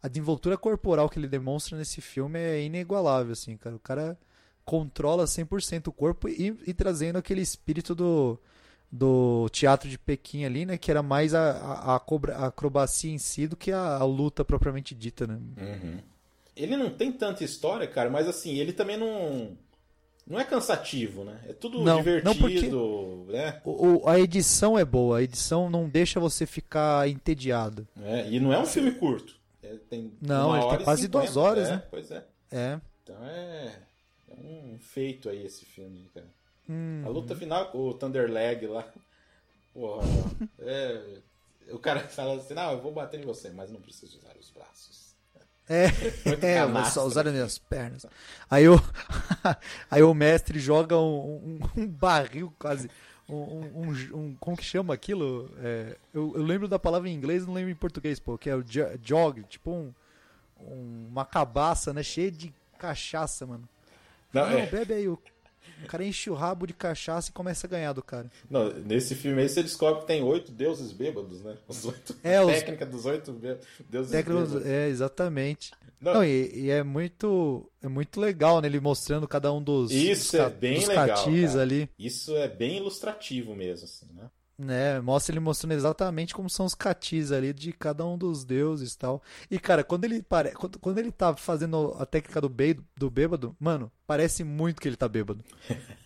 [0.00, 3.74] a desenvoltura corporal que ele demonstra nesse filme é inigualável, assim, cara.
[3.74, 4.16] O cara
[4.64, 8.38] controla 100% o corpo e, e trazendo aquele espírito do,
[8.90, 10.76] do teatro de Pequim ali, né?
[10.76, 14.94] Que era mais a, a, a acrobacia em si do que a, a luta propriamente
[14.94, 15.38] dita, né?
[15.56, 15.98] Uhum.
[16.56, 19.56] Ele não tem tanta história, cara, mas assim, ele também não.
[20.26, 21.40] Não é cansativo, né?
[21.48, 23.60] É tudo Não, não divertido, né?
[23.64, 27.86] O, o- a edição é boa, a edição não deixa você ficar entediado.
[28.00, 29.34] É, e não é um filme curto.
[29.62, 31.82] É, tem Não, ele tem quase 50, duas horas, é, né?
[31.90, 32.24] Pois é.
[32.52, 32.80] É.
[33.02, 33.72] Então é,
[34.30, 36.26] é um feito aí esse filme, cara.
[36.72, 37.02] Hum.
[37.04, 38.86] A luta final com o Thunderleg lá.
[39.74, 40.06] Porra,
[40.60, 41.18] é,
[41.70, 44.50] o cara fala assim, não, eu vou bater em você, mas não preciso usar os
[44.50, 45.10] braços.
[45.68, 45.86] É,
[46.46, 48.06] é, vou só usar as minhas pernas.
[48.48, 48.74] Aí o,
[49.90, 52.88] aí o mestre joga um, um- um barril quase.
[53.28, 55.48] Um, um- um- como que chama aquilo?
[55.58, 58.56] É, eu, eu lembro da palavra em inglês, não lembro em português, pô, que é
[58.56, 59.94] o jo- jog, tipo um,
[60.60, 62.02] um- uma cabaça, né?
[62.02, 63.68] Cheia de cachaça, mano.
[64.32, 64.66] Não, Não, é.
[64.66, 65.08] bebe aí.
[65.08, 65.16] O,
[65.84, 68.30] o cara enche o rabo de cachaça e começa a ganhar do cara.
[68.50, 71.56] Não, nesse filme aí você descobre que tem oito deuses bêbados, né?
[71.68, 73.32] Os oito, É, a os- técnica dos oito
[73.88, 74.66] deuses Técnicos- bêbados.
[74.68, 75.72] é, exatamente.
[76.00, 78.68] Não, Não, e, e é muito é muito legal, né?
[78.68, 81.60] Ele mostrando cada um dos, Isso dos, é bem legal, cara.
[81.62, 81.90] ali.
[81.98, 84.30] Isso é bem ilustrativo mesmo, assim, né?
[84.60, 85.00] Né?
[85.00, 88.98] Mostra ele mostrando exatamente como são os catis ali de cada um dos deuses e
[88.98, 89.22] tal.
[89.50, 90.50] E, cara, quando ele pare...
[90.52, 92.78] quando, quando ele tá fazendo a técnica do, be...
[92.96, 95.44] do bêbado, mano, parece muito que ele tá bêbado.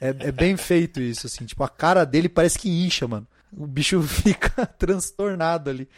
[0.01, 1.45] É, é bem feito isso, assim.
[1.45, 3.27] Tipo, a cara dele parece que incha, mano.
[3.57, 5.89] O bicho fica transtornado ali.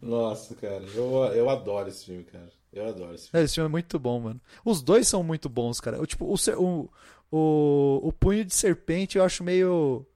[0.00, 2.48] Nossa, cara, eu, eu adoro esse filme, cara.
[2.72, 3.42] Eu adoro esse filme.
[3.42, 4.40] É, esse filme é muito bom, mano.
[4.64, 6.00] Os dois são muito bons, cara.
[6.00, 6.90] O, tipo, o, o,
[7.30, 10.06] o, o Punho de Serpente eu acho meio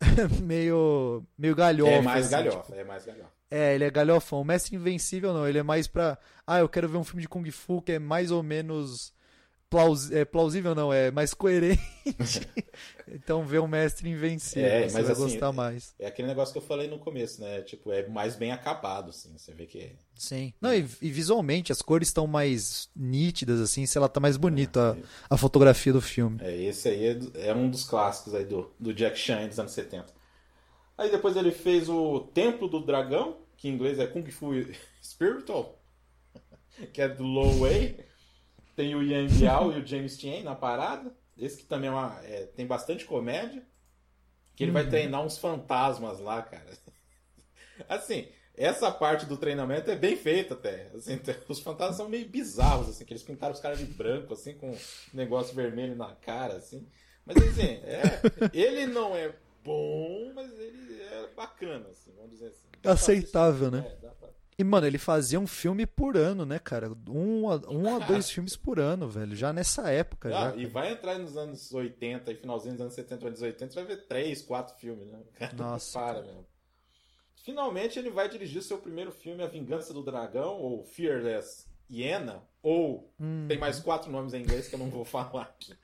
[0.42, 1.92] meio, meio galhofa.
[1.92, 3.30] É mais assim, galhofa, tipo, é mais galhofa.
[3.50, 4.40] É, ele é galhofão.
[4.40, 6.18] O Mestre Invencível não, ele é mais pra.
[6.46, 9.12] Ah, eu quero ver um filme de Kung Fu que é mais ou menos.
[9.76, 10.10] Plaus...
[10.10, 11.82] É, plausível não, é mais coerente.
[13.06, 15.94] então ver o Mestre Invencível, É, você vai assim, gostar mais.
[15.98, 17.60] É aquele negócio que eu falei no começo, né?
[17.60, 19.36] Tipo, é mais bem acabado, assim.
[19.36, 19.92] Você vê que.
[20.14, 20.54] Sim.
[20.62, 24.80] Não, e, e visualmente as cores estão mais nítidas, assim, sei lá, tá mais bonito
[24.80, 24.96] a,
[25.28, 26.38] a fotografia do filme.
[26.40, 29.72] É, esse aí é, é um dos clássicos aí do, do Jack Chan dos anos
[29.72, 30.06] 70.
[30.96, 34.52] Aí depois ele fez o Templo do Dragão, que em inglês é Kung Fu
[35.04, 35.78] Spiritual,
[36.94, 38.05] que é do Low Wei.
[38.76, 41.12] Tem o Yang Biao e o James Tien na parada.
[41.36, 43.66] Esse que também é uma, é, tem bastante comédia.
[44.54, 46.70] Que ele vai treinar uns fantasmas lá, cara.
[47.88, 50.90] Assim, essa parte do treinamento é bem feita até.
[50.94, 54.54] Assim, os fantasmas são meio bizarros, assim, que eles pintaram os caras de branco, assim,
[54.54, 54.78] com um
[55.12, 56.86] negócio vermelho na cara, assim.
[57.26, 58.20] Mas assim, é,
[58.54, 62.66] ele não é bom, mas ele é bacana, assim, vamos dizer assim.
[62.84, 63.84] Aceitável, né?
[64.02, 64.05] É,
[64.58, 66.90] E, mano, ele fazia um filme por ano, né, cara?
[67.08, 69.36] Um a, um a dois filmes por ano, velho.
[69.36, 70.56] Já nessa época, Ah, já.
[70.56, 73.96] e vai entrar nos anos 80 e finalzinho dos anos 70, anos 80, você vai
[73.96, 75.20] ver três, quatro filmes, né?
[75.34, 76.46] Cara, Nossa, Para, mesmo.
[77.44, 83.12] Finalmente ele vai dirigir seu primeiro filme, A Vingança do Dragão, ou Fearless Hiena, ou
[83.20, 83.44] Hum.
[83.46, 85.74] tem mais quatro nomes em inglês que eu não vou falar aqui.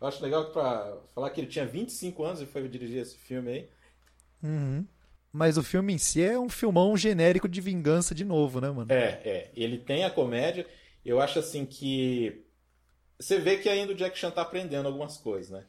[0.00, 3.16] Eu acho legal que pra falar que ele tinha 25 anos e foi dirigir esse
[3.16, 3.68] filme aí.
[4.42, 4.86] Uhum.
[5.32, 8.92] Mas o filme em si é um filmão genérico de vingança de novo, né, mano?
[8.92, 9.50] É, é.
[9.54, 10.66] Ele tem a comédia.
[11.04, 12.44] Eu acho assim que.
[13.18, 15.64] Você vê que ainda o Jack Chan tá aprendendo algumas coisas, né?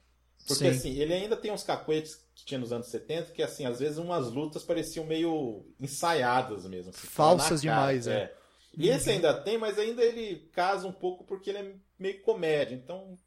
[0.48, 0.70] Porque Sim.
[0.70, 3.98] assim, ele ainda tem uns cacuetes que tinha nos anos 70 que, assim, às vezes
[3.98, 6.92] umas lutas pareciam meio ensaiadas mesmo.
[6.92, 8.34] assim, Falsas demais, é.
[8.78, 12.76] E esse ainda tem, mas ainda ele casa um pouco porque ele é meio comédia.
[12.76, 13.18] Então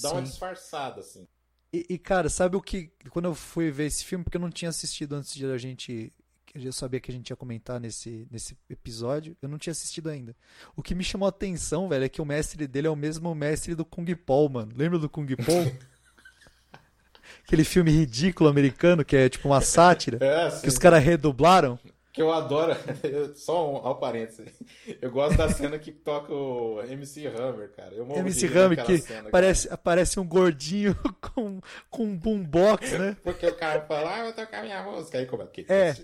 [0.00, 0.30] dá uma Sim.
[0.30, 1.26] disfarçada, assim.
[1.72, 2.92] E, e, cara, sabe o que.
[3.10, 6.12] Quando eu fui ver esse filme, porque eu não tinha assistido antes de a gente.
[6.54, 10.36] Eu sabia que a gente ia comentar nesse, nesse episódio, eu não tinha assistido ainda.
[10.76, 13.34] O que me chamou a atenção, velho, é que o mestre dele é o mesmo
[13.34, 14.70] mestre do Kung Paul, mano.
[14.76, 15.74] Lembra do Kung Paul?
[17.46, 21.78] Aquele filme ridículo americano que é tipo uma sátira, É, assim, que os caras redublaram.
[22.12, 22.76] Que eu adoro.
[23.34, 24.52] Só um, parênteses.
[25.00, 27.94] Eu gosto da cena que toca o MC Hammer, cara.
[27.94, 29.30] Eu morro MC Hammer, que cena, cara.
[29.30, 30.94] parece, aparece um gordinho
[31.34, 33.16] com, com um boombox, né?
[33.22, 35.18] Porque o cara fala, ah, eu vou tocar minha música.
[35.18, 35.64] Aí como é que.
[35.68, 35.96] É.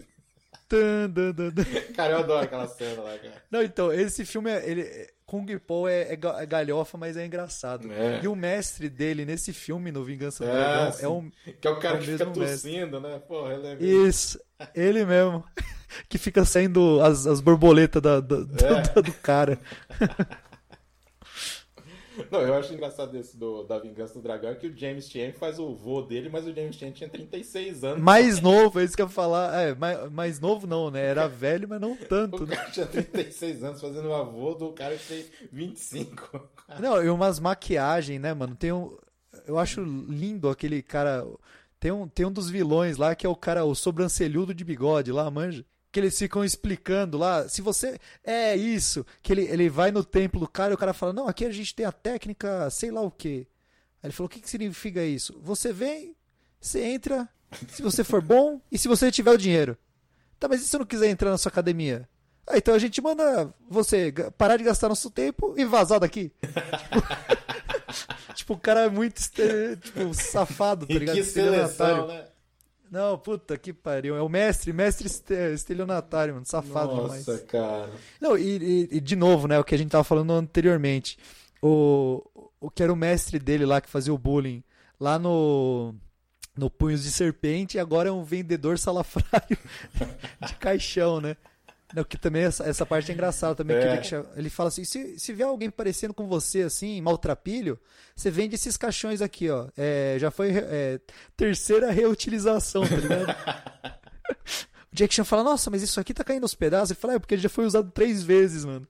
[0.68, 1.64] Tan, dan, dan, dan.
[1.96, 3.42] Cara, eu adoro aquela cena lá, cara.
[3.50, 7.90] Não, então, esse filme, é, ele, Kung Paul é, é é galhofa, mas é engraçado.
[7.92, 8.20] É.
[8.22, 11.30] E o mestre dele nesse filme, no Vingança do É, Dragão, é um...
[11.60, 12.46] Que é o cara É o que fica mestre.
[12.72, 13.18] tossindo, né?
[13.26, 13.76] Porra, ele é
[14.08, 14.38] Isso,
[14.74, 15.42] ele mesmo.
[16.06, 18.92] Que fica saindo as, as borboletas da, da- É.
[19.00, 19.58] do cara.
[22.30, 25.32] Não, eu acho engraçado esse do, da Vingança do Dragão é que o James Chan
[25.32, 28.02] faz o vô dele, mas o James Chan tinha 36 anos.
[28.02, 29.60] Mais novo, é isso que eu ia falar.
[29.60, 31.04] É, mais, mais novo não, né?
[31.04, 32.56] Era velho, mas não tanto, O né?
[32.56, 36.48] cara tinha 36 anos fazendo o avô do cara que tem 25.
[36.80, 38.54] Não, e umas maquiagens, né, mano?
[38.54, 38.96] Tem um.
[39.46, 41.26] Eu acho lindo aquele cara.
[41.80, 45.12] Tem um, tem um dos vilões lá que é o cara, o sobrancelhudo de bigode
[45.12, 45.64] lá, manja.
[45.98, 47.48] Que eles ficam explicando lá.
[47.48, 47.98] Se você.
[48.22, 49.04] É isso.
[49.20, 51.50] Que ele, ele vai no templo do cara e o cara fala: Não, aqui a
[51.50, 53.48] gente tem a técnica, sei lá o quê.
[54.00, 55.36] Aí ele falou: O que, que significa isso?
[55.42, 56.14] Você vem,
[56.60, 57.28] você entra,
[57.66, 59.76] se você for bom e se você tiver o dinheiro.
[60.38, 62.08] Tá, mas e se eu não quiser entrar na sua academia?
[62.46, 66.30] Ah, então a gente manda você parar de gastar nosso tempo e vazar daqui.
[68.36, 71.16] tipo, o cara é muito tipo, safado, tá E ligado?
[71.16, 72.24] que seleção, né?
[72.90, 74.16] Não, puta que pariu.
[74.16, 76.46] É o mestre, mestre este- estelionatário, mano.
[76.46, 77.42] Safado Nossa, demais.
[77.44, 77.90] cara.
[78.20, 81.18] Não, e, e- e de novo, né, o que a gente tava falando anteriormente.
[81.62, 82.22] O,
[82.60, 84.62] o que era o mestre dele lá que fazia o bullying
[85.00, 85.94] lá no
[86.56, 89.56] no Punhos de Serpente e agora é um vendedor salafrário
[90.44, 91.36] de caixão, né?
[91.94, 93.78] Não, que também essa, essa parte é engraçada também.
[93.78, 93.92] que É.
[93.94, 97.78] ele, che- ele fala assim: se, se vier alguém parecendo com você, assim, maltrapilho,
[98.14, 99.68] você vende esses caixões aqui, ó.
[99.76, 101.00] É, já foi é,
[101.36, 103.34] terceira reutilização, tá ligado?
[104.92, 106.90] Jack Chan fala, nossa, mas isso aqui tá caindo aos pedaços.
[106.90, 108.86] Ele fala, é porque ele já foi usado três vezes, mano.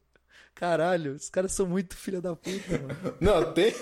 [0.55, 3.15] Caralho, os caras são muito filha da puta, mano.
[3.21, 3.73] Não, tem.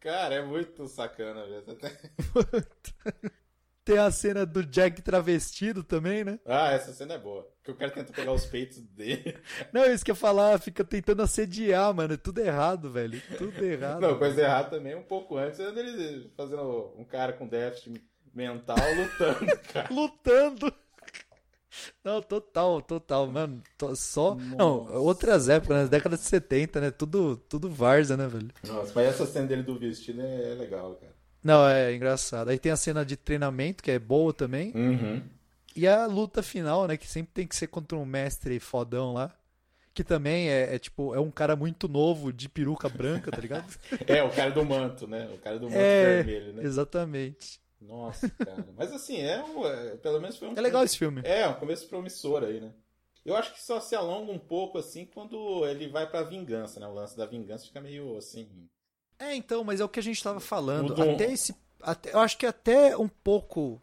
[0.00, 1.64] Cara, é muito sacana, velho.
[3.90, 6.38] Tem a cena do Jack travestido também, né?
[6.46, 7.44] Ah, essa cena é boa.
[7.64, 9.36] Que o cara tenta pegar os peitos dele.
[9.74, 12.14] Não, isso que eu ia falar, fica tentando assediar, mano.
[12.14, 13.20] É tudo errado, velho.
[13.36, 14.00] Tudo errado.
[14.00, 18.00] Não, coisa errada também, um pouco antes, é dele fazendo um cara com déficit
[18.32, 19.88] mental lutando, cara.
[19.92, 20.72] Lutando.
[22.04, 23.60] Não, total, total, mano.
[23.96, 24.36] Só.
[24.36, 26.90] Não, outras épocas, nas décadas de 70, né?
[26.92, 28.50] Tudo, tudo Varza, né, velho?
[28.64, 31.19] Nossa, mas essa cena dele do vestido é legal, cara.
[31.42, 32.48] Não, é engraçado.
[32.48, 34.72] Aí tem a cena de treinamento, que é boa também.
[34.74, 35.22] Uhum.
[35.74, 36.96] E a luta final, né?
[36.96, 39.34] Que sempre tem que ser contra um mestre fodão lá.
[39.92, 43.66] Que também é, é tipo, é um cara muito novo, de peruca branca, tá ligado?
[44.06, 45.28] É, o cara do manto, né?
[45.34, 46.62] O cara do manto É, vermelho, né?
[46.62, 47.60] Exatamente.
[47.80, 48.66] Nossa, cara.
[48.76, 50.52] Mas assim, é, um, é- pelo menos foi um.
[50.54, 51.22] É legal esse filme.
[51.24, 52.72] É, um começo promissor aí, né?
[53.24, 56.86] Eu acho que só se alonga um pouco assim quando ele vai pra vingança, né?
[56.86, 58.48] O lance da vingança fica meio assim.
[59.20, 61.00] É, então, mas é o que a gente tava falando.
[61.00, 61.54] Até esse.
[61.82, 63.80] Até, eu acho que até um pouco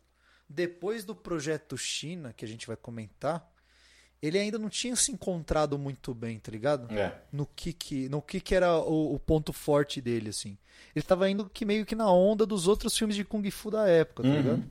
[0.50, 3.48] depois do projeto China, que a gente vai comentar,
[4.22, 6.92] ele ainda não tinha se encontrado muito bem, tá ligado?
[6.94, 7.22] É.
[7.32, 10.58] No que que, no que, que era o, o ponto forte dele, assim.
[10.96, 13.88] Ele tava indo que meio que na onda dos outros filmes de Kung Fu da
[13.88, 14.36] época, tá Uhum.
[14.38, 14.64] ligado?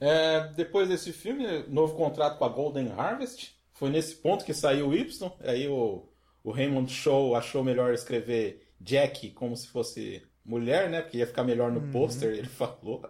[0.00, 3.54] É, depois desse filme, novo contrato com a Golden Harvest.
[3.72, 5.30] Foi nesse ponto que saiu o Y.
[5.40, 6.08] Aí o,
[6.42, 11.02] o Raymond Shaw achou melhor escrever Jack como se fosse mulher, né?
[11.02, 11.90] Porque ia ficar melhor no Uhum.
[11.92, 13.02] pôster, ele falou.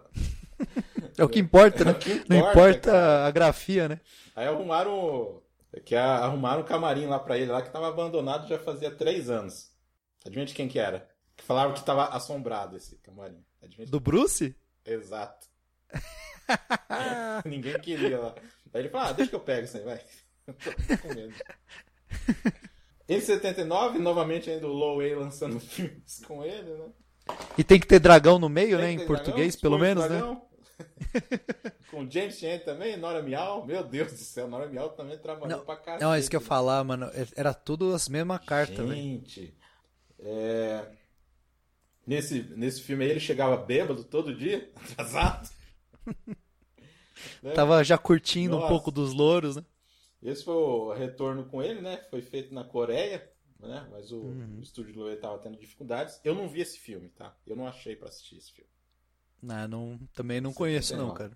[1.17, 1.91] É o que importa, né?
[1.91, 3.25] É que não importa, importa cara.
[3.27, 3.99] a grafia, né?
[4.35, 5.41] Aí arrumaram.
[5.85, 9.71] Que arrumaram um camarim lá pra ele lá que tava abandonado já fazia três anos.
[10.23, 11.09] Adivinha de quem que era?
[11.35, 13.43] Que falaram que tava assombrado esse camarim.
[13.61, 13.87] Adivinha.
[13.87, 14.55] Do Bruce?
[14.85, 15.47] Exato.
[17.45, 18.35] Ninguém queria lá.
[18.73, 19.97] Aí ele falou, ah, deixa que eu pego isso aí, vai.
[20.87, 21.33] Tô com medo.
[23.13, 26.85] Em 79, novamente ainda o Lowey lançando filmes com ele, né?
[27.57, 29.03] E tem que ter dragão no meio, Tem né?
[29.03, 30.17] Em português, dragão, pelo Escorpião menos, né?
[30.17, 30.53] Dragão.
[31.89, 33.65] com James Chan também, Nora Miau.
[33.65, 36.03] Meu Deus do céu, Nora Miau também trabalhou Não, pra caralho.
[36.03, 37.09] Não, é isso que eu ia falar, mano.
[37.35, 38.89] Era tudo as mesmas cartas.
[38.89, 39.55] Gente,
[40.19, 40.85] é...
[42.05, 45.49] nesse, nesse filme aí ele chegava bêbado todo dia, atrasado.
[47.41, 47.51] Né?
[47.53, 48.69] Tava já curtindo um Nossa.
[48.69, 49.63] pouco dos louros, né?
[50.23, 51.97] Esse foi o retorno com ele, né?
[52.09, 53.87] Foi feito na Coreia, né?
[53.91, 54.57] Mas o, Uhum.
[54.59, 56.19] o estúdio Loe tava tendo dificuldades.
[56.23, 57.35] Eu não vi esse filme, tá?
[57.45, 58.69] Eu não achei pra assistir esse filme.
[59.41, 61.35] Não, não, também não conheço, não, cara.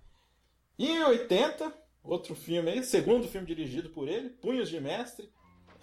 [0.78, 1.72] E em 80,
[2.02, 5.30] outro filme aí, segundo filme dirigido por ele, Punhos de Mestre.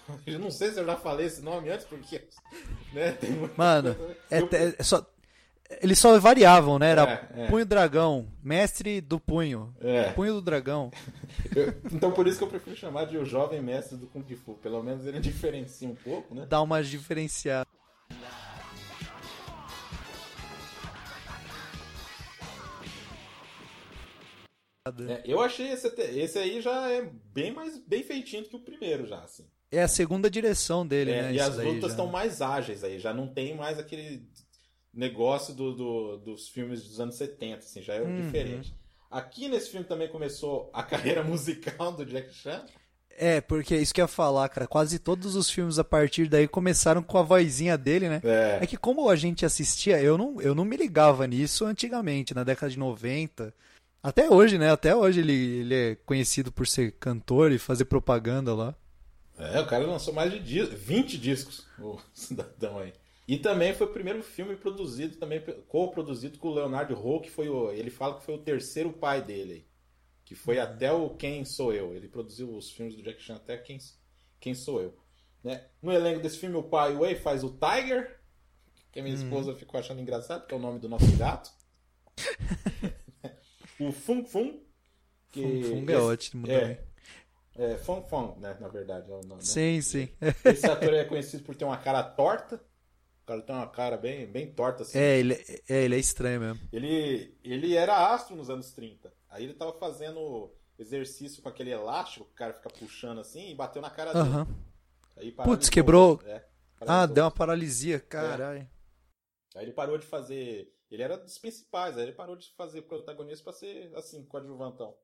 [0.26, 2.28] Eu não sei se eu já falei esse nome antes, porque.
[2.94, 3.18] Né,
[3.58, 4.50] Mano, coisa- É, Eu-
[4.80, 5.06] é só,
[5.82, 6.92] eles só variavam, né?
[6.92, 7.48] Era É, é.
[7.48, 10.12] punho dragão, mestre do punho, É.
[10.12, 10.92] punho do dragão.
[11.56, 14.56] eu- então por isso que eu prefiro chamar de o jovem mestre do Kung Fu.
[14.56, 16.46] Pelo menos ele diferencia um pouco, né?
[16.48, 17.68] Dá uma diferenciada.
[25.10, 28.60] É, eu achei esse, esse aí já é bem mais bem feitinho do que o
[28.60, 29.46] primeiro, já, assim.
[29.72, 31.34] É a segunda direção dele, É, né?
[31.34, 34.24] e as lutas estão mais ágeis aí, já não tem mais aquele
[34.96, 38.22] negócio do, do- dos filmes dos anos 70, assim, já é Uhum.
[38.22, 38.74] diferente.
[39.12, 40.82] Aqui nesse filme também começou a
[41.22, 42.66] carreira musical do Jack Chan.
[43.18, 44.68] É, porque isso que eu ia falar, cara.
[44.68, 48.22] Quase todos os filmes a partir daí começaram com a vozinha dele, né?
[48.26, 52.34] É, É que como a gente assistia, eu não, eu não me ligava nisso antigamente,
[52.36, 53.54] na década de 90.
[54.04, 54.70] Até hoje, né?
[54.70, 58.76] Até hoje ele, ele é conhecido por ser cantor e fazer propaganda lá.
[59.38, 62.94] É, o cara lançou mais de dis- 20 discos, o cidadão aí.
[63.28, 67.50] E também foi o primeiro filme produzido, também co-produzido com o Leonardo Ho, que foi
[67.50, 67.72] o.
[67.72, 69.68] Ele fala que foi o terceiro pai dele.
[70.24, 71.94] Que foi até o Quem Sou Eu.
[71.96, 73.78] Ele produziu os filmes do Jack Chan até Quem,
[74.40, 74.98] Quem Sou Eu.
[75.44, 75.64] Né?
[75.82, 78.20] No elenco desse filme, o pai Wei faz o Tiger,
[78.92, 81.52] que a minha esposa ficou achando engraçado, porque é o nome do nosso gato.
[83.80, 84.62] o Fung Fung.
[85.32, 86.78] que Fung Fung é esse- ótimo também.
[87.58, 88.58] É, é Fung Fung, né?
[88.60, 89.36] Na verdade, é o nome.
[89.36, 89.42] né?
[89.42, 90.10] Sim, sim.
[90.44, 92.62] Esse ator é conhecido por ter uma cara torta.
[93.26, 95.00] O cara tem uma cara bem, bem torta assim.
[95.00, 95.34] É, ele
[95.68, 96.70] é, ele é estranho mesmo.
[96.72, 99.12] Ele, ele era astro nos anos 30.
[99.28, 103.56] Aí ele tava fazendo exercício com aquele elástico que o cara fica puxando assim e
[103.56, 104.30] bateu na cara dele.
[104.30, 104.48] Aham.
[105.18, 105.32] Aí.
[105.32, 106.22] Putz, quebrou.
[106.24, 106.46] É,
[106.82, 108.70] Ah, deu uma paralisia, caralho.
[109.56, 110.72] Aí ele parou de fazer.
[110.92, 114.96] Ele era dos principais, aí ele parou de fazer protagonista pra ser assim, coadjuvantão.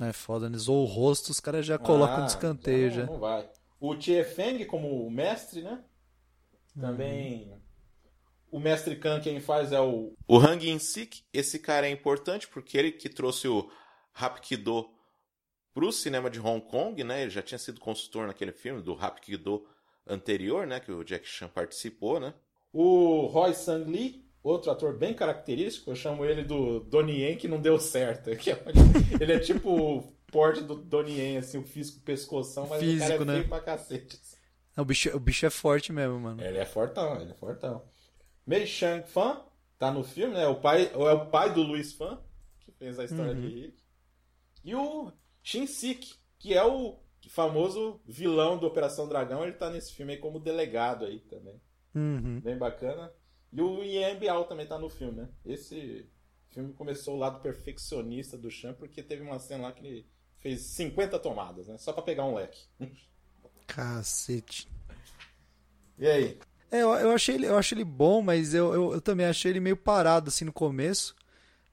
[0.00, 0.56] É foda, né?
[0.56, 3.06] Zoou o rosto, os caras já colocam Ah, escanteio não.
[3.12, 3.50] Não vai.
[3.78, 5.84] O Tie Feng como mestre, né?
[6.78, 7.52] Também.
[8.50, 10.12] O mestre Khan quem faz é o.
[10.28, 11.22] O Hang In-sik.
[11.32, 13.70] Esse cara é importante porque ele que trouxe o
[14.14, 14.88] Hapkido
[15.72, 17.22] pro cinema de Hong Kong, né?
[17.22, 19.64] Ele já tinha sido consultor naquele filme do Rapido
[20.06, 20.80] anterior, né?
[20.80, 22.34] Que o Jack Chan participou, né?
[22.72, 27.48] O Roy Sang Lee, outro ator bem característico, eu chamo ele do Donnie Yen que
[27.48, 28.30] não deu certo.
[29.20, 33.08] Ele é tipo o porte do Donnie Yen, assim, o físico pescoção, mas Físico, o
[33.08, 33.34] cara é né?
[33.34, 34.16] feio pra cacete.
[34.16, 34.41] Assim.
[34.76, 36.42] O bicho, o bicho é forte mesmo, mano.
[36.42, 37.82] Ele é fortão, ele é fortão.
[38.46, 39.44] Mei Shang Fan
[39.78, 40.46] tá no filme, né?
[40.46, 42.18] O pai, é o pai do Luiz Fan,
[42.60, 43.40] que fez a história uhum.
[43.40, 43.82] de Rick.
[44.64, 45.12] E o
[45.42, 46.98] Shin Sik, que é o
[47.28, 51.60] famoso vilão do Operação Dragão, ele tá nesse filme aí como delegado aí também.
[51.94, 52.40] Uhum.
[52.40, 53.12] Bem bacana.
[53.52, 55.28] E o Ian Bial também tá no filme, né?
[55.44, 56.08] Esse
[56.50, 60.06] filme começou o lado perfeccionista do Chan, porque teve uma cena lá que ele
[60.38, 61.76] fez 50 tomadas, né?
[61.78, 62.66] Só para pegar um leque.
[63.66, 64.68] Cacete.
[65.98, 66.38] E aí?
[66.70, 69.52] É, eu, eu, achei, ele, eu achei ele bom, mas eu, eu, eu, também achei
[69.52, 71.14] ele meio parado assim no começo.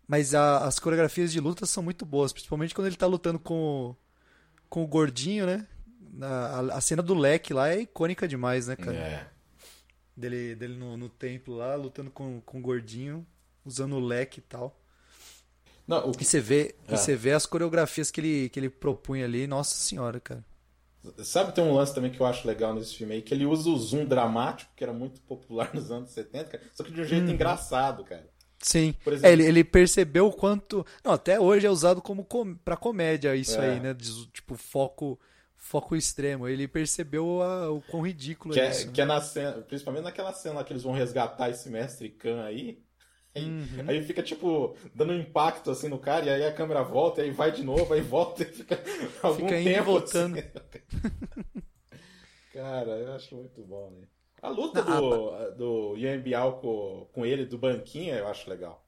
[0.07, 3.95] Mas a, as coreografias de luta são muito boas, principalmente quando ele tá lutando com,
[4.67, 5.67] com o gordinho, né?
[6.21, 8.97] A, a, cena do leque lá é icônica demais, né, cara?
[8.97, 9.27] É.
[10.17, 13.25] Dele, dele no, no templo lá, lutando com, com o gordinho,
[13.63, 14.77] usando o leque e tal.
[15.87, 16.23] Não, o que...
[16.23, 16.97] E você vê, é.
[16.97, 20.43] você vê as coreografias que ele, que ele propunha ali, nossa senhora, cara.
[21.23, 23.69] Sabe, tem um lance também que eu acho legal nesse filme aí, que ele usa
[23.69, 27.05] o zoom dramático, que era muito popular nos anos 70, cara, só que de um
[27.05, 27.33] jeito hum.
[27.33, 28.27] engraçado, cara.
[28.61, 28.93] Sim.
[29.05, 30.85] Exemplo, é, ele, ele, percebeu o quanto.
[31.01, 32.55] Não, até hoje é usado como com...
[32.55, 33.69] pra comédia isso é.
[33.69, 33.95] aí, né?
[34.33, 35.17] Tipo, foco
[35.59, 36.47] foco extremo.
[36.47, 38.91] Ele percebeu a, o quão ridículo que é, é isso.
[38.91, 42.43] Que é na cena, principalmente naquela cena lá que eles vão resgatar esse mestre Khan
[42.43, 42.81] aí.
[43.35, 43.85] Aí, uhum.
[43.87, 47.25] aí, fica, tipo, dando um impacto assim no cara, e aí a câmera volta, e
[47.25, 48.79] aí vai de novo, aí volta e fica
[49.21, 49.83] algum fica tempo.
[49.83, 50.37] voltando.
[50.37, 51.61] Assim.
[52.53, 54.07] cara, eu acho muito bom, né?
[54.41, 55.49] A luta do, a...
[55.49, 58.85] do Bial com, com ele, do banquinho, eu acho legal.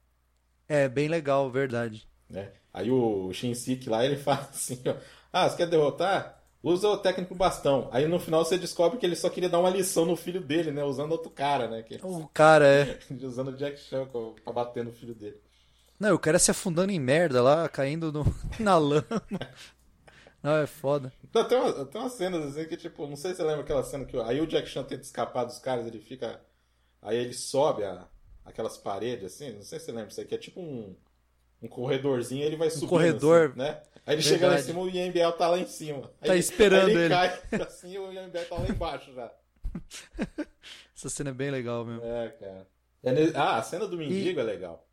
[0.68, 2.08] É, bem legal, verdade.
[2.32, 2.50] É.
[2.72, 4.94] Aí o Shinsik lá, ele fala assim, ó,
[5.32, 6.41] ah, você quer derrotar?
[6.62, 7.88] Usa o técnico bastão.
[7.92, 10.70] Aí no final você descobre que ele só queria dar uma lição no filho dele,
[10.70, 10.84] né?
[10.84, 11.82] Usando outro cara, né?
[11.82, 11.98] Que...
[12.02, 12.98] O cara, é.
[13.24, 14.06] usando o Jack Chan
[14.44, 15.40] pra bater no filho dele.
[15.98, 18.24] Não, o cara se afundando em merda lá, caindo no...
[18.58, 19.22] na lama.
[20.42, 21.12] Não, é foda.
[21.32, 23.84] Não, tem, uma, tem umas cenas assim que, tipo, não sei se você lembra aquela
[23.84, 24.18] cena que.
[24.18, 26.40] Aí o Jack Chan tenta escapar dos caras, ele fica.
[27.00, 28.06] Aí ele sobe a,
[28.44, 30.96] aquelas paredes, assim, não sei se você lembra isso aí, que é tipo um,
[31.62, 32.86] um corredorzinho, ele vai subindo.
[32.86, 33.50] Um corredor.
[33.50, 33.82] Assim, né?
[34.04, 34.28] Aí ele Verdade.
[34.28, 36.10] chega lá em cima, o Ian Biel tá lá em cima.
[36.20, 37.00] Aí tá esperando aí ele.
[37.04, 37.08] ele.
[37.08, 39.32] cai assim o Ian Biel tá lá embaixo já.
[40.96, 42.04] Essa cena é bem legal mesmo.
[42.04, 42.66] É, cara.
[43.04, 44.42] É, ah, a cena do mendigo e...
[44.42, 44.86] é legal.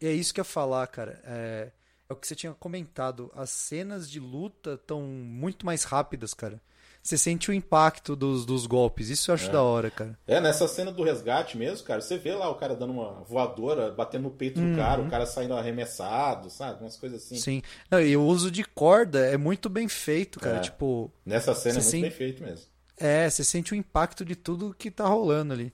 [0.00, 1.20] É isso que eu ia falar, cara.
[1.24, 1.70] É...
[2.08, 3.30] é o que você tinha comentado.
[3.34, 6.60] As cenas de luta estão muito mais rápidas, cara
[7.08, 9.08] você sente o impacto dos, dos golpes.
[9.08, 9.52] Isso eu acho é.
[9.52, 10.18] da hora, cara.
[10.26, 13.90] É, nessa cena do resgate mesmo, cara, você vê lá o cara dando uma voadora,
[13.90, 14.72] batendo no peito uhum.
[14.72, 16.82] do cara, o cara saindo arremessado, sabe?
[16.82, 17.36] Umas coisas assim.
[17.36, 17.62] Sim.
[17.90, 20.58] Não, e o uso de corda é muito bem feito, cara.
[20.58, 20.60] É.
[20.60, 21.10] Tipo.
[21.24, 22.02] Nessa cena é muito sente...
[22.02, 22.66] bem feito mesmo.
[22.98, 25.72] É, você sente o impacto de tudo que tá rolando ali.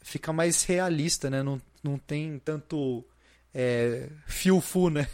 [0.00, 1.42] Fica mais realista, né?
[1.42, 3.04] Não, não tem tanto
[3.54, 5.08] é, fio-fu, né?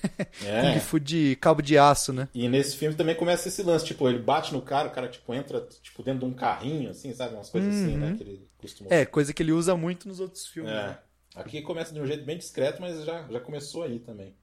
[0.44, 0.72] É.
[0.74, 2.28] Kung Fu de cabo de aço, né?
[2.34, 5.32] E nesse filme também começa esse lance, tipo, ele bate no cara, o cara tipo,
[5.32, 7.34] entra tipo, dentro de um carrinho, assim, sabe?
[7.34, 7.84] Umas coisas uhum.
[7.84, 8.06] assim, né?
[8.08, 8.16] Uhum.
[8.16, 8.90] Que ele costuma...
[8.92, 10.72] É, coisa que ele usa muito nos outros filmes.
[10.72, 10.88] É.
[10.88, 10.98] Né?
[11.34, 14.34] Aqui começa de um jeito bem discreto, mas já, já começou aí também.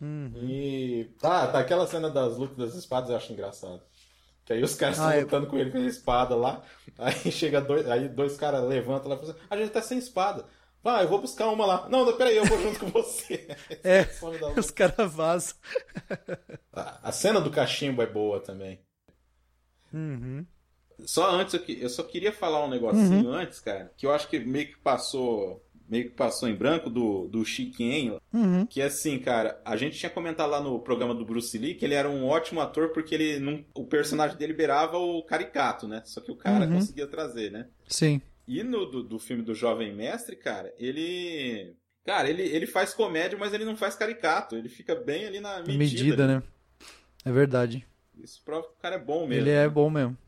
[0.00, 0.32] Uhum.
[0.42, 1.04] E.
[1.20, 3.82] Tá, tá, aquela cena das lutas das espadas eu acho engraçado.
[4.44, 6.62] Que aí os caras estão ah, é lutando com ele com a espada lá.
[6.98, 7.88] Aí chega dois.
[7.88, 10.44] Aí dois caras levantam lá e falam assim, a gente tá sem espada.
[10.82, 11.88] Vai, eu vou buscar uma lá.
[11.88, 13.48] Não, não peraí, eu vou junto com você.
[13.84, 14.06] É,
[14.58, 15.56] os caras vazam.
[16.72, 18.80] A, cena do cachimbo é boa também.
[19.92, 20.44] Uhum.
[21.04, 23.32] Só antes, eu, eu só queria falar um negocinho uhum.
[23.32, 27.26] antes, cara, que eu acho que meio que passou meio que passou em branco do,
[27.26, 28.64] do Chiquien, uhum.
[28.64, 31.84] que é assim, cara, a gente tinha comentado lá no programa do Bruce Lee que
[31.84, 36.00] ele era um ótimo ator porque ele não, o personagem dele beirava o caricato, né?
[36.04, 36.74] Só que o cara uhum.
[36.74, 37.66] conseguia trazer, né?
[37.88, 38.22] Sim.
[38.50, 41.76] E no do, do filme do Jovem Mestre, cara, ele.
[42.04, 44.56] Cara, ele, ele faz comédia, mas ele não faz caricato.
[44.56, 45.78] Ele fica bem ali na medida.
[45.78, 46.42] Medida, né?
[47.24, 47.86] É verdade.
[48.18, 49.44] Isso prova que o cara é bom mesmo.
[49.44, 50.18] Ele é bom mesmo.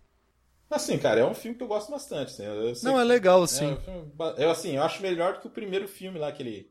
[0.70, 2.40] Assim, cara, é um filme que eu gosto bastante.
[2.40, 2.86] Assim.
[2.86, 3.64] não, é legal, sim.
[3.64, 6.44] É um filme, eu, assim, eu acho melhor do que o primeiro filme lá que
[6.44, 6.70] ele.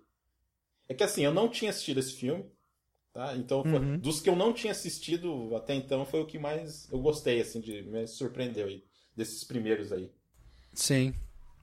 [0.87, 2.49] É que assim, eu não tinha assistido esse filme.
[3.11, 3.35] Tá?
[3.35, 3.99] Então, uhum.
[3.99, 7.59] dos que eu não tinha assistido até então, foi o que mais eu gostei, assim,
[7.59, 8.85] de me surpreendeu aí.
[9.13, 10.09] Desses primeiros aí.
[10.73, 11.13] Sim.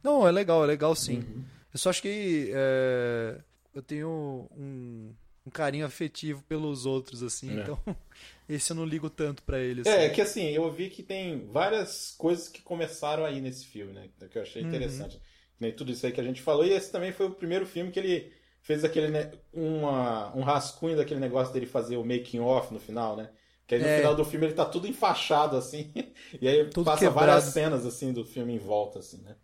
[0.02, 1.18] Não, é legal, é legal sim.
[1.18, 1.44] Uhum.
[1.72, 3.38] Eu só acho que é,
[3.74, 5.14] eu tenho um,
[5.46, 7.62] um, carinho afetivo pelos outros, assim, é.
[7.62, 7.78] então
[8.48, 9.82] esse eu não ligo tanto para ele.
[9.82, 9.90] Assim.
[9.90, 13.92] É, é, que assim, eu vi que tem várias coisas que começaram aí nesse filme,
[13.92, 14.08] né?
[14.30, 14.68] Que eu achei uhum.
[14.68, 15.16] interessante.
[15.16, 15.22] Uhum.
[15.60, 17.90] Nem tudo isso aí que a gente falou, e esse também foi o primeiro filme
[17.90, 19.08] que ele fez aquele
[19.52, 23.30] uma, um rascunho daquele negócio dele fazer o making off no final, né?
[23.66, 23.98] Que aí no É.
[23.98, 25.92] final do filme ele tá tudo enfaixado, assim.
[26.40, 27.26] E aí Tudo passa quebrado.
[27.26, 29.36] várias cenas, assim, do filme em volta, assim, né?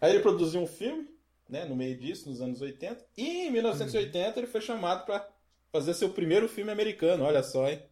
[0.00, 1.08] Aí ele produziu um filme,
[1.48, 3.04] né, no meio disso, nos anos 80.
[3.16, 5.28] E em 1980 ele foi chamado pra
[5.72, 7.82] fazer seu primeiro filme americano, olha só, hein?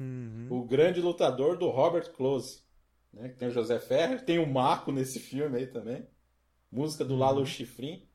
[0.00, 0.46] Uhum.
[0.50, 2.62] O Grande Lutador do Robert Close.
[3.12, 3.28] Né?
[3.28, 6.06] que Tem o José Ferrer, tem o Marco nesse filme aí também.
[6.70, 8.06] Música do Lalo Schifrin.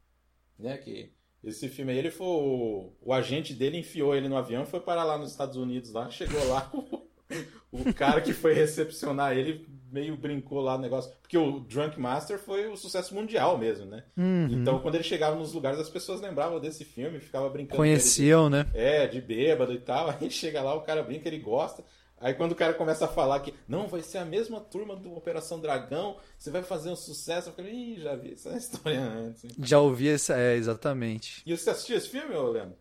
[0.57, 0.77] Né?
[0.77, 2.25] Que esse filme aí, ele foi.
[2.25, 5.91] O, o agente dele enfiou ele no avião e foi parar lá nos Estados Unidos.
[5.91, 6.71] lá Chegou lá,
[7.71, 11.11] o cara que foi recepcionar ele meio brincou lá no negócio.
[11.21, 14.03] Porque o Drunk Master foi o sucesso mundial mesmo, né?
[14.17, 14.47] Uhum.
[14.51, 17.77] Então quando ele chegava nos lugares, as pessoas lembravam desse filme, ficava brincando.
[17.77, 18.65] Conheciam, né?
[18.73, 20.09] é, de bêbado e tal.
[20.19, 21.83] Aí chega lá, o cara brinca, ele gosta.
[22.19, 25.13] Aí quando o cara começa a falar que não, vai ser a mesma turma do
[25.13, 29.43] Operação Dragão, você vai fazer um sucesso, eu falei, ih, já vi essa história antes.
[29.43, 30.35] hein?" Já ouvi essa.
[30.37, 31.43] É, exatamente.
[31.45, 32.77] E você assistiu esse filme, ô Leandro?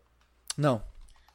[0.57, 0.83] Não.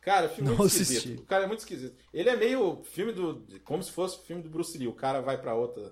[0.08, 0.93] Cara, o filme é muito assisti.
[0.93, 1.20] esquisito.
[1.22, 1.97] O cara é muito esquisito.
[2.14, 3.45] Ele é meio filme do.
[3.66, 4.88] como se fosse filme do Bruce Lee.
[4.88, 5.91] O cara vai pra outro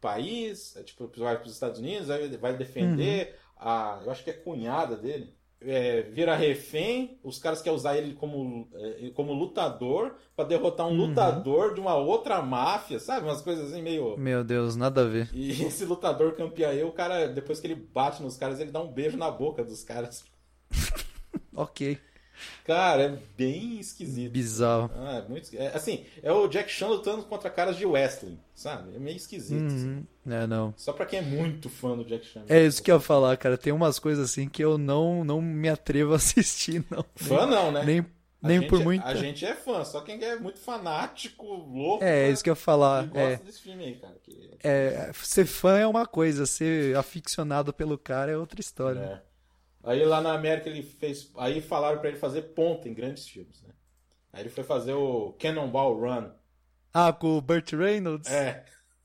[0.00, 3.68] país, é, tipo, vai pros Estados Unidos, aí vai defender Uhum.
[3.68, 4.00] a.
[4.04, 5.32] Eu acho que é cunhada dele.
[5.60, 10.90] É, vira refém, os caras querem usar ele como, é, como lutador pra derrotar um
[10.90, 11.06] Uhum.
[11.08, 13.26] lutador de uma outra máfia, sabe?
[13.26, 14.16] Umas coisas assim meio.
[14.18, 15.30] Meu Deus, nada a ver.
[15.32, 18.92] E esse lutador campeão, o cara, depois que ele bate nos caras, ele dá um
[18.92, 20.24] beijo na boca dos caras.
[21.54, 21.98] Ok.
[22.64, 24.32] Cara, é bem esquisito.
[24.32, 24.90] Bizarro.
[24.96, 28.94] Ah, é muito é, Assim, é o Jack Chan lutando contra caras de wrestling, sabe?
[28.94, 29.66] É meio esquisito.
[29.66, 30.04] assim.
[30.26, 30.32] Uhum.
[30.32, 30.74] É, não.
[30.76, 32.42] Só pra quem é muito fã do Jack Chan.
[32.48, 33.56] É isso que eu ia falar, cara.
[33.56, 37.04] Tem umas coisas assim que eu não, não me atrevo a assistir, não.
[37.14, 37.84] Fã não, né?
[37.84, 38.00] Nem,
[38.42, 39.04] A nem gente por é- muito.
[39.06, 42.02] A gente é fã, só quem é muito fanático, louco.
[42.04, 43.04] É, né, isso que eu ia falar.
[43.14, 44.14] É, gosta desse filme aí, cara.
[44.22, 48.98] que- é, ser fã é uma coisa, ser aficionado pelo cara é outra história.
[48.98, 49.25] É.
[49.86, 51.30] Aí lá na América ele fez.
[51.36, 53.70] Aí falaram pra ele fazer ponta em grandes filmes, né?
[54.32, 56.30] Aí ele foi fazer o Cannonball Run.
[56.92, 58.30] Ah, com o Burt Reynolds?
[58.30, 58.64] É.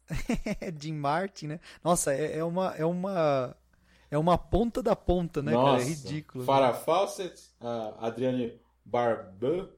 [0.79, 1.59] Jim Martin, né?
[1.83, 2.73] Nossa, é, é uma.
[2.75, 3.55] É uma.
[4.09, 5.63] É uma ponta da ponta, né, cara?
[5.63, 5.85] Nossa.
[5.85, 6.43] É ridículo.
[6.43, 9.69] Farah Fawcett, a Adriane Barbeau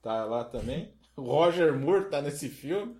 [0.00, 0.94] tá lá também.
[1.16, 2.96] O Roger Moore tá nesse filme.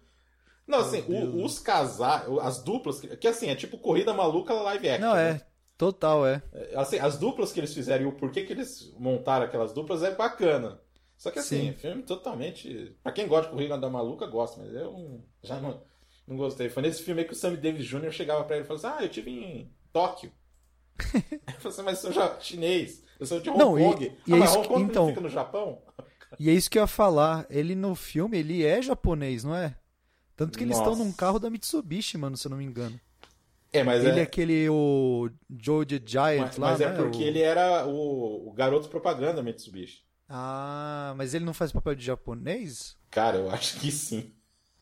[0.67, 5.07] Não, assim, o- os casais, as duplas, que, assim, é tipo corrida maluca live action.
[5.09, 5.41] Não, né?
[5.77, 6.43] Total, é.
[6.53, 10.03] É, Assim, as duplas que eles fizeram e o porquê que eles montaram aquelas duplas
[10.03, 10.81] é bacana.
[11.17, 11.69] Só que assim, Sim.
[11.71, 12.97] é filme totalmente.
[13.03, 15.83] Pra quem gosta de corrida da maluca, gosta, mas eu já não,
[16.27, 16.69] não gostei.
[16.69, 18.11] Foi nesse filme aí que o Sammy Davis Jr.
[18.11, 20.33] chegava pra ele e falou assim: Ah, eu tive em Tóquio.
[21.15, 23.03] eu falei assim, mas eu sou já chinês.
[23.19, 24.05] Eu sou de Hong Não, Kong.
[24.05, 25.81] e ah, é mas Hong que- Kong então- fica no Japão?
[26.41, 27.47] E é isso que eu ia falar.
[27.49, 29.77] Ele no filme, ele é japonês, não é?
[30.37, 31.05] Tanto que eles estão Nossa.
[31.05, 32.99] num carro da Mitsubishi, mano, se eu não me engano.
[33.73, 34.23] É, mas ele é é.
[34.23, 36.97] aquele, o Joe the Giant Mas, lá, mas é né?
[36.97, 40.03] porque O- ele era o, o garoto propaganda Mitsubishi.
[40.29, 42.97] Ah, mas ele não faz papel de japonês?
[43.11, 44.33] Cara, eu acho que sim.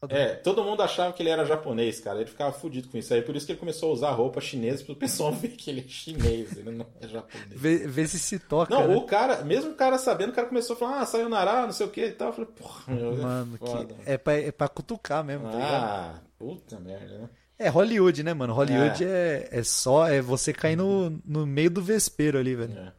[0.08, 2.20] É, todo mundo achava que ele era japonês, cara.
[2.20, 3.20] Ele ficava fudido com isso aí.
[3.20, 5.88] Por isso que ele começou a usar roupa chinesa pro pessoal ver que ele é
[5.88, 7.60] chinês, ele não é japonês.
[7.60, 8.96] Vê, vê se se toca, Não, né?
[8.96, 11.86] o cara, mesmo o cara sabendo, o cara começou a falar, ah, sayonara, não sei
[11.86, 12.28] o que e tal.
[12.28, 13.94] Eu falei, porra, meu, Mano, é foda.
[13.94, 15.84] que é, pra, é pra cutucar mesmo, tá ligado?
[15.84, 17.30] Ah, puta merda, né?
[17.62, 18.54] É Hollywood, né, mano?
[18.54, 22.72] Hollywood é, é só é você cair no, no meio do vespeiro ali, velho.
[22.78, 22.92] É.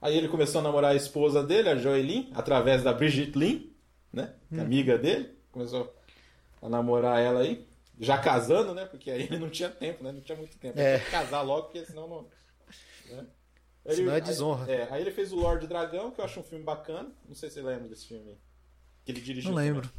[0.00, 3.72] Aí ele começou a namorar a esposa dele, a Joelyn, através da Brigitte Lin,
[4.12, 4.34] né?
[4.52, 5.30] É amiga dele.
[5.52, 5.94] Começou
[6.60, 7.64] a namorar ela aí.
[8.00, 8.86] Já casando, né?
[8.86, 10.10] Porque aí ele não tinha tempo, né?
[10.10, 10.76] Não tinha muito tempo.
[10.80, 10.94] É.
[10.94, 12.26] Ele tinha que casar logo, porque senão não.
[13.14, 13.24] Né?
[13.90, 14.70] Senão é aí- desonra.
[14.72, 17.08] é, aí ele fez o Lorde Dragão, que eu acho um filme bacana.
[17.28, 18.30] Não sei se você lembra desse filme.
[18.30, 18.36] aí.
[19.04, 19.50] Que ele dirigiu.
[19.50, 19.82] Não lembro.
[19.82, 19.94] também.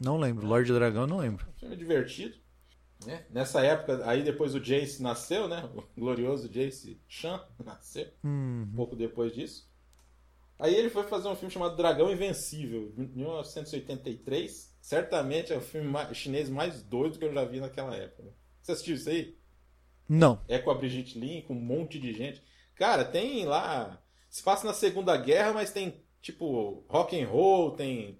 [0.00, 0.44] Não lembro.
[0.44, 1.46] Lorde Dragão, não lembro.
[1.56, 2.36] Um filme divertido.
[3.06, 3.24] Né?
[3.30, 5.68] Nessa época, aí depois o Jace nasceu, né?
[5.74, 8.08] O glorioso Jace Chan nasceu.
[8.24, 9.68] Hum, um pouco depois disso.
[10.58, 14.76] Aí ele foi fazer um filme chamado Dragão Invencível, em 1983.
[14.80, 18.34] Certamente é o filme mais- chinês mais doido que eu já vi naquela época.
[18.62, 19.38] Você assistiu isso aí?
[20.08, 20.42] não.
[20.48, 22.42] É com a Brigitte Lin, com um monte de gente.
[22.74, 24.02] Cara, tem lá.
[24.30, 28.18] Se passa na Segunda Guerra, mas tem tipo rock and roll, tem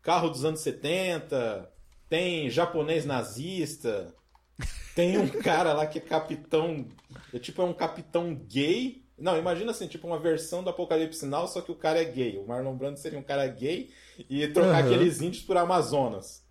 [0.00, 1.70] carro dos anos 70,
[2.14, 4.14] tem japonês nazista,
[4.94, 6.86] tem um cara lá que é capitão.
[7.32, 9.04] É tipo é um capitão gay.
[9.18, 12.38] Não, imagina assim, tipo uma versão do Apocalipse Sinal, só que o cara é gay.
[12.38, 13.90] O Marlon Brando seria um cara gay
[14.30, 14.94] e trocar Aham.
[14.94, 16.44] aqueles índios por Amazonas.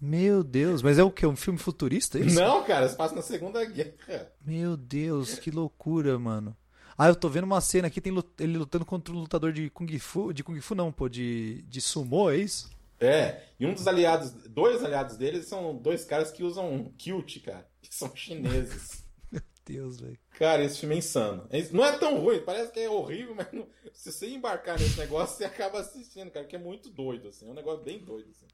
[0.00, 1.26] Meu Deus, mas é o quê?
[1.26, 2.40] Um filme futurista é isso?
[2.40, 4.30] Não, cara, se passa na Segunda Guerra.
[4.46, 6.56] Meu Deus, que loucura, mano.
[6.96, 9.98] Ah, eu tô vendo uma cena aqui, tem ele lutando contra um lutador de Kung
[9.98, 10.32] Fu.
[10.32, 12.70] De Kung Fu não, pô, de, de sumô, é isso?
[13.00, 17.42] É, e um dos aliados, dois aliados deles são dois caras que usam um kilt,
[17.42, 19.04] cara, que são chineses.
[19.32, 20.18] Meu Deus, velho.
[20.32, 21.46] Cara, esse filme é insano.
[21.50, 24.98] É Não é tão ruim, parece que é horrível, mas não- se você embarcar nesse
[24.98, 28.30] negócio, você acaba assistindo, cara, que é muito doido, assim, é um negócio bem doido,
[28.30, 28.46] assim.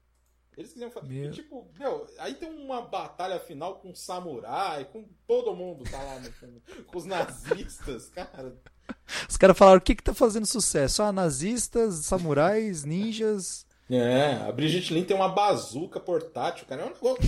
[0.57, 1.07] Eles queriam fazer.
[1.07, 1.29] Meu.
[1.29, 6.19] E, tipo, meu, aí tem uma batalha final com samurai, com todo mundo tá lá
[6.19, 6.59] no filme.
[6.87, 8.57] com os nazistas, cara.
[9.29, 11.03] Os caras falaram, o que que tá fazendo sucesso?
[11.03, 13.66] Ah, nazistas, samurais, ninjas...
[13.89, 16.81] É, a Brigitte Lin tem uma bazuca portátil, cara.
[16.81, 17.23] É um negócio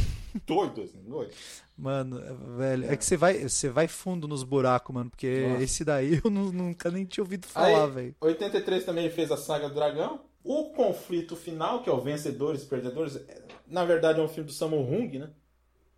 [0.45, 1.31] doido, assim, doido.
[1.77, 2.21] Mano,
[2.57, 5.63] velho, é que você vai, você vai fundo nos buracos, mano, porque Nossa.
[5.63, 8.13] esse daí eu nu- nunca nem tinha ouvido falar, velho.
[8.19, 10.21] 83 também ele fez a Saga do Dragão.
[10.43, 14.47] O conflito final, que é o Vencedores e Perdedores, é- na verdade é um filme
[14.47, 15.29] do Sammo Hung, né?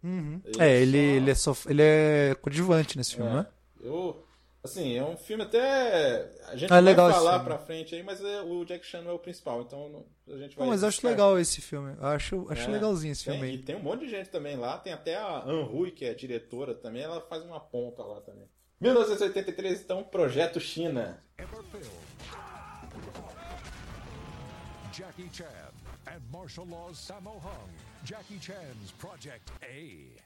[0.03, 0.41] Uhum.
[0.45, 3.33] Ele É, ele, só- ele é só, ele é coadjuvante nesse filme, É.
[3.35, 3.45] né?
[3.83, 4.23] Eu,
[4.63, 6.29] assim, é um filme até.
[6.47, 9.13] A gente Ah, vai falar pra frente aí, mas é- o Jack Chan não é
[9.13, 10.65] o principal, então a gente vai.
[10.65, 11.95] Não, mas eu acho legal esse filme.
[11.99, 13.57] Eu acho, acho É, legalzinho esse Tem, filme e aí.
[13.63, 14.77] tem um monte de gente também lá.
[14.77, 18.47] Tem até a Anne Rui, que é diretora também, ela faz uma ponta lá também.
[18.79, 21.21] 1983, então, Projeto China.
[24.91, 25.45] Jackie Chan
[26.07, 27.90] and martial law's Sammo Hung.
[28.03, 30.21] Jackie Chan's Project A.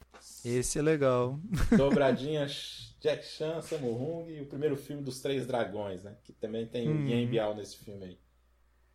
[0.48, 1.40] Esse é legal.
[1.76, 2.48] Dobradinha
[3.00, 6.16] Jack Chan, Sammo Hung e o primeiro filme dos Três Dragões, né?
[6.24, 8.20] Que também tem o Yan Biao nesse filme aí.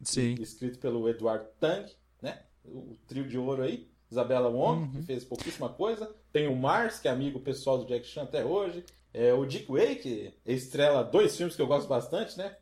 [0.02, 0.34] Sim.
[0.40, 1.90] Escrito pelo Eduardo Tang,
[2.22, 2.42] né?
[2.64, 3.90] O trio de ouro aí.
[4.10, 6.12] Isabela Wong, que fez pouquíssima coisa.
[6.32, 8.84] Tem o Mars, que é amigo pessoal do Jack Chan até hoje.
[9.12, 12.56] É, o Dick Way, que estrela dois filmes que eu gosto bastante, né?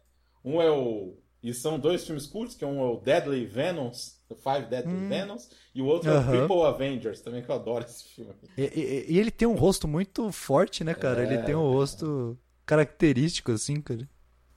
[0.45, 1.17] Um é o.
[1.43, 5.49] E são dois filmes curtos, que um é o Deadly Venoms, The Five Deadly Venoms,
[5.75, 6.25] e o outro é o.
[6.27, 8.33] Triple Avengers, também que eu adoro esse filme.
[8.57, 11.23] E, e- e ele tem um rosto muito forte, né, cara?
[11.23, 11.27] É.
[11.33, 12.37] Ele tem um rosto
[12.67, 14.09] característico, assim, cara.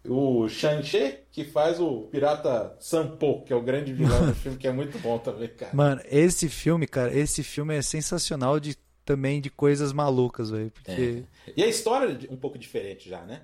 [0.03, 4.67] O Shang-Chi, que faz o Pirata Sampo, que é o grande vilão do filme, que
[4.67, 5.75] é muito bom também, cara.
[5.75, 8.75] Mano, esse filme, cara, esse filme é sensacional de
[9.05, 10.71] também de coisas malucas, velho.
[10.71, 11.23] Porque.
[11.55, 13.43] E a história é um pouco diferente já, né?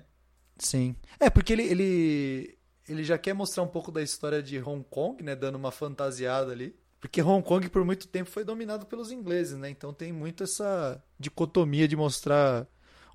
[0.58, 0.96] Sim.
[1.20, 2.57] É, porque ele, ele,
[2.88, 5.36] ele já quer mostrar um pouco da história de Hong Kong, né?
[5.36, 6.74] Dando uma fantasiada ali.
[7.00, 9.70] Porque Hong Kong por muito tempo foi dominado pelos ingleses, né?
[9.70, 12.66] Então tem muito essa dicotomia de mostrar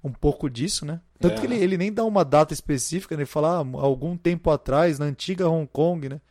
[0.04, 1.02] um pouco disso, né?
[1.20, 1.40] Tanto É.
[1.40, 3.24] que ele, ele nem dá uma data específica, né?
[3.24, 6.22] Ele fala ah, algum tempo atrás, na antiga Hong Kong, né?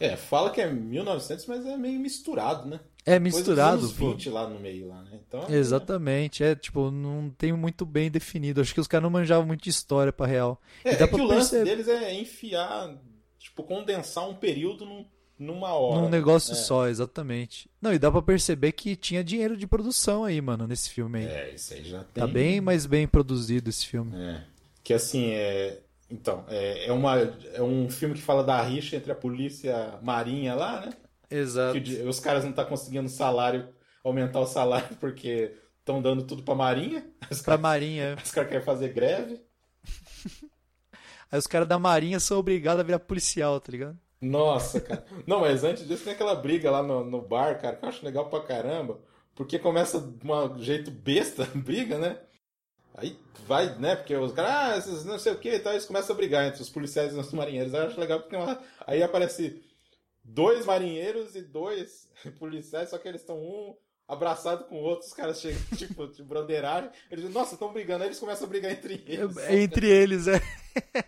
[0.00, 2.80] É, fala que é 1900, mas é meio misturado, né?
[3.06, 4.10] É dos misturado, anos pô.
[4.12, 5.10] 20 lá no meio, lá, né?
[5.28, 8.60] Então, Exatamente, é tipo, não tem muito bem definido.
[8.60, 10.60] Acho que os caras não manjavam muito de história pra real.
[10.84, 12.94] É, E dá é que o lance perceber- deles é enfiar,
[13.38, 15.04] tipo, condensar um período num-
[15.38, 16.00] numa hora.
[16.00, 16.54] Num negócio É.
[16.54, 17.68] só, exatamente.
[17.82, 21.26] Não, e dá pra perceber que tinha dinheiro de produção aí, mano, nesse filme aí.
[21.26, 22.22] É, isso aí já tem.
[22.22, 24.16] Tá bem mais bem produzido esse filme.
[24.16, 24.42] É.
[24.82, 25.80] Que assim, é.
[26.10, 27.16] Então, é, é, uma,
[27.54, 30.92] é um filme que fala da rixa entre a polícia marinha lá, né?
[31.36, 31.80] Exato.
[31.80, 33.68] Que os caras não estão conseguindo salário,
[34.04, 37.06] aumentar o salário porque estão dando tudo pra marinha.
[37.30, 38.16] Os Pra caras, Marinha.
[38.22, 39.40] os caras querem fazer greve.
[41.32, 43.98] Aí os caras da Marinha são obrigados a virar policial, tá ligado?
[44.20, 45.04] Nossa, cara.
[45.26, 48.04] Não, mas antes disso tem aquela briga lá no, no bar, cara, que eu acho
[48.04, 49.00] legal pra caramba.
[49.34, 52.18] Porque começa de um jeito besta a briga, né?
[52.94, 53.96] Aí vai, né?
[53.96, 56.62] Porque os caras, ah, não sei o que e tal, eles começam a brigar entre
[56.62, 57.74] os policiais e os marinheiros.
[57.74, 59.60] Eu acho legal porque uma- aí aparece
[60.24, 63.76] dois marinheiros e dois policiais, só que eles estão um
[64.06, 66.90] abraçado com o outro, os caras chegam, tipo, de broderagem.
[67.10, 68.02] Eles dizem, nossa, estão brigando.
[68.02, 69.36] Aí eles começam a brigar entre eles.
[69.36, 70.40] É entre eles, é.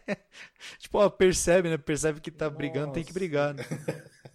[0.79, 1.79] tipo, ó, percebe, né?
[1.79, 3.19] Percebe que tá brigando, tem que Nossa.
[3.19, 3.65] brigar, né?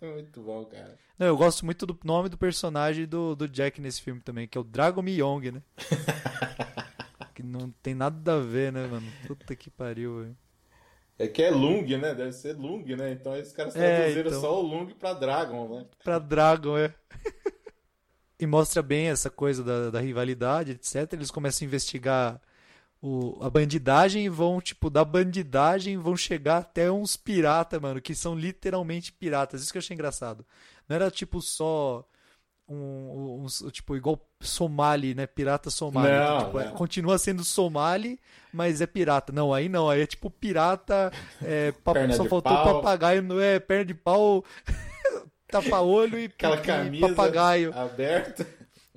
[0.02, 0.98] Muito bom, cara.
[1.18, 4.58] Não, eu gosto muito do nome do personagem do, do Jack nesse filme também, que
[4.58, 5.62] é o Drago Myong, né?
[7.36, 9.08] que não tem nada a ver, né, mano?
[9.28, 10.38] Puta que pariu, velho.
[11.24, 12.16] É que é Lung, né?
[12.16, 13.12] Deve ser Lung, né?
[13.12, 14.42] Então esses caras É, traduziram então.
[14.42, 15.86] só o Lung pra Dragon, né?
[16.04, 16.94] Pra Dragon, é.
[18.40, 21.14] e mostra bem essa coisa da, da rivalidade, etc.
[21.14, 22.42] Eles começam a investigar
[23.02, 28.16] o, a bandidagem e vão, tipo, da bandidagem vão chegar até uns piratas, mano, que
[28.16, 29.62] são literalmente piratas.
[29.62, 30.46] Isso que eu achei engraçado.
[30.90, 32.04] Não era, tipo, só
[32.74, 35.28] um, um- um- tipo, igual Somali, né?
[35.28, 36.12] Pirata Somali.
[36.12, 38.20] Não, Tipo, é- continua sendo Somali,
[38.54, 39.32] mas é pirata.
[39.34, 39.90] Não, aí não.
[39.90, 41.12] Aí é tipo pirata,
[41.44, 42.76] é, pa- Perna só de faltou pau.
[42.76, 44.44] papagaio, não é perna de pau,
[45.48, 46.58] tapa-olho e, Aquela
[46.94, 47.74] e papagaio.
[47.78, 48.48] aberta.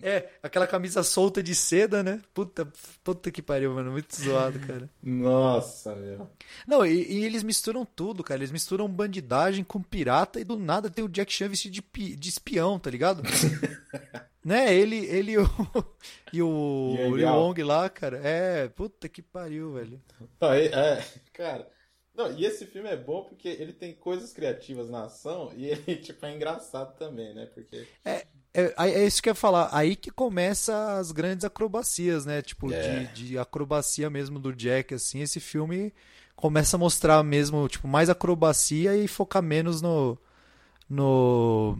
[0.02, 2.20] É, aquela camisa solta de seda, né?
[2.32, 2.66] Puta,
[3.02, 3.92] puta que pariu, mano.
[3.92, 4.90] Muito zoado, cara.
[5.02, 6.28] Nossa, meu.
[6.66, 8.40] Não, e, e eles misturam tudo, cara.
[8.40, 12.28] Eles misturam bandidagem com pirata e do nada tem o Jack Chan vestido de, de
[12.28, 13.22] espião, tá ligado?
[14.44, 14.74] né?
[14.74, 15.48] Ele, ele e o,
[16.32, 17.28] e o, E Liu?
[17.28, 18.20] Wong lá, cara.
[18.22, 20.02] É, puta que pariu, velho.
[20.40, 21.68] Não, é, é, cara.
[22.14, 25.96] Não, e esse filme é bom porque ele tem coisas criativas na ação e ele,
[25.98, 27.46] tipo, é engraçado também, né?
[27.46, 27.86] Porque.
[28.04, 29.68] É, é isso que eu ia falar.
[29.72, 32.40] Aí que começa as grandes acrobacias, né?
[32.42, 33.04] Tipo, É.
[33.12, 35.20] de, de acrobacia mesmo do Jack, assim.
[35.20, 35.92] Esse filme
[36.36, 40.16] começa a mostrar mesmo, tipo, mais acrobacia e focar menos no.
[40.88, 41.78] no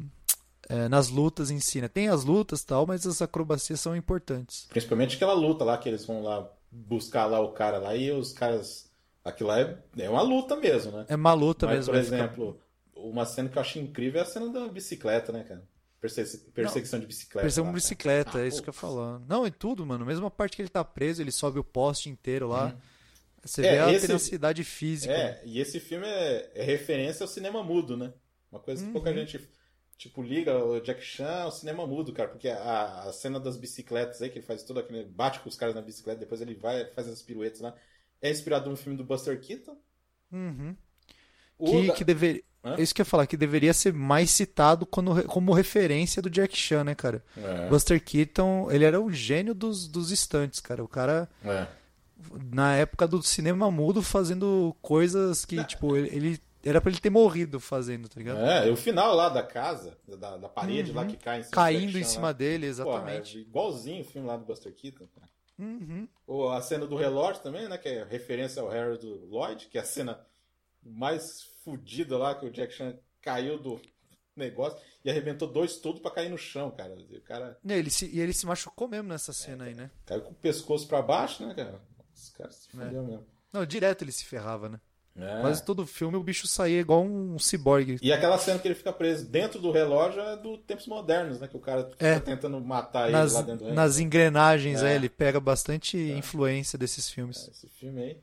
[0.69, 1.89] é, nas lutas em si, né?
[1.89, 4.67] Tem as lutas e tal, mas as acrobacias são importantes.
[4.71, 8.33] Principalmente aquela luta lá que eles vão lá buscar lá o cara lá e os
[8.33, 8.91] caras.
[9.23, 11.07] Aquilo lá é, é uma luta mesmo, né?
[11.09, 11.93] É uma luta Mas, mesmo.
[11.95, 12.61] por ficar- exemplo,
[12.95, 15.63] uma cena que eu acho incrível é a cena da bicicleta, né, cara?
[16.13, 17.47] Perse- Perseguição de bicicleta.
[17.47, 17.75] Lá, uma cara.
[17.75, 19.25] bicicleta, Ah, é isso que eu falando.
[19.27, 20.05] Não, em tudo, mano.
[20.05, 22.77] Mesmo a parte que ele tá preso, ele sobe o poste inteiro lá.
[23.43, 25.13] Você É, vê a esse- tenacidade física.
[25.13, 28.13] É, e esse filme é, é referência ao cinema mudo, né?
[28.51, 29.17] Uma coisa que pouca Uhum.
[29.17, 29.49] gente,
[29.99, 34.23] tipo, liga o Jack Chan ao cinema mudo, cara, porque a, a cena das bicicletas
[34.23, 36.87] aí, que ele faz tudo aquele, bate com os caras na bicicleta, depois ele vai,
[36.93, 37.75] faz as piruetas lá,
[38.23, 39.77] é inspirado no filme do Buster Keaton.
[40.33, 40.75] Uhum.
[41.59, 42.43] O Que, da- que deveria.
[42.65, 46.31] É isso que eu ia falar, que deveria ser mais citado quando, como referência do
[46.31, 47.23] Jack Chan, né, cara?
[47.37, 50.83] É, Buster Keaton, ele era um gênio dos, dos estantes, cara.
[50.83, 51.67] O cara, é.
[52.53, 57.11] na época do cinema mudo, fazendo coisas que, tipo, ele, ele- era pra ele ter
[57.11, 58.39] morrido fazendo, tá ligado?
[58.41, 61.57] É, o final lá da casa, da, da parede lá que cai em cima do
[61.59, 61.63] Uhum.
[61.65, 62.33] Caindo em cima lá.
[62.33, 63.37] dele, Pô, exatamente.
[63.37, 65.29] é igualzinho o filme lá do Buster Keaton, cara.
[65.59, 66.09] Uhum.
[66.27, 67.77] Ou a cena do relógio também, né?
[67.77, 70.19] Que é referência ao Harry do Lloyd, que é a cena
[70.85, 73.81] mais fodida lá, que o Jack Chan caiu do
[74.37, 76.95] negócio e arrebentou dois tudo pra cair no chão, cara.
[76.95, 79.91] O cara E ele se, e ele se machucou mesmo nessa cena aí, né?
[80.05, 81.81] caiu com o pescoço pra baixo, né, cara?
[82.15, 82.71] Esse cara se É.
[82.85, 83.27] fudeu mesmo.
[83.53, 84.81] Não, direto ele se ferrava, né?
[85.17, 85.41] É.
[85.43, 87.99] Quase todo filme o bicho saía igual um ciborgue.
[88.03, 91.47] E aquela cena que ele fica preso dentro do relógio é do tempos modernos, né?
[91.47, 92.19] Que o cara fica É.
[92.19, 94.93] tentando matar ele Nas, lá dentro do nas engrenagens, É.
[94.93, 97.47] é, ele pega bastante influência desses filmes.
[97.49, 98.21] Esse filme aí.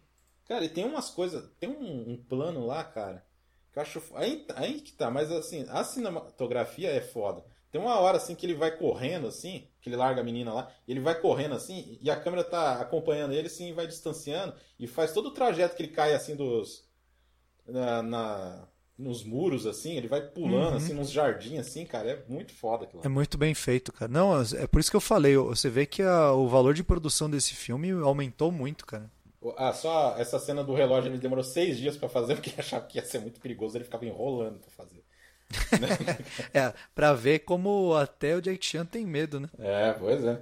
[0.51, 1.49] Cara, e tem umas coisas.
[1.61, 3.25] Tem um, um plano lá, cara.
[3.71, 4.01] Que eu acho.
[4.15, 7.41] Aí, aí que tá, mas assim, a cinematografia é foda.
[7.71, 10.69] Tem uma hora assim que ele vai correndo, assim, que ele larga a menina lá,
[10.85, 14.87] ele vai correndo assim, e a câmera tá acompanhando ele, assim, e vai distanciando, e
[14.87, 16.83] faz todo o trajeto que ele cai assim dos.
[17.65, 18.67] Na, na-
[18.97, 20.75] nos muros, assim, ele vai pulando, Uhum.
[20.77, 22.99] assim, nos jardins, assim, cara, é muito foda aquilo.
[22.99, 23.05] lá.
[23.05, 24.11] É muito bem feito, cara.
[24.11, 25.35] Não, é por isso que eu falei.
[25.37, 29.09] Você vê que a- o valor de produção desse filme aumentou muito, cara.
[29.57, 32.97] Ah, só essa cena do relógio ele demorou seis dias pra fazer, porque achava que
[32.97, 35.03] ia ser muito perigoso, ele ficava enrolando pra fazer.
[36.53, 39.49] É, pra ver como até o Jack Chan tem medo, né?
[39.59, 40.39] É, pois é.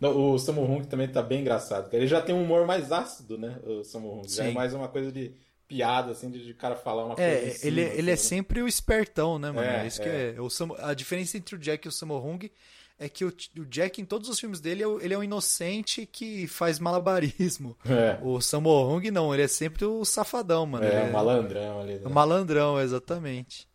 [0.00, 1.92] Não, o Sammo Hung também tá bem engraçado.
[1.92, 3.58] Ele já tem um humor mais ácido, né?
[3.64, 4.28] O Sammo Hung.
[4.28, 5.32] Já é mais uma coisa de
[5.66, 7.28] piada, assim, de, de cara falar uma coisa.
[7.30, 8.38] É, em cima, ele, ele é assim, né?
[8.38, 9.66] sempre o espertão, né, mano?
[9.68, 10.04] É, É, isso é.
[10.04, 10.40] que é.
[10.40, 12.50] O Samo- a diferença entre o Jack e o Sammo Hung
[12.98, 15.22] é que o, o Jack, em todos os filmes dele, é o- ele é um
[15.22, 17.76] inocente que faz malabarismo.
[17.88, 20.84] É, O Sammo Hung, não, ele é sempre o safadão, mano.
[20.84, 21.92] é, Ele um malandrão ali.
[21.92, 22.06] é Né?
[22.06, 23.68] o malandrão, exatamente.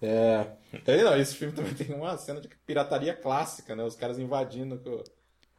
[0.00, 0.46] É.
[1.04, 3.84] Não, esse filme também tem uma cena de pirataria clássica, né?
[3.84, 5.04] Os caras invadindo, co-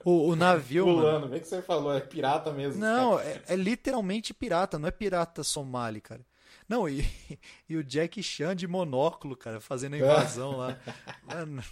[0.03, 0.97] O, o navio, mano.
[0.99, 1.27] pulando.
[1.29, 2.81] Bem que você falou, é pirata mesmo.
[2.81, 6.21] Não, é, é literalmente pirata, não é pirata somali, cara.
[6.67, 7.05] Não, e,
[7.69, 10.77] e o Jack Chan de monóculo, cara, fazendo a invasão lá.
[11.23, 11.63] Mano,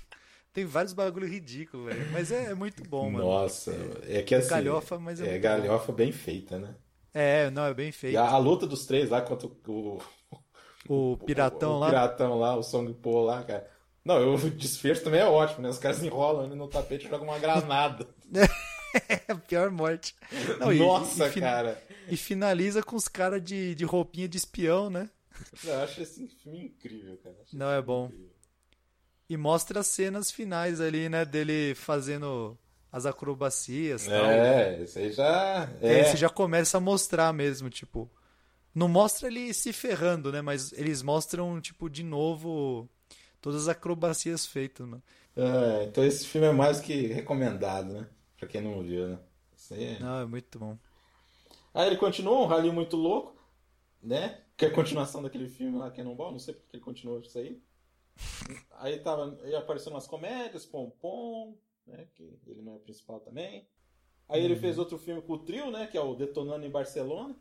[0.53, 2.11] tem vários bagulho ridículo, velho.
[2.11, 3.25] Mas é, é muito bom, mano.
[3.25, 3.73] Nossa,
[4.07, 4.49] é que assim.
[4.49, 6.75] galhofa, mas é é galhofa bem feita, né?
[7.13, 8.17] É, não, é bem feito.
[8.17, 9.99] a, a luta dos três lá contra o,
[10.87, 11.87] O piratão o, o lá.
[11.87, 13.69] piratão lá, o Song Po lá, cara.
[14.03, 15.69] Não, o desfecho também é ótimo, né?
[15.69, 18.07] Os caras enrolam ele no tapete e jogam uma granada.
[19.07, 20.13] É a pior morte.
[20.59, 21.81] Não, Nossa, e, e, cara.
[22.09, 25.09] E finaliza com os caras de, de roupinha de espião, né?
[25.63, 27.37] Eu acho esse filme incrível, cara.
[27.41, 28.07] Acho Não, é bom.
[28.07, 28.30] incrível.
[29.31, 31.23] E mostra as cenas finais ali, né?
[31.23, 32.57] Dele fazendo
[32.91, 34.25] as acrobacias e tal.
[34.25, 35.69] É, esse aí já.
[35.81, 38.11] É, você já começa a mostrar mesmo, tipo.
[38.75, 40.41] Não mostra ele se ferrando, né?
[40.41, 42.89] Mas eles mostram, tipo, de novo
[43.39, 45.01] todas as acrobacias feitas, mano.
[45.33, 48.07] É, então esse filme é mais que recomendado, né?
[48.37, 49.19] Pra quem não viu, né?
[49.55, 50.77] Isso aí é- Não, é muito bom.
[51.73, 53.33] Aí ele continua, um rally muito louco,
[54.03, 54.41] né?
[54.57, 57.61] Que é a continuação daquele filme lá, Cannonball, não sei porque ele continuou isso aí.
[58.79, 61.55] Aí tava, aí aparecendo umas comédias, Pompom,
[61.85, 62.07] né?
[62.15, 63.67] Que ele não é o principal também.
[64.27, 65.87] Aí ele fez outro filme com o trio, né?
[65.87, 67.35] Que é o Detonando em Barcelona.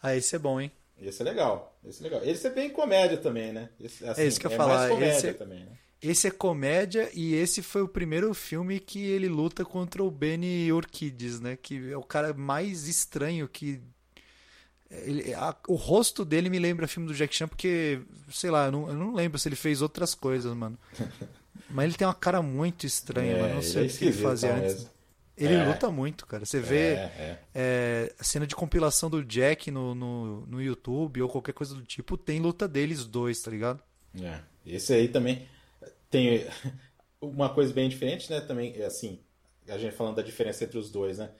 [0.00, 0.70] Ah, esse é bom, hein?
[0.98, 2.24] Esse é legal, esse é legal.
[2.24, 3.70] Esse é bem comédia também, né?
[3.80, 5.78] Esse, assim, É isso que eu ia mais falar, comédia esse é- também, né?
[6.00, 10.72] Esse é comédia e esse foi o primeiro filme que ele luta contra o Benny
[10.72, 11.56] Urquides, né?
[11.56, 13.80] Que é o cara mais estranho que.
[15.04, 18.00] Ele- a- o rosto dele me lembra filme do Jack Chan porque,
[18.30, 20.78] sei lá, eu não, eu não lembro se ele fez outras coisas, mano.
[21.70, 23.54] Mas ele tem uma cara muito estranha, É, mano.
[23.56, 24.74] Não sei é o que ele fazia antes.
[24.74, 24.90] mesmo.
[25.36, 25.64] Ele É.
[25.64, 26.44] luta muito, cara.
[26.44, 27.38] Você vê É, é.
[27.54, 31.82] é, a cena de compilação do Jack no, no, no YouTube ou qualquer coisa do
[31.82, 33.80] tipo, tem luta deles dois, tá ligado?
[34.20, 35.48] É, esse aí também
[36.10, 36.46] tem
[37.20, 38.40] uma coisa bem diferente, né?
[38.42, 39.18] Também, é assim,
[39.66, 41.30] a gente falando da diferença entre os dois, né?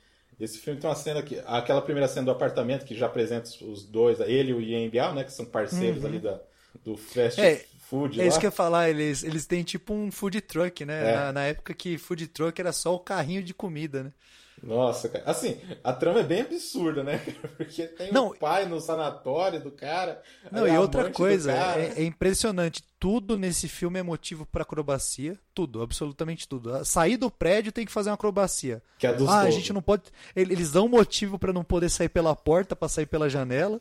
[0.43, 1.41] Esse filme tem uma cena que.
[1.47, 5.15] Aquela primeira cena do apartamento que já apresenta os dois, ele e o Ian Bial,
[5.15, 5.23] né?
[5.23, 6.41] Que são parceiros ali da,
[6.85, 7.47] do fast Uhum.
[7.47, 8.19] É, food.
[8.19, 8.29] É lá.
[8.29, 11.11] isso que eu ia falar, eles, eles têm tipo um food truck, né?
[11.11, 11.15] É.
[11.15, 14.13] Na, na época que food truck era só o carrinho de comida, né?
[14.61, 15.25] Nossa, cara.
[15.29, 17.19] Assim, a trama é bem absurda, né?
[17.57, 18.29] Porque tem Não.
[18.29, 20.21] o pai no sanatório do cara.
[20.51, 22.83] Não, e a outra coisa, é, é impressionante.
[22.99, 25.37] Tudo nesse filme é motivo pra acrobacia.
[25.53, 26.85] Tudo, absolutamente tudo.
[26.85, 28.81] Sair do prédio tem que fazer uma acrobacia.
[28.99, 29.55] Que é dos ah, a todos.
[29.57, 30.05] gente não pode.
[30.37, 33.81] ele- Eles dão motivo pra não poder sair pela porta, pra sair pela janela.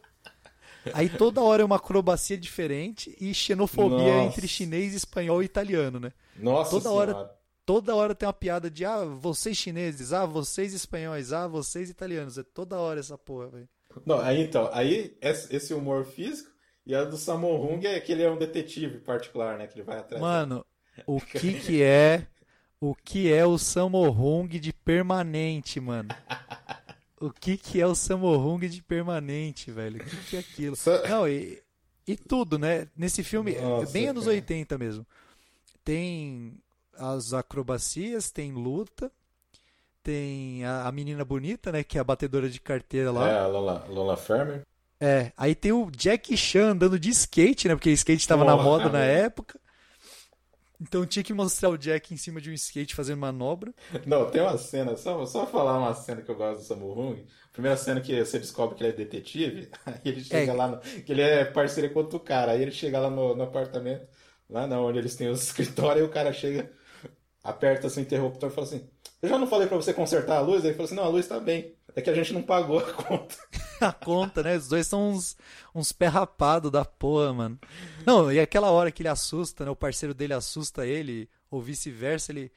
[0.95, 4.25] Aí toda hora é uma acrobacia diferente e xenofobia Nossa.
[4.25, 6.11] entre chinês, espanhol e italiano, né?
[6.35, 7.15] Nossa toda senhora.
[7.15, 7.40] hora-
[7.71, 12.37] Toda hora tem uma piada de ah, vocês chineses, ah, vocês espanhóis, ah, vocês italianos.
[12.37, 13.69] É toda hora essa porra, velho.
[14.05, 16.51] Não, aí então, aí esse humor físico
[16.85, 19.67] e a do Sammo Hung é que ele é um detetive particular, né?
[19.67, 20.21] Que ele vai atrás.
[20.21, 20.65] Mano,
[21.07, 22.27] o que que é
[22.77, 26.09] o que é o Sammo Hung de permanente, mano?
[27.21, 30.01] O que que é o Sammo Hung de permanente, velho?
[30.01, 30.75] O que que é aquilo?
[31.07, 31.63] Não, e,
[32.05, 32.89] e tudo, né?
[32.97, 34.35] Nesse filme, Nossa, bem anos cara.
[34.35, 35.07] 80 mesmo.
[35.85, 36.59] Tem
[36.97, 39.11] as acrobacias, tem luta,
[40.03, 41.83] tem a, a menina bonita, né?
[41.83, 43.29] Que é a batedora de carteira lá.
[43.29, 44.65] É, a Lola, Lola Fermer.
[44.99, 47.75] É, aí tem o Jack Chan andando de skate, né?
[47.75, 49.59] Porque skate tava na moda na época.
[50.79, 53.73] Então tinha que mostrar o Jack em cima de um skate fazendo manobra.
[54.05, 57.25] Não, tem uma cena, só, só falar uma cena que eu gosto do Sammo Hung.
[57.51, 60.53] Primeira cena que você descobre que ele é detetive, aí ele chega É.
[60.53, 63.43] lá, no, que ele é parceiro com outro cara, aí ele chega lá no, no
[63.43, 64.07] apartamento,
[64.49, 66.71] lá não, onde eles têm os escritórios, e o cara chega,
[67.43, 68.87] aperta o interruptor e fala assim,
[69.21, 70.61] eu já não falei pra você consertar a luz?
[70.63, 72.79] Aí ele fala assim, não, a luz tá bem, é que a gente não pagou
[72.79, 73.35] a conta.
[73.81, 74.55] A conta, né?
[74.57, 75.35] Os dois são uns,
[75.73, 77.59] uns pé rapado da porra, mano.
[78.05, 79.71] Não, e aquela hora que ele assusta, né?
[79.71, 82.51] O parceiro dele assusta ele, ou vice-versa, ele.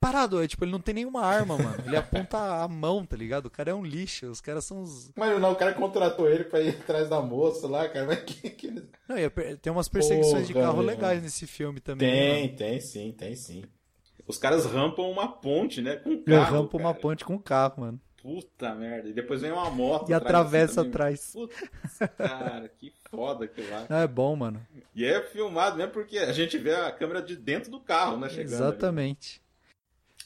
[0.00, 1.84] Parado, é, tipo, ele não tem nenhuma arma, mano.
[1.84, 3.44] Ele aponta a mão, tá ligado?
[3.44, 4.30] O cara é um lixo.
[4.30, 5.12] Os caras são os.
[5.14, 8.48] Mas não, o cara contratou ele pra ir atrás da moça lá, cara, mas que...
[8.48, 8.82] que...
[9.06, 10.86] Não, e per- tem umas perseguições de carro meu.
[10.86, 12.08] legais nesse filme também.
[12.10, 12.56] né, Tem, mano?
[12.56, 13.64] tem sim, tem sim.
[14.30, 17.80] Os caras rampam uma ponte, né, com Eu carro, rampo uma ponte com o carro,
[17.82, 18.00] mano.
[18.22, 19.08] Puta merda.
[19.08, 20.10] E depois vem uma moto.
[20.10, 21.30] E atravessa atrás.
[21.32, 21.56] Putz,
[22.18, 23.86] cara, que foda aquilo lá.
[23.88, 24.60] Não, é bom, mano.
[24.94, 28.28] E é filmado mesmo porque a gente vê a câmera de dentro do carro, né?
[28.28, 28.62] Chegando ali.
[28.62, 29.40] Exatamente.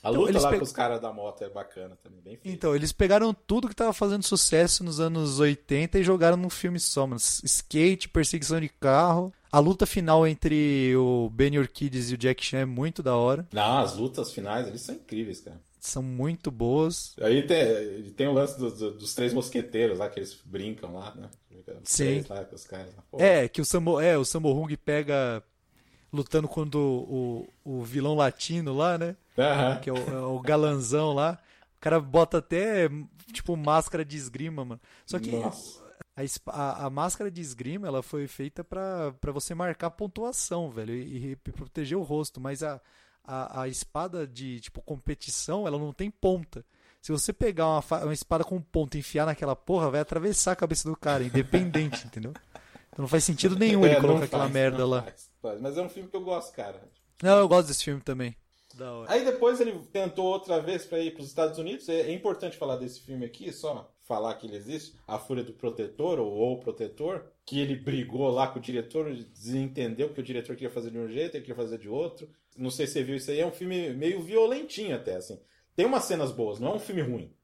[0.02, 2.36] A Então, luta eles lá pe- com os caras da moto é bacana também, bem
[2.36, 2.52] feito.
[2.54, 6.78] Então, eles pegaram tudo que tava fazendo sucesso nos anos 80 e jogaram num filme
[6.80, 7.20] só, mano.
[7.44, 9.32] Skate, perseguição de carro.
[9.54, 13.46] A luta final entre o Benny Urquidez e o Jack Chan é muito da hora.
[13.52, 15.60] Não, as lutas finais, eles são incríveis, cara.
[15.78, 17.14] São muito boas.
[17.20, 21.30] Aí tem, tem o lance dos, dos três mosqueteiros lá, que eles brincam lá, né?
[21.52, 22.24] Os Sim.
[22.28, 22.92] lá com os caras.
[23.16, 25.40] É, que o Sammo, é, o Sammo Hung pega
[26.12, 29.14] lutando contra o, o, o vilão latino lá, né?
[29.38, 29.78] Aham.
[29.78, 31.38] Que é o, é o galanzão lá.
[31.76, 32.88] O cara bota até,
[33.32, 34.80] tipo, máscara de esgrima, mano.
[35.06, 35.83] Só que Nossa.
[36.46, 41.36] A, a, máscara de esgrima, ela foi feita pra você marcar pontuação, velho, e, e
[41.36, 42.40] proteger o rosto.
[42.40, 42.80] Mas a,
[43.24, 46.64] a, a espada de, tipo, competição, ela não tem ponta.
[47.02, 50.56] Se você pegar uma, uma espada com ponta e enfiar naquela porra, vai atravessar a
[50.56, 52.32] cabeça do cara, independente, entendeu?
[52.88, 55.02] Então não faz sentido nenhum ele É, não colocar aquela faz, merda não lá.
[55.02, 55.60] faz, faz.
[55.60, 56.80] Mas é um filme que eu gosto, cara.
[57.22, 58.36] Não, eu gosto desse filme também.
[59.06, 61.88] Aí depois ele tentou outra vez para ir para os Estados Unidos.
[61.88, 64.96] É, é importante falar desse filme aqui, só falar que ele existe.
[65.06, 70.12] A Fúria do Protetor, ou O Protetor, que ele brigou lá com o diretor, desentendeu
[70.12, 72.28] que o diretor queria fazer de um jeito, ele queria fazer de outro.
[72.56, 75.40] Não sei se você viu isso aí, é um filme meio violentinho até, assim.
[75.74, 77.34] Tem umas cenas boas, não é um filme ruim.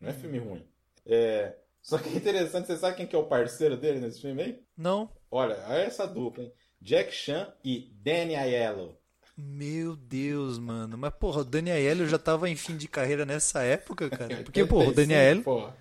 [0.00, 0.66] Não é filme ruim.
[1.06, 1.54] É...
[1.80, 4.62] Só que é interessante, você sabe quem que é o parceiro dele nesse filme aí?
[4.76, 5.10] Não.
[5.30, 6.52] Olha, olha essa dupla, hein?
[6.80, 8.98] Jack Chan e Danny Aiello.
[9.36, 10.98] Meu Deus, mano.
[10.98, 14.36] Mas, porra, o Dani Aiello já tava em fim de carreira nessa época, cara.
[14.42, 15.42] Porque, porra, o Dani Aiello...
[15.42, 15.76] Porra.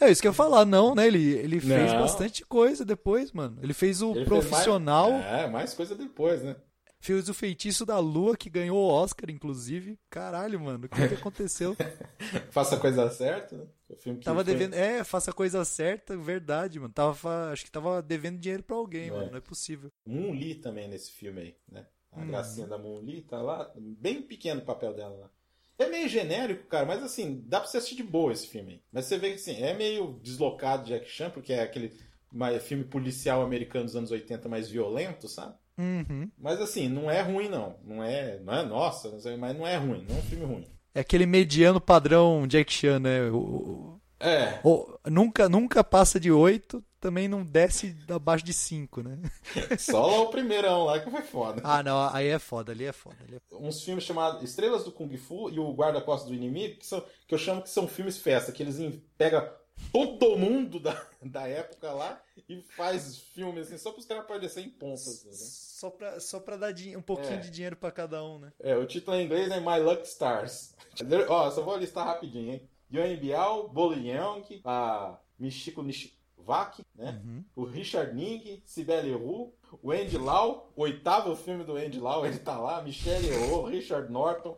[0.00, 1.06] É isso que eu ia falar, não, né?
[1.06, 2.00] Ele, ele fez Não.
[2.00, 3.58] bastante coisa depois, mano.
[3.62, 6.56] Ele fez o Ele fez Profissional, mais- É, mais coisa depois, né?
[7.02, 9.98] fez o Feitiço da Lua, que ganhou o Oscar, inclusive.
[10.10, 11.74] Caralho, mano, o que, que aconteceu?
[12.50, 13.64] Faça a coisa certa, né?
[13.88, 14.74] O filme que Tava foi- devendo.
[14.74, 16.92] É, faça a coisa certa, verdade, mano.
[16.92, 19.10] Tava, acho que tava devendo dinheiro pra alguém, É.
[19.10, 19.30] mano.
[19.30, 19.90] Não é possível.
[20.06, 21.86] Moon Lee também nesse filme aí, né?
[22.12, 22.26] A Hum.
[22.28, 25.30] gracinha da Moon Lee tá lá, bem pequeno o papel dela lá.
[25.80, 28.82] É meio genérico, cara, mas assim, dá pra você assistir de boa esse filme.
[28.92, 31.92] Mas você vê que assim, é meio deslocado de Jack Chan, porque é aquele
[32.32, 35.54] mais- filme policial americano dos anos 80 mais violento, sabe?
[35.78, 36.30] Uhum.
[36.38, 37.76] Mas assim, não é ruim não.
[37.84, 40.66] Não é, não é nossa, mas não é ruim, não é um filme ruim.
[40.94, 43.30] É aquele mediano padrão Jack Chan, né?
[43.30, 49.18] O- É, Ou, nunca, nunca passa de 8, também não desce abaixo de 5, né?
[49.78, 51.62] só lá o primeirão lá que foi foda.
[51.64, 53.16] Ah, não, aí é foda, ali é foda.
[53.26, 53.40] Ali é...
[53.56, 57.34] Uns filmes chamados Estrelas do Kung Fu e o Guarda-Costas do Inimigo, que, são, que
[57.34, 58.76] eu chamo que são filmes festa, que eles
[59.16, 59.48] pegam
[59.90, 64.68] todo mundo da, da época lá e faz filmes assim, só para os caras aparecerem
[64.68, 65.24] em pontas.
[65.24, 65.32] Né?
[65.32, 67.38] Só pra, só pra dar um pouquinho É.
[67.38, 68.52] de dinheiro pra cada um, né?
[68.60, 70.74] É, o título em inglês é My Luck Stars.
[71.28, 72.68] Ó, só vou listar rapidinho, hein?
[72.90, 77.22] Yuan Biao, Bo Young, a Michiko Nishivaki, né?
[77.54, 79.52] O Richard Ning, Sibeli Hu,
[79.82, 84.56] o Andy Lau, oitavo filme do Andy Lau, ele tá lá, Michelle Yeoh, Richard Norton,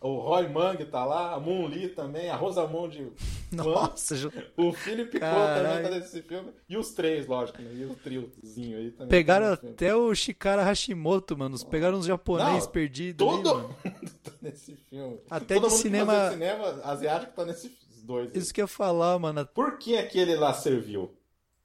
[0.00, 3.12] o Roy Mang tá lá, a Moon Lee também, a Rosamund
[3.50, 4.14] Kwan, Nossa,
[4.56, 5.64] o Philip Caralho.
[5.80, 7.70] também tá nesse filme, e os três, lógico, né?
[7.74, 9.08] E o triozinho aí também.
[9.08, 11.56] pegaram até o Shikara Hashimoto, mano.
[11.66, 13.26] Pegaram os japoneses Não, perdidos.
[13.26, 13.68] Todo mano.
[13.68, 15.18] mundo tá nesse filme.
[15.30, 17.70] Até Todo de mundo cinema- Que cinema asiático tá nesses
[18.04, 18.30] dois.
[18.32, 18.38] aí.
[18.38, 19.46] Isso que eu ia falar, mano.
[19.46, 21.12] Por que aquele lá serviu?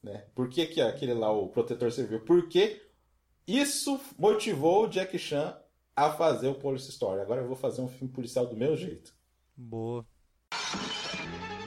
[0.02, 0.24] Né?
[0.34, 2.22] Por que, que aquele lá, o protetor, serviu?
[2.22, 2.82] Porque
[3.48, 5.56] isso motivou o Jack Chan
[6.06, 7.22] a fazer o Police Story.
[7.22, 9.14] Agora eu vou fazer um filme policial do meu jeito.
[9.56, 10.06] Boa.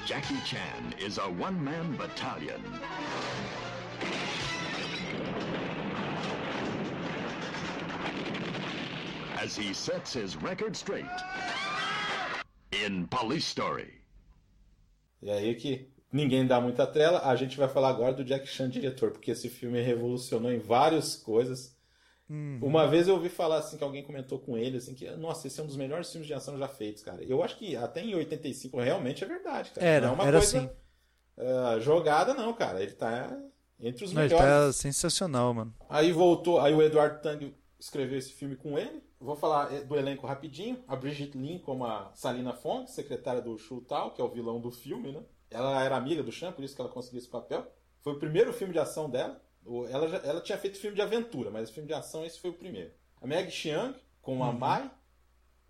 [0.06, 2.60] Jackie Chan is a one man battalion.
[9.42, 11.08] As he sets his record straight
[12.72, 14.02] in Police Story.
[15.22, 18.68] E aí que ninguém dá muita trela, a gente vai falar agora do Jack Chan
[18.68, 21.73] diretor, porque esse filme revolucionou em várias coisas.
[22.28, 25.60] Uma vez eu ouvi falar assim que alguém comentou com ele assim que, nossa, esse
[25.60, 27.22] é um dos melhores filmes de ação já feitos, cara.
[27.22, 29.86] Eu acho que até em 85 realmente é verdade, cara.
[29.86, 30.70] Era, não é uma era coisa assim.
[31.38, 32.82] ah, jogada não, cara.
[32.82, 33.36] Ele tá
[33.78, 34.46] entre os Não, ele melhores.
[34.46, 35.74] tá sensacional, mano.
[35.88, 39.02] Aí voltou, aí o Eduardo Tang escreveu esse filme com ele.
[39.20, 40.82] Vou falar eh, do elenco rapidinho.
[40.88, 44.60] A Brigitte Lin como a Salina Fong, secretária do Shu Tao, que é o vilão
[44.60, 45.22] do filme, né?
[45.50, 47.66] Ela era amiga do Chan, por isso que ela conseguiu esse papel.
[48.02, 49.40] Foi o primeiro filme de ação dela.
[49.90, 52.54] Ela, já- ela tinha feito filme de aventura, mas filme de ação esse foi o
[52.54, 52.92] primeiro.
[53.20, 54.90] A Meg Xiang com a Mai,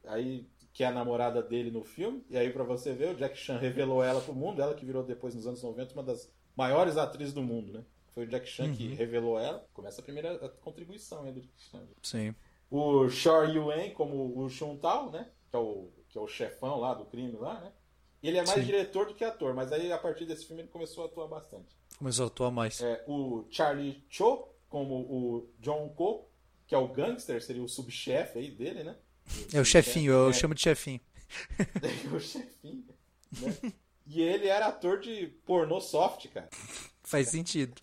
[0.05, 2.25] aí que é a namorada dele no filme.
[2.29, 5.05] E aí pra você ver, o Jack Chan revelou ela pro mundo, ela que virou
[5.05, 7.85] depois nos anos 90 uma das maiores atrizes do mundo, né?
[8.13, 9.65] Foi o Jack Chan que revelou ela.
[9.73, 11.83] Começa a primeira contribuição aí do Jack Chan.
[12.03, 12.35] Sim.
[12.71, 15.31] O Shor Yuen como o Shun Tao, né?
[15.51, 17.73] Que é o, que é o chefão lá do crime lá, né?
[18.23, 18.65] Ele é mais Sim.
[18.67, 21.77] diretor do que ator, mas aí a partir desse filme ele começou a atuar bastante.
[21.99, 22.81] Começou a atuar mais.
[22.81, 26.29] É, o Charlie Cho como o John Ko,
[26.67, 28.97] que é o gangster, seria o subchefe aí dele, né?
[29.53, 30.33] É o chefinho, eu É.
[30.33, 31.01] chamo de chefinho.
[32.13, 32.85] o chefinho,
[33.41, 33.73] né?
[34.07, 36.49] E ele era ator de pornô soft, cara.
[37.03, 37.81] Faz sentido.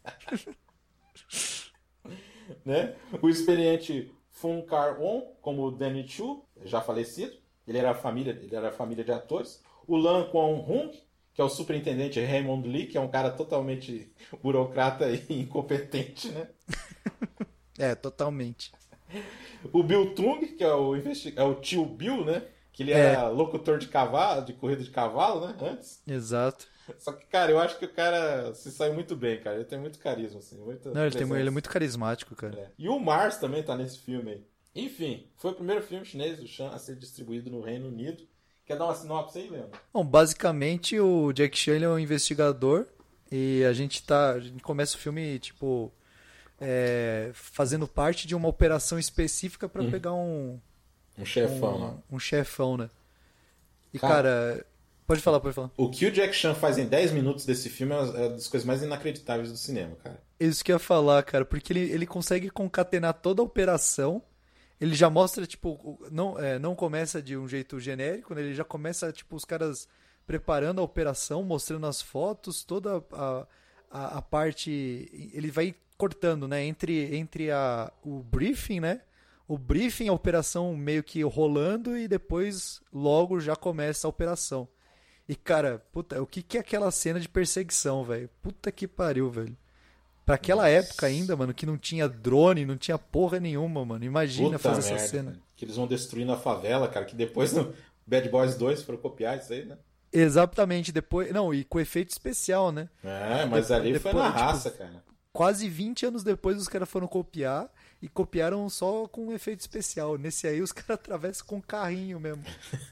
[2.66, 2.96] né?
[3.22, 7.40] O experiente Fun Kar-on, como o Danny Chu, já falecido.
[7.68, 9.64] Ele era família, ele era família de atores.
[9.88, 10.92] O Lan Kwon-hung,
[11.34, 16.48] que é o superintendente Raymond Lee, que é um cara totalmente burocrata e incompetente, né?
[17.78, 18.72] É, totalmente.
[19.72, 22.44] O Bill Tung, que é o, investi- é o tio Bill, né?
[22.72, 23.00] Que ele É.
[23.00, 25.56] era locutor de cavalo, de corrida de cavalo, né?
[25.62, 26.02] Antes.
[26.08, 26.68] Exato.
[26.98, 29.58] Só que, cara, eu acho que o cara se saiu muito bem, cara.
[29.58, 30.58] Ele tem muito carisma, assim.
[30.58, 30.70] Não,
[31.06, 32.58] ele, tem, ele é muito carismático, cara.
[32.58, 32.70] É.
[32.78, 34.46] E o Mars também tá nesse filme aí.
[34.74, 38.24] Enfim, foi o primeiro filme chinês do Chan a ser distribuído no Reino Unido.
[38.72, 39.72] Quer dar uma sinopse aí, Leandro?
[39.94, 42.86] Bom, basicamente o Jack Chan é um investigador
[43.30, 45.92] e a gente tá, a gente começa o filme tipo
[46.60, 50.58] é, fazendo parte de uma operação específica pra pegar um
[51.18, 52.90] Um chefão um, um chefão, né?
[53.94, 54.14] E Cara-
[54.54, 54.66] cara,
[55.06, 55.70] pode falar, pode falar.
[55.76, 58.30] O que o Jack Chan faz em 10 minutos desse filme é uma é uma
[58.30, 60.22] das coisas mais inacreditáveis do cinema, cara.
[60.40, 64.22] Isso que eu ia falar, cara, porque ele, ele consegue concatenar toda a operação.
[64.82, 68.42] Ele já mostra, tipo, não, é, não começa de um jeito genérico, né?
[68.42, 69.88] Ele já começa, tipo, os caras
[70.26, 73.48] preparando a operação, mostrando as fotos, toda a,
[73.92, 75.30] a, a parte.
[75.34, 76.66] Ele vai cortando, né?
[76.66, 79.02] Entre, entre a, o briefing, né?
[79.48, 84.68] O briefing, a operação meio que rolando e depois logo já começa a operação.
[85.30, 88.32] E, cara, puta, o que, que é aquela cena de perseguição, velho?
[88.42, 89.56] Puta que pariu, velho.
[90.32, 94.06] Pra aquela época ainda, mano, que não tinha drone, não tinha porra nenhuma, mano.
[94.06, 95.40] Imagina Puta fazer merda, essa cena.
[95.58, 97.04] Que eles vão destruindo a favela, cara.
[97.06, 97.74] Que depois no
[98.08, 99.78] Bad Boys 2 foram copiar isso aí, né?
[100.14, 101.34] Exatamente, depois.
[101.34, 102.88] Não, e com efeito especial, né?
[103.04, 105.04] É, mas Depois- ali foi depois, na tipo, raça, cara.
[105.34, 107.70] Quase 20 anos depois os caras foram copiar
[108.02, 110.18] e copiaram só com efeito especial.
[110.18, 112.44] Nesse aí os caras atravessam com um carrinho mesmo.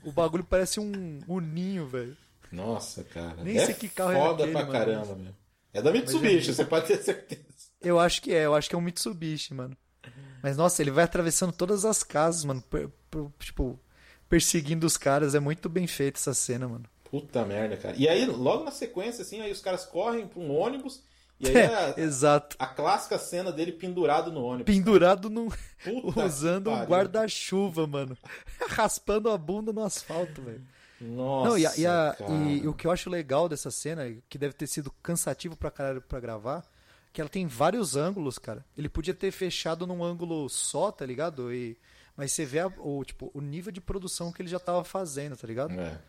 [0.04, 2.18] O bagulho parece um, um ninho, velho.
[2.52, 3.44] Nossa, cara.
[3.44, 4.72] Nem é sei que carro é foda aquele, pra mano.
[4.74, 5.39] caramba, meu.
[5.74, 7.44] É da Mitsubishi, você pode ter certeza.
[7.82, 9.78] Eu acho que é, eu acho que é um Mitsubishi, mano.
[10.42, 12.62] Mas nossa, ele vai atravessando todas as casas, mano.
[12.62, 13.80] per- per- tipo,
[14.28, 15.36] perseguindo os caras.
[15.36, 16.86] É muito bem feita essa cena, mano.
[17.10, 17.96] Puta merda, cara.
[17.98, 21.04] E aí, logo na sequência, assim, aí os caras correm pra um ônibus.
[21.40, 22.56] E aí a, Exato.
[22.60, 24.74] a clássica cena dele pendurado no ônibus.
[24.74, 25.30] Pendurado.
[25.84, 28.18] Puta usando um guarda-chuva, mano.
[28.70, 30.64] Raspando a bunda no asfalto, velho.
[31.02, 31.50] Nossa.
[31.50, 32.16] Não, e, a- e a-
[32.64, 36.02] e o que eu acho legal dessa cena, que deve ter sido cansativo pra caralho
[36.02, 36.66] pra gravar,
[37.14, 38.66] que ela tem vários ângulos, cara.
[38.78, 41.54] Ele podia ter fechado num ângulo só, tá ligado?
[41.54, 41.78] E,
[42.16, 45.36] mas você vê a- o, tipo, o nível de produção que ele já tava fazendo,
[45.38, 45.72] tá ligado?
[45.80, 46.00] É.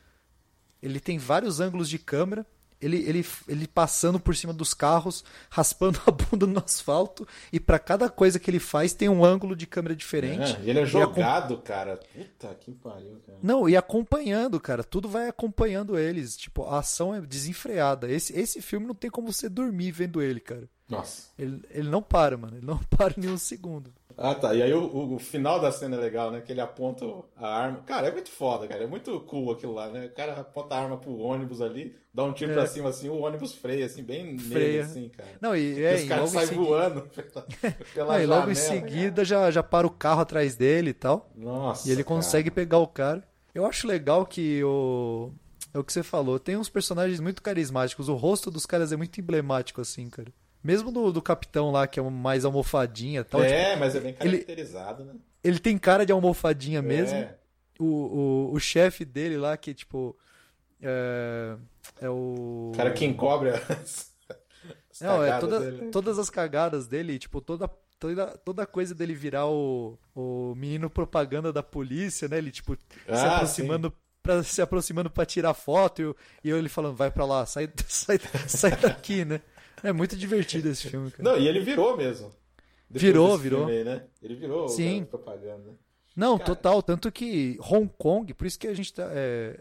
[0.82, 2.44] Ele tem vários ângulos de câmera.
[2.80, 7.26] Ele, ele, ele passando por cima dos carros, raspando a bunda no asfalto.
[7.52, 10.56] E pra cada coisa que ele faz, tem um ângulo de câmera diferente.
[10.56, 11.98] É, ele é E acom- jogado, cara.
[12.14, 13.38] Puta que pariu, cara.
[13.42, 14.82] Não, e acompanhando, cara.
[14.82, 16.36] Tudo vai acompanhando eles.
[16.36, 18.10] Tipo, a ação é desenfreada.
[18.10, 20.68] Esse, esse filme não tem como você dormir vendo ele, cara.
[20.88, 21.28] Nossa.
[21.38, 22.56] Ele, ele não para, mano.
[22.56, 23.92] Ele não para nem um segundo.
[24.22, 24.54] Ah, tá.
[24.54, 26.42] E aí o, o- final da cena é legal, né?
[26.42, 27.06] Que ele aponta
[27.36, 27.78] a arma.
[27.86, 28.84] Cara, é muito foda, cara.
[28.84, 30.06] É muito cool aquilo lá, né?
[30.06, 32.54] O cara aponta a arma pro ônibus ali, dá um tiro É.
[32.54, 34.82] pra cima assim, o ônibus freia, assim, bem nele, Freia.
[34.82, 35.30] assim, cara.
[35.40, 37.46] Não, e, E é, os caras logo em saem seguida- voando pela,
[37.94, 40.94] pela Ah, e logo em janela, seguida já, já para o carro atrás dele e
[40.94, 41.20] tal.
[41.20, 41.32] cara.
[41.36, 41.88] Nossa.
[41.88, 42.16] E ele cara.
[42.16, 43.26] consegue pegar o cara.
[43.54, 45.32] Eu acho legal que o.
[45.72, 46.38] É o que você falou.
[46.38, 48.08] Tem uns personagens muito carismáticos.
[48.08, 50.28] O rosto dos caras é muito emblemático, assim, cara.
[50.62, 53.40] Mesmo do, do capitão lá, que é mais almofadinha e tal.
[53.40, 55.14] tipo, É, mas é bem ele- caracterizado, né?
[55.42, 57.16] ele tem cara de almofadinha mesmo.
[57.18, 57.34] É.
[57.78, 60.14] O, o, o chefe dele lá, que tipo.
[60.82, 61.56] É,
[62.00, 62.70] é o.
[62.72, 65.90] O cara que encobre as, as Não, é toda, dele.
[65.90, 67.68] todas as cagadas dele, tipo, toda,
[67.98, 72.36] toda, toda coisa dele virar o, o menino propaganda da polícia, né?
[72.38, 73.92] Ele, tipo, se Ah, aproximando.
[74.22, 77.46] Pra, se aproximando pra tirar foto e, eu- e eu ele falando, vai pra lá,
[77.46, 79.40] sai, sai, sai daqui, né?
[79.82, 81.30] É muito divertido esse filme, cara.
[81.30, 82.30] Não, e ele virou mesmo.
[82.90, 83.66] Virou, virou.
[83.66, 84.02] filme aí, né?
[84.22, 85.04] Ele virou Sim.
[85.04, 85.78] propaganda.
[86.16, 86.46] Não, Cara.
[86.46, 86.82] total.
[86.82, 89.08] Tanto que Hong Kong, por isso que a gente tá.
[89.12, 89.60] é,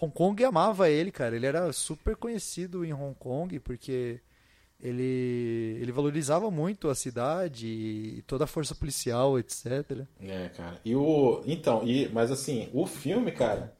[0.00, 1.34] Hong Kong amava ele, cara.
[1.34, 4.20] Ele era super conhecido em Hong Kong, porque
[4.80, 10.06] ele, ele valorizava muito a cidade e toda a força policial, etc.
[10.20, 10.80] É, cara.
[10.84, 11.42] E o.
[11.46, 12.08] Então, e...
[12.10, 13.76] mas assim, o filme, cara.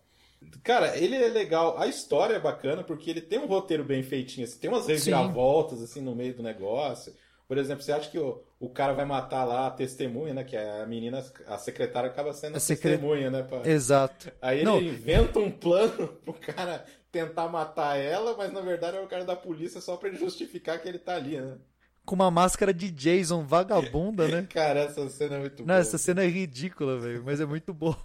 [0.62, 1.78] Cara, ele é legal.
[1.78, 4.44] A história é bacana porque ele tem um roteiro bem feitinho.
[4.46, 7.12] Assim, tem umas reviravoltas assim no meio do negócio.
[7.46, 10.44] Por exemplo, você acha que o, o cara vai matar lá a testemunha, né?
[10.44, 13.42] Que é a menina, a secretária acaba sendo a, A secre- testemunha, né?
[13.42, 14.30] pra- Exato.
[14.40, 14.80] Aí ele Não.
[14.82, 19.34] inventa um plano pro cara tentar matar ela, mas na verdade é o cara da
[19.34, 21.56] polícia só pra ele justificar que ele tá ali, né?
[22.08, 24.46] Com uma máscara de Jason vagabunda, né?
[24.50, 25.78] Cara, essa cena é muito Não, boa.
[25.78, 27.98] essa cena é ridícula, velho, mas é muito boa.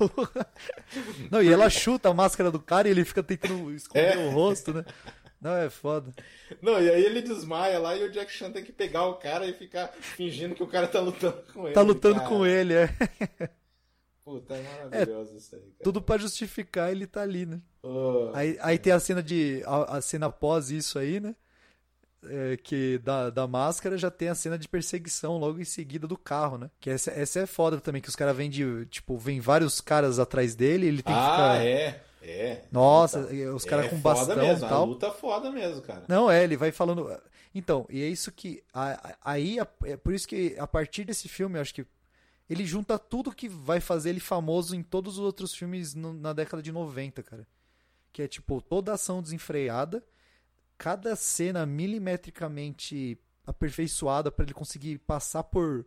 [1.32, 4.28] Não, e ela chuta a máscara do cara e ele fica tentando esconder É.
[4.28, 4.84] o rosto, né?
[5.40, 6.12] Não, é foda.
[6.62, 9.46] Não, e aí ele desmaia lá e o Jack Chan tem que pegar o cara
[9.48, 11.74] e ficar fingindo que o cara tá lutando com ele.
[11.74, 12.28] Tá lutando cara.
[12.30, 12.90] com ele, é.
[14.26, 15.76] Puta, é maravilhoso isso aí, cara.
[15.84, 17.62] Tudo pra justificar ele tá ali, né?
[17.82, 19.62] Oh, Aí, aí tem a cena de.
[19.66, 21.34] A, a cena após isso aí, né?
[22.26, 26.18] É, que da, da máscara já tem a cena de perseguição logo em seguida do
[26.18, 26.70] carro, né?
[26.80, 28.86] Que essa, essa é foda também, que os caras vêm de.
[28.88, 31.66] Tipo, vem vários caras atrás dele, ele tem que ah, ficar.
[31.66, 32.04] é.
[32.26, 32.64] É.
[32.72, 34.84] Nossa, Luta- os caras é com bastão mesmo, e tal.
[34.84, 36.06] A luta foda mesmo, cara.
[36.08, 37.10] Não, é, ele vai falando.
[37.54, 38.64] Então, e é isso que.
[39.22, 41.86] Aí, é por isso que a partir desse filme, eu acho que
[42.50, 46.32] ele junta tudo que vai fazer ele famoso em todos os outros filmes no- na
[46.32, 47.46] década de 90, cara.
[48.12, 50.02] Que é tipo, toda ação desenfreada,
[50.78, 55.86] cada cena milimetricamente aperfeiçoada pra ele conseguir passar por.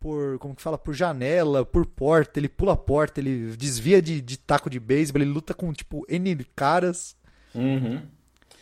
[0.00, 4.20] Por, como que fala, por janela, por porta, ele pula a porta, ele desvia de,
[4.20, 7.16] de taco de beisebol, ele luta com, tipo, N caras.
[7.52, 8.06] Uhum.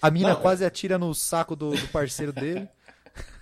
[0.01, 2.67] A mina Não, quase atira no saco do, do parceiro dele.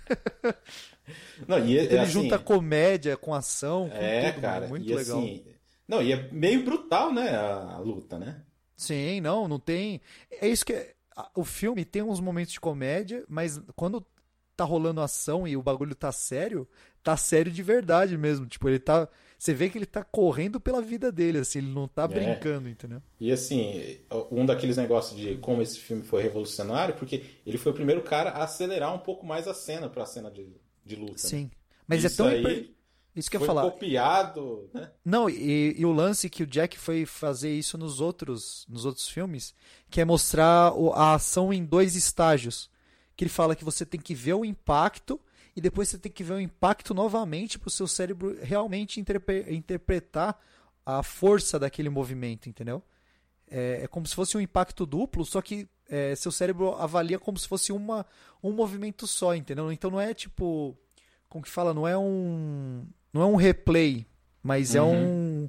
[1.47, 4.67] Não, e é, Ele assim, junta comédia com ação, com É, tudo, cara.
[4.67, 5.19] Muito e legal.
[5.19, 5.45] assim.
[5.87, 7.29] Não, e é meio brutal, né?
[7.35, 8.41] A, a luta, né?
[8.75, 10.01] Sim, não, não tem.
[10.29, 10.73] É isso que.
[10.73, 10.94] é-
[11.33, 14.05] O filme tem uns momentos de comédia, mas quando
[14.55, 16.67] tá rolando ação e o bagulho tá sério,
[17.03, 18.45] tá sério de verdade mesmo.
[18.45, 19.07] Tipo, ele tá.
[19.37, 23.01] Você vê que ele tá correndo pela vida dele, assim, ele não tá brincando, entendeu?
[23.19, 23.99] E assim,
[24.31, 28.29] um daqueles negócios de como esse filme foi revolucionário, porque ele foi o primeiro cara
[28.31, 30.47] a acelerar um pouco mais a cena pra cena de,
[30.85, 31.13] de luta.
[31.13, 31.17] né?
[31.17, 31.51] Sim.
[31.87, 32.27] Mas Isso é tão.
[32.27, 32.74] aí hiper-
[33.15, 33.61] Isso que eu Foi falar.
[33.71, 34.91] copiado, né?
[35.03, 39.07] Não, e, e o lance que o Jack foi fazer isso nos outros, nos outros
[39.07, 39.55] filmes,
[39.89, 42.69] que é mostrar a ação em dois estágios.
[43.15, 45.19] Que ele fala que você tem que ver o impacto
[45.55, 49.45] e depois você tem que ver o impacto novamente para o seu cérebro realmente interpre-
[49.55, 50.37] interpretar
[50.85, 52.83] a força daquele movimento, entendeu?
[53.49, 57.37] É, é como se fosse um impacto duplo, só que é, seu cérebro avalia como
[57.37, 58.05] se fosse uma,
[58.43, 59.71] um movimento só, entendeu?
[59.71, 60.77] Então não é tipo.
[61.29, 61.73] Como que fala?
[61.73, 62.85] Não é um.
[63.15, 64.05] Não é um replay,
[64.43, 65.47] mas é um.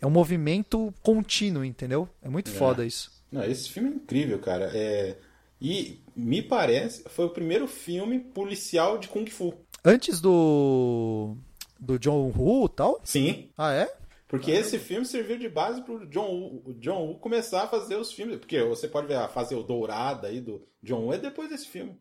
[0.00, 2.08] É um movimento contínuo, entendeu?
[2.22, 2.54] É muito É.
[2.54, 3.12] foda isso.
[3.30, 4.70] Não, esse filme é incrível, cara.
[4.74, 5.18] É...
[5.60, 9.52] E me parece, foi o primeiro filme policial de Kung Fu.
[9.84, 11.36] Antes do.
[11.78, 12.98] do John Woo e tal?
[13.04, 13.94] Sim, Ah, é?
[14.26, 17.96] porque esse filme serviu de base pro John Woo, o John Woo começar a fazer
[17.96, 18.38] os filmes.
[18.38, 21.94] Porque você pode ver a fase dourada aí do John Woo é depois desse filme.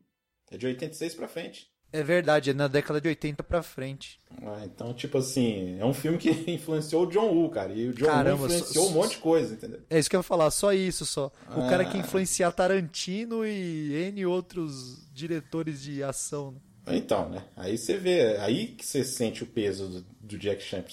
[0.50, 1.70] É de 86 pra frente.
[1.94, 4.18] É verdade, é na década de 80 pra frente.
[4.42, 7.74] Ah, então, tipo assim, é um filme que influenciou o John Woo, cara.
[7.74, 9.82] E o John Caramba, Woo influenciou só- um monte de coisa, entendeu?
[9.90, 11.32] É isso que eu ia falar, só isso só.
[11.50, 12.00] O cara que Ah.
[12.00, 16.52] influencia Tarantino e N outros diretores de ação.
[16.86, 16.96] né?
[16.98, 17.44] Então, né?
[17.58, 20.84] Aí você vê, aí que você sente o peso do, do Jack Chan.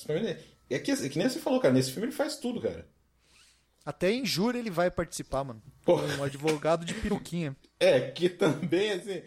[0.69, 2.87] É que, é que nem você falou, cara, nesse filme ele faz tudo, cara.
[3.89, 5.63] Até em júri ele vai participar, mano.
[5.83, 6.05] Porra.
[6.19, 7.57] Um advogado de peruquinha.
[7.81, 9.23] É, que também, assim,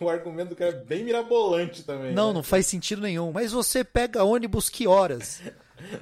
[0.00, 2.14] o argumento do cara é bem mirabolante também.
[2.14, 2.34] Não, né?
[2.34, 3.30] não faz sentido nenhum.
[3.30, 5.42] Mas você pega ônibus que horas?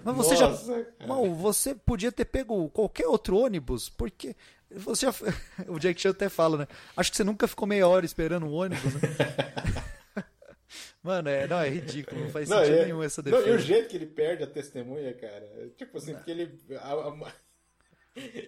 [0.05, 0.85] Mas você Nossa, já.
[0.85, 1.07] cara.
[1.09, 4.37] Não, você podia ter pego qualquer outro ônibus, porque.
[4.71, 5.15] Você já...
[5.67, 6.69] O Jack Chan até fala, né?
[6.97, 9.01] Acho que você nunca ficou meia hora esperando um ônibus, né?
[11.03, 13.39] Mano, é, não, é ridículo, não faz Não, sentido é- nenhum essa não, e o
[13.39, 13.59] defesa.
[13.59, 16.57] jeito que ele perde a testemunha, cara, é tipo assim, porque ele.
[16.79, 17.33] a- a-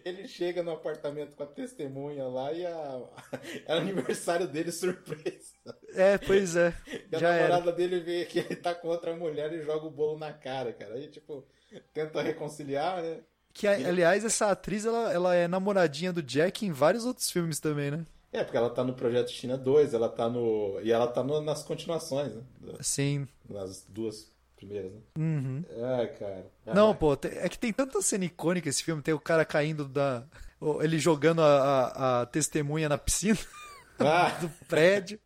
[0.05, 3.01] ele chega no apartamento com a testemunha lá e a,
[3.67, 5.53] é aniversário dele surpresa.
[5.95, 6.75] É, pois é.
[7.11, 7.49] E a Já era.
[7.49, 10.73] namorada dele vê que ele tá com outra mulher e joga o bolo na cara,
[10.73, 10.95] cara.
[10.95, 11.47] Aí, tipo,
[11.93, 13.21] tenta reconciliar, né?
[13.55, 17.91] Que, aliás, essa atriz, ela, ela é namoradinha do Jack em vários outros filmes também,
[17.91, 18.07] né?
[18.33, 20.81] É, porque ela tá no Projeto China 2, ela tá no.
[20.83, 22.43] E ela tá no- nas continuações, né?
[22.81, 23.29] Sim.
[23.47, 24.32] Nas duas
[24.65, 25.01] primeiras, né?
[25.19, 25.65] Uhum.
[25.99, 26.47] Ai, cara.
[26.75, 29.03] Não, pô, é que tem tanta cena icônica esse filme.
[29.03, 30.25] Tem o cara caindo da.
[30.81, 33.39] Ele jogando a, a- a testemunha na piscina
[33.99, 35.19] Ah, do prédio.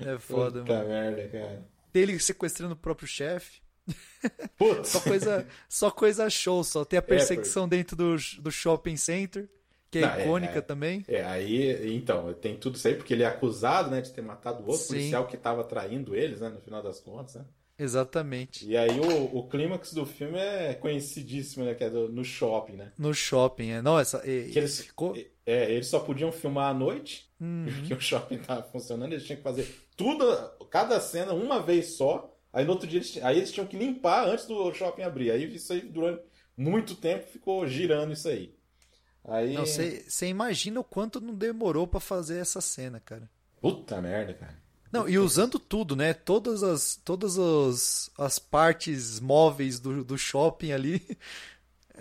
[0.00, 0.88] É foda, puta mano.
[0.88, 1.62] merda, cara.
[1.92, 3.60] Tem ele sequestrando o próprio chefe.
[4.56, 4.88] Putz.
[4.88, 6.84] Só coisa, só coisa show, só.
[6.84, 9.48] Tem a perseguição dentro do, do shopping center,
[9.90, 10.60] que é Não, é, icônica é.
[10.60, 11.04] também.
[11.08, 14.62] É, aí, então, tem tudo isso aí, porque ele é acusado, né, de ter matado
[14.62, 14.88] o outro Sim.
[14.94, 17.44] policial que tava traindo eles, né, no final das contas, né?
[17.82, 18.66] Exatamente.
[18.66, 22.74] E aí o, o clímax do filme é conhecidíssimo, né, que é do- no shopping,
[22.74, 22.92] né?
[22.98, 23.82] No shopping, é.
[23.82, 24.18] Não, essa.
[24.28, 25.16] e- Que eles, ficou.
[25.46, 27.64] é, eles só podiam filmar à noite, Uhum.
[27.88, 29.66] porque o shopping tava funcionando, eles tinham que fazer
[29.96, 30.24] tudo,
[30.70, 34.28] cada cena uma vez só, aí no outro dia eles, aí eles tinham que limpar
[34.28, 35.30] antes do shopping abrir.
[35.30, 36.22] Aí isso aí durante
[36.56, 38.54] muito tempo ficou girando isso aí.
[39.24, 39.54] Aí.
[39.54, 43.28] Não, você imagina o quanto não demorou pra fazer essa cena, cara.
[43.60, 44.59] Puta merda, cara.
[44.92, 46.12] Não, e usando tudo, né?
[46.12, 51.02] Todas as, todas as, as partes móveis do, do shopping ali.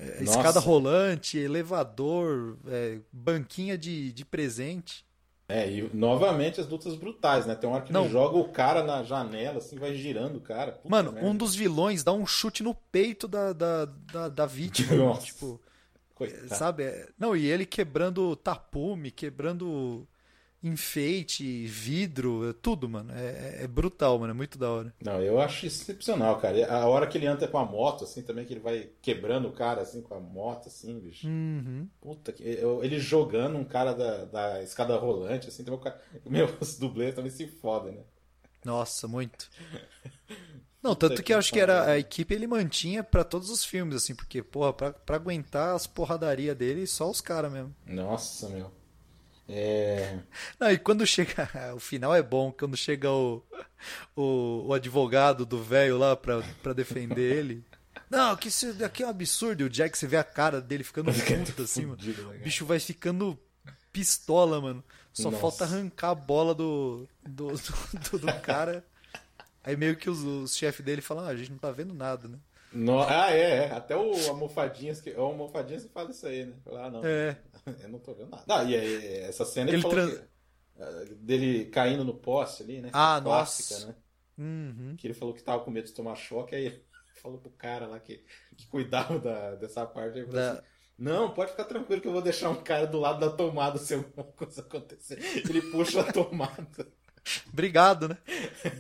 [0.02, 5.04] É, escada rolante, elevador, é, banquinha de, de presente.
[5.50, 7.54] É, e novamente as lutas brutais, né?
[7.54, 8.04] Tem uma hora que Não.
[8.06, 10.72] ele joga o cara na janela, assim, vai girando o cara.
[10.72, 11.28] Puta Mano, merda.
[11.28, 14.96] um dos vilões dá um chute no peito da, da, da, da vítima.
[14.96, 15.26] Nossa.
[15.26, 15.60] Tipo,
[16.16, 16.56] Coitado.
[16.56, 16.84] sabe?
[16.84, 20.08] É- Não, e ele quebrando tapume, quebrando
[20.62, 23.14] enfeite, vidro, é tudo, mano.
[23.14, 24.32] É, é brutal, mano.
[24.32, 24.94] É muito da hora.
[25.02, 26.72] Não, eu acho excepcional, cara.
[26.72, 29.54] A hora que ele anda com a moto, assim, também, que ele vai quebrando o
[29.54, 31.28] cara, assim, com a moto, assim, bicho.
[31.28, 31.88] Uhum.
[32.02, 32.44] Puta que.
[32.44, 36.02] Ele jogando um cara da, da escada rolante, assim, também o cara.
[36.26, 38.02] Meu, os dublês também se fodem, né?
[38.64, 39.50] Nossa, muito.
[40.82, 43.66] Não, tanto que que eu acho que era a equipe ele mantinha pra todos os
[43.66, 47.76] filmes, assim, porque, porra, pra, pra aguentar as porradarias dele, só os caras mesmo.
[47.86, 48.72] Nossa, meu.
[49.50, 50.20] É.
[50.60, 51.50] Não, e quando chega.
[51.76, 53.44] O final é bom, quando chega o,
[54.16, 57.64] o, o advogado do velho lá pra, pra defender ele.
[58.10, 59.62] Não, que isso daqui é um absurdo.
[59.62, 61.98] E o Jack, você vê a cara dele ficando puto, assim, mano.
[62.02, 63.38] Né, O bicho vai ficando
[63.92, 64.84] pistola, mano.
[65.14, 65.42] Só Nossa.
[65.42, 67.48] falta arrancar a bola do, do,
[68.12, 68.84] do, do cara.
[69.64, 72.28] Aí meio que os, os chefes dele falam, ah, a gente não tá vendo nada,
[72.28, 72.38] né?
[72.72, 73.72] No- Ah, é, é.
[73.72, 75.12] Até o Almofadinhas, que...
[75.12, 76.54] o Almofadinhas fala isso aí, né?
[76.64, 77.02] Fala, ah, não.
[77.06, 77.38] É.
[77.82, 78.44] Eu não tô vendo nada.
[78.48, 80.24] Ah, e aí, essa cena ele, trans- que,
[80.80, 82.90] ah, dele caindo no poste ali, né?
[82.94, 83.88] Ah, Clássica, nossa.
[83.88, 83.96] né?
[84.38, 84.96] Uhum.
[84.98, 86.84] Que ele falou que tava com medo de tomar choque, aí ele
[87.22, 88.24] falou pro cara lá que,
[88.56, 90.18] que cuidava da, dessa parte.
[90.20, 90.62] Ele falou Da- assim,
[90.98, 93.94] não, pode ficar tranquilo que eu vou deixar um cara do lado da tomada se
[93.94, 95.18] alguma coisa acontecer.
[95.50, 96.88] Ele puxa a tomada.
[97.52, 98.18] Obrigado, né?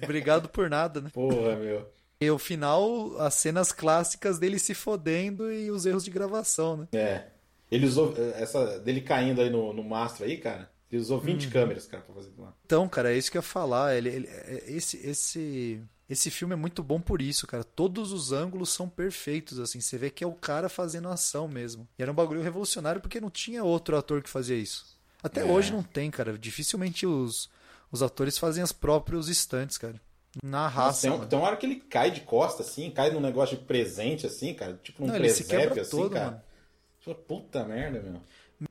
[0.03, 1.09] Obrigado por nada, né?
[1.13, 1.89] Porra, meu.
[2.21, 6.87] E o final, as cenas clássicas dele se fodendo e os erros de gravação, né?
[6.91, 7.27] É.
[7.71, 10.69] Ele usou essa dele caindo aí no, no mastro aí, cara.
[10.91, 11.51] Ele usou 20 Uhum.
[11.51, 12.53] câmeras, cara, pra fazer lá.
[12.65, 13.95] Então, cara, é isso que eu ia falar.
[13.95, 15.79] Ele, ele- é- esse, esse,
[16.09, 17.63] esse filme é muito bom por isso, cara.
[17.63, 19.79] Todos os ângulos são perfeitos, assim.
[19.79, 21.87] Você vê que é o cara fazendo ação mesmo.
[21.97, 24.97] E era um bagulho revolucionário porque não tinha outro ator que fazia isso.
[25.21, 25.45] Até É.
[25.45, 26.35] hoje não tem, cara.
[26.39, 27.51] Dificilmente os,
[27.91, 30.01] os atores fazem os próprios instantes, cara.
[30.43, 31.01] Na Nossa, raça.
[31.01, 31.29] tem, um- mano.
[31.29, 34.55] tem uma hora que ele cai de costa, assim, cai num negócio de presente, assim,
[34.55, 34.79] cara.
[34.81, 36.25] Tipo num Não, ele se presépio, quebra assim, todo, cara.
[36.25, 36.41] mano.
[37.15, 38.21] Puta merda, meu.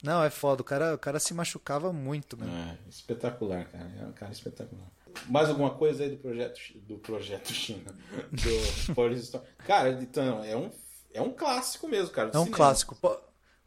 [0.02, 0.60] Não, é foda.
[0.62, 2.52] O cara, o cara se machucava muito, mano.
[2.52, 3.90] É, espetacular, cara.
[4.00, 4.86] É um cara espetacular.
[5.28, 7.90] Mais alguma coisa aí do projeto do projeto China?
[8.30, 9.44] Do Police Story?
[9.66, 10.70] Cara, então, é um,
[11.14, 12.28] é um clássico mesmo, cara.
[12.28, 12.56] É um cinema.
[12.56, 12.94] clássico.
[12.96, 13.18] Po-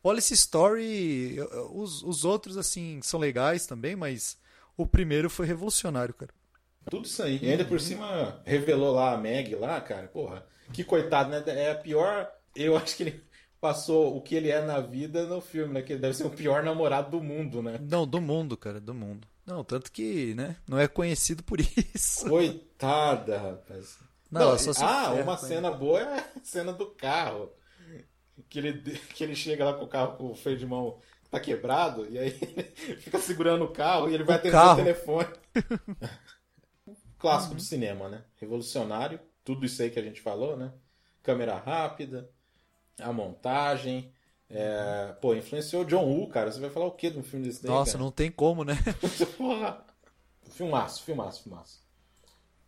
[0.02, 1.38] Police Story,
[1.72, 4.38] os, os outros, assim, são legais também, mas
[4.77, 6.31] o primeiro foi revolucionário, cara.
[6.89, 7.39] Tudo isso aí.
[7.41, 10.07] E ainda por cima revelou lá a Meg lá, cara.
[10.07, 11.43] Porra, que coitado, né?
[11.48, 12.31] É a pior.
[12.56, 13.23] Eu acho que ele
[13.61, 15.81] passou o que ele é na vida no filme, né?
[15.83, 17.79] Que ele deve ser o pior namorado do mundo, né?
[17.79, 19.27] Não, do mundo, cara, do mundo.
[19.45, 21.59] Não, tanto que, né, não é conhecido por
[21.95, 22.27] isso.
[22.27, 23.97] Coitada, rapaz.
[24.29, 27.51] Não, ela só ah, uma cena boa é a cena do carro.
[28.49, 28.73] Que ele,
[29.13, 32.19] que ele chega lá com o carro com o freio de mão tá quebrado, e
[32.19, 34.73] aí ele fica segurando o carro e ele vai O atender carro.
[34.73, 35.29] o telefone.
[37.17, 38.23] Clássico do cinema, né?
[38.35, 40.73] Revolucionário, tudo isso aí que a gente falou, né?
[41.23, 42.29] Câmera rápida,
[43.01, 44.11] a montagem.
[44.49, 46.51] é, Pô, influenciou o John Woo, cara.
[46.51, 47.71] Você vai falar o que de um filme desse daí?
[47.71, 48.03] Nossa, cara?
[48.03, 48.77] não tem como, né?
[49.37, 49.85] Porra.
[50.51, 51.81] Filmaço, filmaço, filmaço.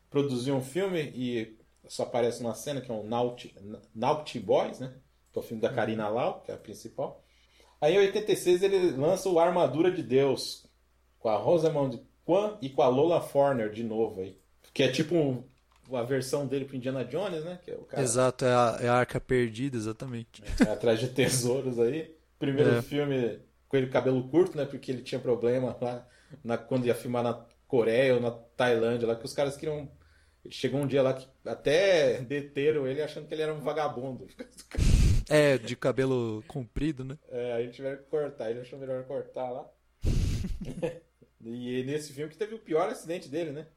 [0.10, 1.58] Produziu um filme e
[1.88, 3.54] só aparece uma cena que é um Naughty,
[3.94, 4.94] Naughty Boys, né?
[5.32, 7.24] Que é o filme da Karina Lau, que é a principal.
[7.82, 10.66] Aí em 86 ele lança o Armadura de Deus,
[11.20, 14.38] com a Rosamund Kwan e com a Lola Forner de novo aí.
[14.74, 15.44] Que é tipo um-
[15.96, 17.60] a versão dele pro Indiana Jones, né?
[17.64, 20.44] Que é o cara Exato, é a, é a arca perdida, exatamente.
[20.66, 22.16] é, atrás de tesouros aí.
[22.40, 22.82] Primeiro É.
[22.82, 24.66] filme com ele cabelo curto, né?
[24.66, 26.08] Porque ele tinha problema lá
[26.44, 29.90] na, quando ia filmar na Coreia ou na Tailândia, lá que os caras queriam.
[30.50, 34.28] Chegou um dia lá que até deteram ele achando que ele era um vagabundo.
[35.30, 37.18] É, de cabelo comprido, né?
[37.30, 39.70] É, aí tiveram que cortar, ele achou melhor cortar lá.
[41.42, 43.68] e nesse filme que teve o pior acidente dele, né?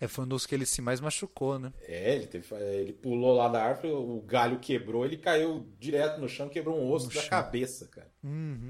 [0.00, 1.72] É, foi um dos que ele se mais machucou, né?
[1.82, 6.28] É, ele, teve, ele pulou lá da árvore, o galho quebrou, ele caiu direto no
[6.28, 7.30] chão, quebrou um osso No da chão.
[7.30, 8.10] cabeça, cara.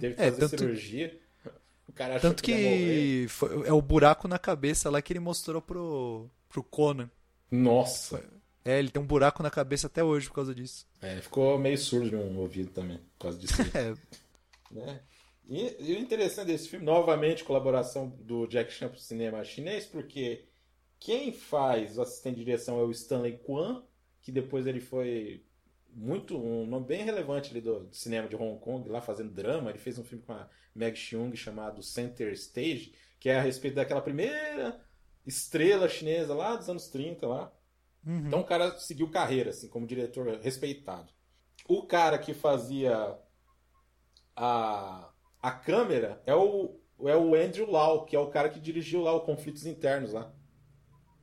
[0.00, 1.20] Teve que É, fazer tanto- cirurgia.
[1.88, 5.10] O cara achou Tanto que, ele que foi- é o buraco na cabeça lá que
[5.12, 7.10] ele mostrou pro, pro Conan.
[7.50, 8.22] Nossa.
[8.64, 10.86] É, ele tem um buraco na cabeça até hoje por causa disso.
[11.00, 13.54] É, ficou meio surdo de um ouvido também, por causa disso.
[13.74, 13.94] É,
[14.70, 15.00] né?
[15.48, 20.44] E, e o interessante desse filme, novamente, colaboração do Jack Chan pro cinema chinês, porque
[20.98, 23.82] quem faz o assistente de direção é o Stanley Kwan,
[24.20, 25.44] que depois ele foi
[25.90, 29.70] muito um nome bem relevante ali do, do cinema de Hong Kong, lá fazendo drama.
[29.70, 33.74] Ele fez um filme com a Meg Xiong chamado Center Stage, que é a respeito
[33.74, 34.80] daquela primeira
[35.26, 37.52] estrela chinesa lá dos anos 30 lá.
[38.26, 41.12] Então o cara seguiu carreira, assim, como diretor respeitado.
[41.68, 43.18] O cara que fazia
[44.34, 45.10] a,
[45.42, 49.12] a câmera é o, é o Andrew Lau, que é o cara que dirigiu lá
[49.12, 50.32] o Conflitos Internos lá.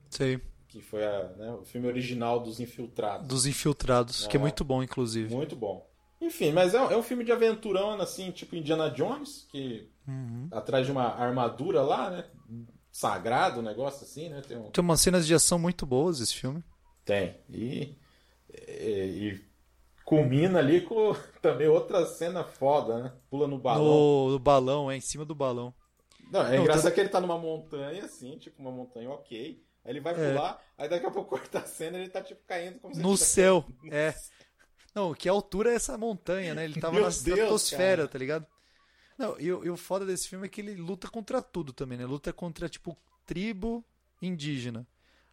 [0.10, 0.40] Sei.
[0.68, 3.28] Que foi a, né, o filme original dos Infiltrados.
[3.28, 4.42] Dos infiltrados, que é É.
[4.42, 5.34] muito bom, inclusive.
[5.34, 5.88] Muito bom.
[6.20, 9.90] Enfim, mas é, um- é um filme de aventurão, assim, tipo Indiana Jones, que
[10.52, 12.26] atrás de uma armadura lá, né?
[12.92, 14.42] Sagrado, um negócio assim, né?
[14.48, 16.64] Tem um, Tem umas cenas de ação muito boas esse filme.
[17.04, 17.38] Tem.
[17.50, 17.96] E,
[18.54, 19.42] e, e
[20.06, 23.14] culmina ali com também outra cena foda, né?
[23.30, 23.84] Pula no balão.
[23.86, 25.74] No, no balão, é, em cima do balão.
[26.32, 29.62] Não, é Não, engraçado tanto- que ele tá numa montanha, assim, tipo uma montanha ok.
[29.86, 30.34] Aí ele vai É.
[30.34, 33.00] pular, aí daqui a pouco corta a cena e ele tá tipo caindo como se
[33.02, 34.14] No céu, é.
[34.96, 36.66] Não, que altura é essa montanha, né?
[36.66, 38.46] Ele tava na estratosfera, tá ligado?
[39.18, 41.98] Não, e, o- e o foda desse filme é que ele luta contra tudo também,
[41.98, 42.06] né?
[42.06, 43.86] Luta contra, tipo, tribo
[44.22, 44.86] indígena.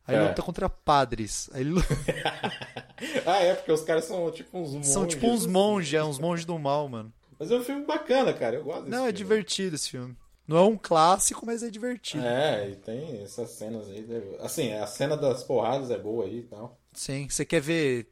[0.07, 0.29] Aí É.
[0.29, 1.49] luta contra padres.
[1.53, 1.87] Aí luta-
[3.27, 4.89] Ah, é, porque os caras são tipo uns monges.
[4.93, 7.13] são tipo uns monges, é, uns monges do mal, mano.
[7.39, 8.57] Mas é um filme bacana, cara.
[8.57, 9.13] Eu gosto desse Não, é filme.
[9.19, 10.17] divertido esse filme.
[10.53, 12.25] Não é um clássico, mas é divertido.
[12.27, 14.03] É, e tem essas cenas aí.
[14.03, 16.79] deve- Assim, a cena das porradas é boa aí e tal.
[16.93, 17.27] Sim.
[17.29, 18.09] Você quer ver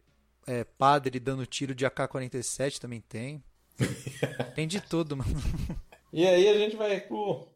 [0.47, 2.79] é, padre dando tiro de AK-47?
[2.79, 3.45] Também tem.
[4.55, 5.31] tem de tudo, mano.
[6.13, 7.47] E aí a gente vai pro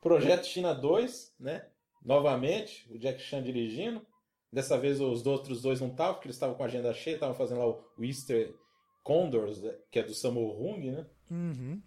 [0.00, 1.66] Projeto China 2, né?
[2.04, 4.04] Novamente, o Jack Chan dirigindo.
[4.52, 7.34] Dessa vez os outros dois não estavam, porque eles estavam com a agenda cheia, estavam
[7.34, 8.54] fazendo lá o Easter
[9.02, 11.06] Condors, né, que é do Sammo Hung, né?
[11.30, 11.82] Uhum.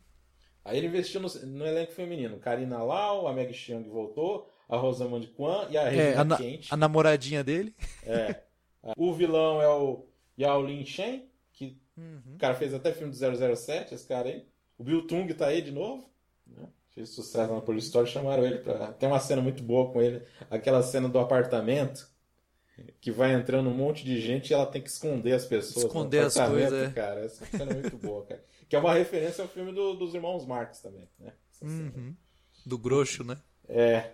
[0.68, 2.38] Aí ele investiu no, no elenco feminino.
[2.40, 6.38] Karina Lau, a Meg Xiang voltou, a Rosamund Kwan e a É, Regina a, na-
[6.72, 7.74] a namoradinha dele.
[8.06, 8.42] É.
[8.98, 10.06] O vilão é o
[10.40, 12.36] Yao Lin Shen, que Uhum.
[12.36, 13.18] o cara fez até filme do
[13.56, 14.46] 007, esse cara aí.
[14.78, 16.08] O Bill Tung tá aí de novo.
[16.46, 16.68] né?
[16.92, 18.94] Fez sucesso na Police Story, chamaram ele pra...
[18.94, 20.22] Tem uma cena muito boa com ele.
[20.50, 22.08] Aquela cena do apartamento,
[23.02, 25.86] que vai entrando um monte de gente e ela tem que esconder as pessoas.
[25.86, 26.92] Esconder as coisas, é.
[26.94, 27.22] cara.
[27.22, 28.44] Essa cena é muito boa, cara.
[28.70, 31.34] Que é uma referência ao filme do- dos irmãos Marx também, né?
[31.62, 32.16] Uhum.
[32.66, 33.38] Do grosso, né?
[33.68, 34.12] É.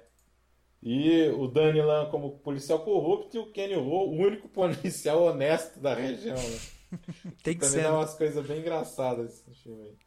[0.82, 5.80] E o Danny Lan como policial corrupto e o Kenny Ho, o único policial honesto
[5.80, 6.60] da região, né?
[7.42, 7.84] Tem que Também ser.
[7.84, 7.98] dá né?
[7.98, 9.98] umas coisas bem engraçadas esse filme aí.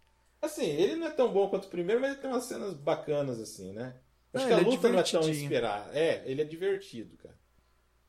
[0.40, 3.40] Assim, ele não é tão bom quanto o primeiro, mas ele tem umas cenas bacanas,
[3.40, 3.96] assim, né?
[4.32, 5.98] Acho que a é luta não é tão inspirada.
[5.98, 7.34] É, ele é divertido, cara.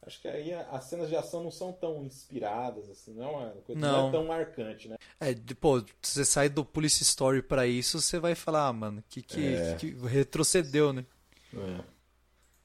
[0.08, 3.50] Acho que aí as cenas de ação não são tão inspiradas, assim, não é uma
[3.66, 3.92] coisa não.
[4.04, 4.08] Não.
[4.08, 4.96] é tão marcante, né?
[5.20, 9.22] É, pô, você sai do Police Story pra isso, você vai falar, ah, mano, que,
[9.22, 9.76] que, É.
[9.76, 11.06] que retrocedeu, né?
[11.54, 11.84] É.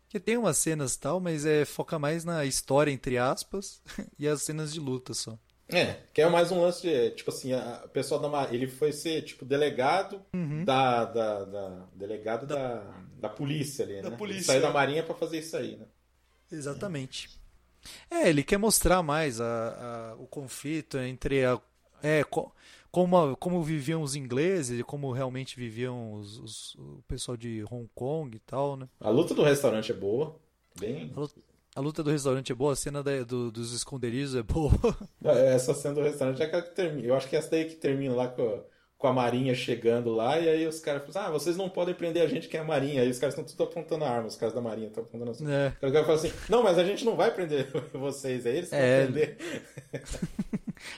[0.09, 3.83] Que tem umas cenas e tal, mas é foca mais na história, entre aspas,
[4.19, 5.37] e as cenas de luta só.
[5.69, 8.71] É, que é mais um lance de, tipo assim, a, a pessoa da Marinha, ele
[8.71, 10.65] foi ser, tipo, delegado Uhum.
[10.65, 12.81] da, da, da- delegado da,
[13.19, 14.17] da polícia ali, Da né?
[14.17, 14.63] polícia, Ele saiu é.
[14.63, 15.87] da Marinha pra fazer isso aí, né?
[16.53, 17.31] Exatamente.
[18.11, 21.61] É, ele quer mostrar mais a, a- o conflito entre a,
[22.03, 22.53] é, co-
[22.91, 27.65] como, a- como viviam os ingleses e como realmente viviam os, os- o pessoal de
[27.71, 28.89] Hong Kong e tal, né?
[29.01, 30.37] A luta do restaurante é boa,
[30.79, 31.13] bem...
[31.17, 31.41] A luta,
[31.75, 34.73] a luta do restaurante é boa, a cena da- do- dos esconderijos é boa.
[35.25, 37.09] Essa cena do restaurante é aquela que termina.
[37.09, 38.63] Eu acho que é essa daí que termina lá com a,
[39.03, 42.23] com a Marinha chegando lá, e aí os caras falam, ah, vocês não podem prender
[42.23, 43.03] a gente que é a Marinha.
[43.03, 45.51] Aí os caras estão tudo apontando a arma, os caras da Marinha estão apontando a
[45.53, 45.73] É.
[45.83, 48.69] Aí O cara fala assim, não, mas a gente não vai prender vocês, aí eles
[48.69, 49.03] que É.
[49.05, 49.37] vão prender.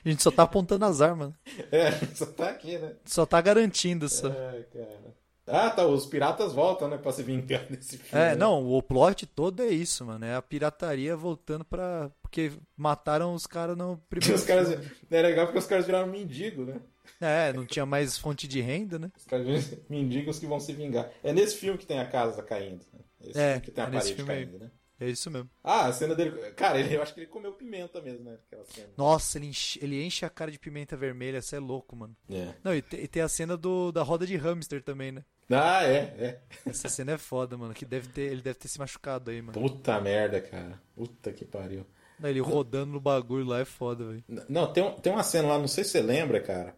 [0.04, 1.34] A gente só tá apontando as armas, né?
[1.70, 2.92] É, só tá aqui, né?
[3.04, 4.28] só tá garantindo só.
[4.28, 5.14] É, cara.
[5.46, 8.24] Ah, tá, os piratas voltam, né, pra se vingar desse filme.
[8.24, 8.34] É, né?
[8.34, 10.24] não, o plot todo é isso, mano.
[10.24, 12.10] É a pirataria voltando pra.
[12.22, 14.34] Porque mataram os caras no primeiro.
[14.34, 14.70] os caras...
[15.10, 16.80] É legal porque os caras viraram mendigo, né?
[17.24, 19.10] É, não tinha mais fonte de renda, né?
[19.16, 21.10] Os mendigos que vão se vingar.
[21.22, 22.84] É nesse filme que tem a casa caindo.
[22.92, 23.00] Né?
[23.22, 24.44] Esse É, que tem a é parede filme aí.
[24.46, 24.70] caindo, né?
[25.00, 25.50] É isso mesmo.
[25.62, 26.30] Ah, a cena dele.
[26.52, 28.38] Cara, ele, eu acho que ele comeu pimenta mesmo, né?
[28.46, 28.88] Aquela cena.
[28.96, 32.16] Nossa, ele enche, ele enche a cara de pimenta vermelha, você é louco, mano.
[32.30, 32.54] É.
[32.62, 35.24] Não, e, te- e tem a cena do, da roda de hamster também, né?
[35.50, 36.40] Ah, é, é.
[36.64, 37.74] Essa cena é foda, mano.
[37.74, 39.52] Que deve ter, ele deve ter se machucado aí, mano.
[39.60, 40.80] Puta merda, cara.
[40.94, 41.84] Puta que pariu.
[42.18, 44.24] Não, Ele rodando no bagulho lá é foda, velho.
[44.48, 46.74] Não, tem, tem uma cena lá, não sei se você lembra, cara.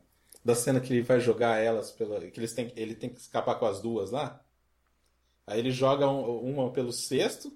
[0.47, 2.21] Da cena que ele vai jogar elas pela.
[2.21, 4.41] Que eles têm, ele tem que escapar com as duas lá.
[5.47, 7.53] Aí ele joga um- uma pelo cesto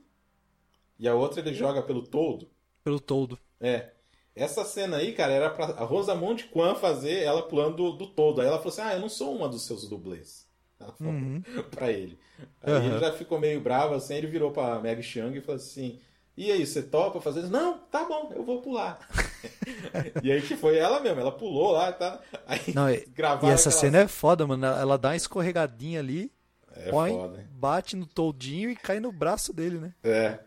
[0.99, 2.51] e a outra ele joga pelo todo.
[2.83, 3.39] Pelo todo.
[3.61, 3.91] É.
[4.35, 8.41] Essa cena aí, cara, era pra a Rosamund Kwan fazer ela pulando do, do todo.
[8.41, 10.49] Aí ela falou assim: Ah, eu não sou uma dos seus dublês.
[10.79, 11.13] Ela falou
[11.71, 12.19] pra ele.
[12.63, 12.87] Aí Aham.
[12.87, 16.01] ele já ficou meio bravo assim, ele virou pra Meg Chiang e falou assim:
[16.37, 17.51] E aí, você topa fazer isso?
[17.53, 18.99] Não, tá bom, eu vou pular.
[20.23, 22.21] e aí que foi ela mesmo, ela pulou lá, tá?
[22.47, 23.05] Aí Não, e,
[23.43, 24.67] e essa cena é foda, mano.
[24.67, 26.33] Ela dá uma escorregadinha ali,
[26.75, 29.95] É põe, foda, bate no toldinho e cai no braço dele, né?
[30.03, 30.39] É.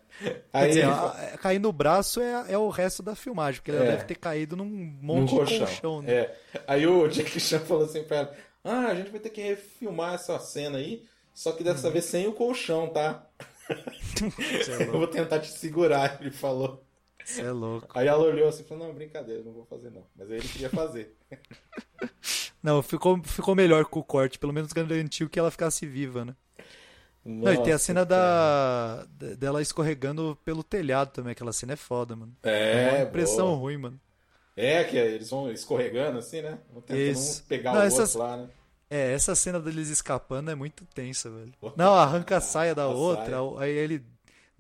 [0.53, 3.87] Aí dizer, ele cair no braço é, é o resto da filmagem, porque ela É.
[3.87, 4.65] deve ter caído num
[5.09, 6.13] num monte de colchão, né?
[6.13, 6.35] É.
[6.67, 10.13] Aí o Jack Chan falou assim pra ela: Ah, a gente vai ter que refilmar
[10.15, 11.03] essa cena aí,
[11.33, 11.93] só que dessa Uhum.
[11.93, 13.27] vez sem o colchão, tá?
[14.67, 16.82] é eu vou tentar te segurar, ele falou.
[17.23, 17.87] Você é louco.
[17.97, 20.05] Aí ela olhou assim e falou: Não, brincadeira, não vou fazer não.
[20.15, 21.15] Mas aí ele queria fazer.
[22.61, 26.33] Não, ficou, ficou melhor com o corte, pelo menos garantiu que ela ficasse viva, né?
[27.25, 29.05] Não, e tem a Nossa, cena da,
[29.37, 32.33] dela escorregando pelo telhado também, aquela cena é foda, mano.
[32.43, 33.57] É, uma impressão boa.
[33.57, 33.99] ruim, mano.
[34.55, 36.59] É, que eles vão escorregando assim, né?
[36.71, 38.49] Vão tentando pegar Não, o essas- outro lá, né?
[38.89, 41.53] É, essa cena deles escapando é muito tensa, velho.
[41.75, 43.59] Não, arranca a saia da A outra, saia.
[43.59, 44.05] aí ele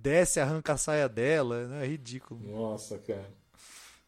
[0.03, 2.39] desce, arranca a saia dela, é ridículo.
[2.43, 3.25] Nossa, cara.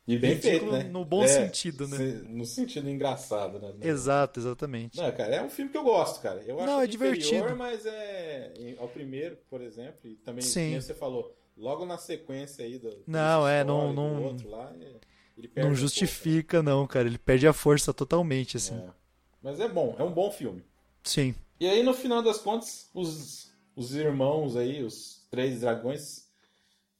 [0.07, 0.91] E bem Ridículo feito, né?
[0.91, 1.97] no bom sentido, né?
[2.27, 3.73] No sentido engraçado, né?
[3.81, 4.97] Exato, exatamente.
[4.97, 6.43] Não, cara, é um filme que eu gosto, cara.
[6.45, 7.55] Eu acho Não, é inferior, divertido.
[7.55, 10.69] mas é ao primeiro, por exemplo, e também Sim.
[10.69, 15.61] como você falou, logo na sequência aí do, Não, é, não- não- outro lá, é-
[15.63, 17.07] Não justifica, não, cara.
[17.07, 18.73] Ele perde a força totalmente, assim.
[18.75, 18.93] pouco, né?
[18.93, 19.05] É.
[19.41, 20.63] Mas é bom, é um bom filme.
[21.03, 21.33] Sim.
[21.59, 26.29] E aí, no final das contas, os, os irmãos aí, os três dragões,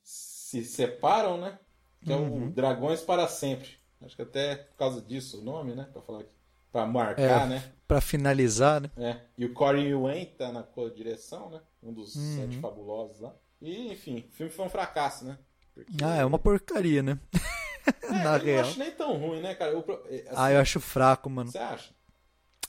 [0.03, 1.57] se separam, né?
[2.03, 2.47] Que é Uhum.
[2.47, 3.69] o Dragões para Sempre.
[4.03, 5.87] Acho que até por causa disso o nome, né?
[5.91, 6.29] Pra falar aqui.
[6.71, 7.45] Pra marcar, É.
[7.47, 7.71] né?
[7.87, 8.91] Pra finalizar, né?
[8.97, 9.17] É.
[9.37, 11.61] E o Corey Yuen tá na co-direção, né?
[11.81, 12.35] Um dos Uhum.
[12.35, 13.33] sete fabulosos lá.
[13.61, 15.37] E, enfim, o filme foi um fracasso, né?
[15.73, 17.17] Porque- Ah, é uma porcaria, né?
[18.03, 18.63] É, Na eu real.
[18.63, 19.71] não acho nem tão ruim, né, cara?
[19.71, 19.79] Eu,
[20.09, 21.51] é, assim, Ah, eu acho fraco, mano.
[21.51, 21.93] Você acha?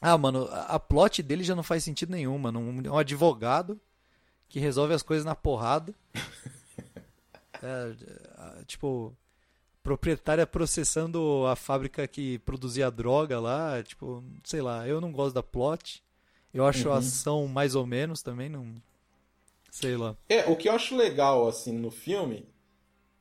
[0.01, 2.61] Ah, mano, a a plot dele já não faz sentido nenhum, mano.
[2.61, 3.81] Um, um advogado
[4.49, 5.95] que resolve as coisas na porrada.
[7.63, 9.17] É, é, tipo,
[9.83, 13.83] proprietária processando a fábrica que produzia droga lá.
[13.83, 16.03] Tipo, sei lá, eu não gosto da plot.
[16.53, 16.95] Eu acho Uhum.
[16.95, 18.77] a ação mais ou menos também, não.
[19.71, 20.15] Sei lá.
[20.29, 22.47] É, o que eu acho legal, assim, no filme,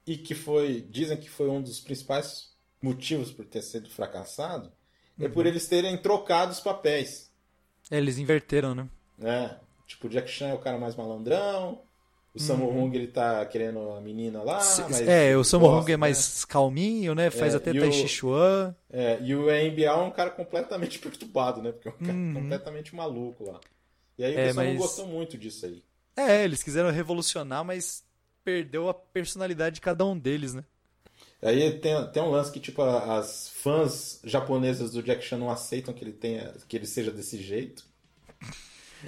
[0.06, 4.72] e que foi, dizem que foi um dos principais motivos por ter sido fracassado,
[5.18, 5.31] é Uhum.
[5.31, 7.31] por eles terem trocado os papéis,
[7.89, 8.89] É, eles inverteram, né?
[9.18, 9.60] né?
[9.87, 11.81] Tipo, o Jack Chan é o cara mais malandrão,
[12.33, 14.57] O Sammo Hung, ele tá querendo a menina lá,
[14.89, 17.29] mas é, o ele Sammo Hung é mais calminho, né?
[17.29, 18.75] Faz É, até Tai Chi Chuan.
[18.91, 21.71] É, e o Embial é um cara completamente perturbado, né?
[21.71, 22.33] Porque é um cara Uhum.
[22.33, 23.59] completamente maluco lá.
[24.17, 25.81] E aí o É, pessoal não mas- gostou muito disso aí.
[26.17, 28.03] É, eles quiseram revolucionar, mas
[28.43, 30.63] perdeu a personalidade de cada um deles, né?
[31.41, 35.93] Aí tem, tem um lance que, tipo, as fãs japonesas do Jack Chan não aceitam
[35.93, 37.85] que ele tenha, que ele seja desse jeito.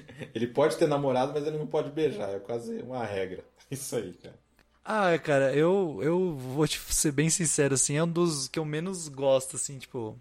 [0.33, 2.29] Ele pode ter namorado, mas ele não pode beijar.
[2.29, 3.43] É quase uma regra.
[3.71, 4.35] Isso aí, cara.
[4.83, 8.63] Ah, cara, eu, eu vou te ser bem sincero, assim, é um dos que eu
[8.65, 10.17] menos gosto, assim, tipo.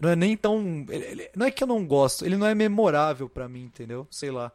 [0.00, 0.86] Não é nem tão.
[0.90, 4.06] ele- ele- não é que eu não gosto, ele não é memorável pra mim, entendeu?
[4.10, 4.52] Sei lá.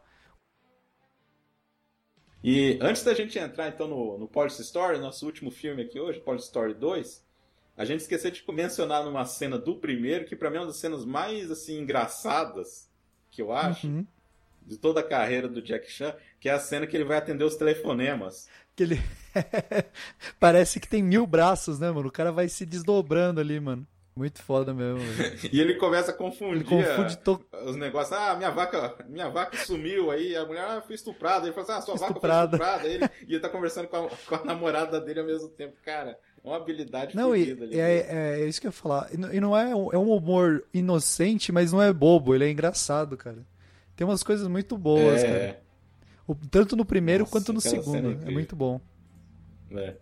[2.42, 6.20] E antes da gente entrar, então, no, no Police Story, nosso último filme aqui hoje,
[6.20, 7.24] Police Story 2,
[7.76, 10.76] a gente esqueceu de mencionar numa cena do primeiro, que pra mim é uma das
[10.76, 12.88] cenas mais, assim, engraçadas
[13.30, 14.06] que eu acho, Uhum.
[14.66, 17.44] De toda a carreira do Jack Chan, que é a cena que ele vai atender
[17.44, 18.48] os telefonemas.
[18.76, 19.00] Que ele.
[20.40, 22.08] Parece que tem mil braços, né, mano?
[22.08, 23.86] O cara vai se desdobrando ali, mano.
[24.16, 25.00] Muito foda mesmo.
[25.52, 27.44] E ele começa a confundir Ele confunde a- to...
[27.66, 28.16] os negócios.
[28.16, 30.36] Ah, minha vaca, minha vaca sumiu aí.
[30.36, 31.46] A mulher ah, foi estuprada.
[31.46, 32.56] Ele fala assim, ah, sua Estuprada.
[32.56, 33.08] vaca foi estuprada.
[33.18, 35.74] Ele, e ele tá conversando com a, com a namorada dele ao mesmo tempo.
[35.84, 36.10] Cara,
[36.44, 37.80] é uma habilidade Não, e, ali.
[37.80, 39.08] é, é, é isso que eu ia falar.
[39.12, 43.38] E, não- é é um humor inocente, mas não é bobo, ele é engraçado, cara.
[43.96, 45.62] Tem umas coisas muito boas, É, cara.
[46.26, 48.08] O- tanto no primeiro Nossa, quanto no é segundo.
[48.08, 48.32] É incrível.
[48.32, 48.80] muito bom.
[49.70, 49.96] É.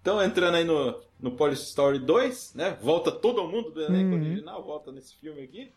[0.00, 2.76] Então, entrando aí no, no Police Story 2, né?
[2.80, 4.20] Volta todo mundo do elenco Uhum.
[4.22, 5.72] original, volta nesse filme aqui.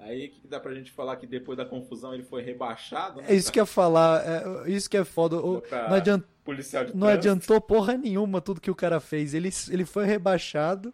[0.00, 3.20] Aí, o que que dá pra gente falar que depois da confusão ele foi rebaixado?
[3.20, 4.20] né, É isso que eu ia falar.
[4.26, 5.36] é, isso que é foda.
[5.36, 9.32] O- não, adiant- policial de não adiantou porra nenhuma tudo que o cara fez.
[9.32, 10.92] Ele, ele foi rebaixado.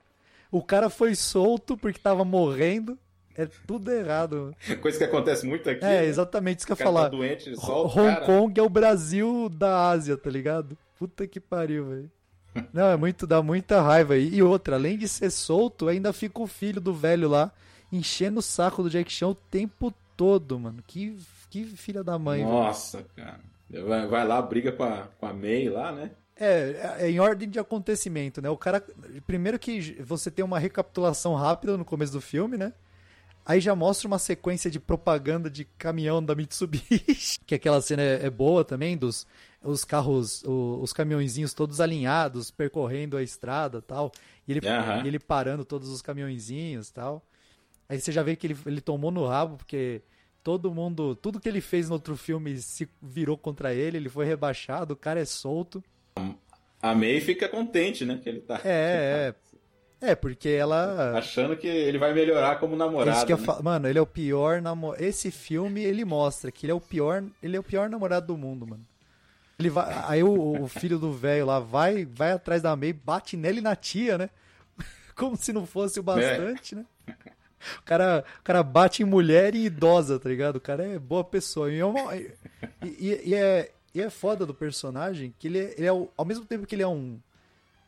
[0.51, 2.98] O cara foi solto porque tava morrendo.
[3.39, 4.52] É tudo errado.
[4.82, 5.85] Coisa que acontece muito aqui.
[5.85, 6.06] É, né?
[6.06, 7.02] exatamente isso que eu ia cara falar.
[7.05, 8.27] tá doente, solta Hong cara.
[8.27, 10.77] Kong é o Brasil da Ásia, tá ligado?
[10.98, 12.10] Puta que pariu, velho.
[12.74, 14.35] Não, é muito, dá muita raiva aí.
[14.35, 17.52] E outra, além de ser solto, ainda fica o filho do velho lá
[17.93, 20.82] enchendo o saco do Jack Chan o tempo todo, mano.
[20.85, 21.16] Que,
[21.48, 22.51] que filha da mãe, velho.
[22.51, 23.39] Nossa, cara.
[23.70, 26.10] Vai, vai lá, briga com a, com a May lá, né?
[26.36, 28.51] É, é em ordem de acontecimento, né?
[28.51, 28.85] O cara.
[29.27, 32.73] Primeiro que você tem uma recapitulação rápida no começo do filme, né?
[33.48, 37.38] Aí já mostra uma sequência de propaganda de caminhão da Mitsubishi.
[37.46, 39.26] Que aquela cena é, é boa também, dos
[39.64, 44.12] os carros, o- os caminhõezinhos todos alinhados, percorrendo a estrada tal.
[44.46, 44.60] E ele,
[45.04, 47.24] e ele parando todos os caminhõezinhos tal.
[47.88, 50.02] Aí você já vê que ele, ele tomou no rabo, porque
[50.44, 51.16] todo mundo.
[51.16, 54.96] Tudo que ele fez no outro filme se virou contra ele, ele foi rebaixado, o
[54.96, 55.82] cara é solto.
[56.80, 58.20] A May fica contente, né?
[58.22, 59.34] Que ele tá É, é.
[60.00, 61.18] É, porque ela.
[61.18, 63.28] achando que ele vai melhorar como É namorado.
[63.28, 63.36] né?
[63.36, 63.62] falo.
[63.64, 65.02] Mano, ele é o pior namorado.
[65.02, 67.24] Esse filme, ele mostra que ele é o pior.
[67.42, 68.86] Ele é o pior namorado do mundo, mano.
[69.58, 69.92] Ele vai.
[70.06, 73.62] Aí o, o filho do velho lá vai, vai atrás da May, bate nele e
[73.62, 74.30] na tia, né?
[75.16, 76.84] Como se não fosse o bastante, né?
[77.80, 80.56] O cara, o cara bate em mulher e idosa, tá ligado?
[80.56, 81.72] O cara é boa pessoa.
[81.72, 82.30] E é, uma- e-
[82.84, 86.44] e- e é, e é foda do personagem que ele é, ele é ao mesmo
[86.44, 87.18] tempo que ele é um.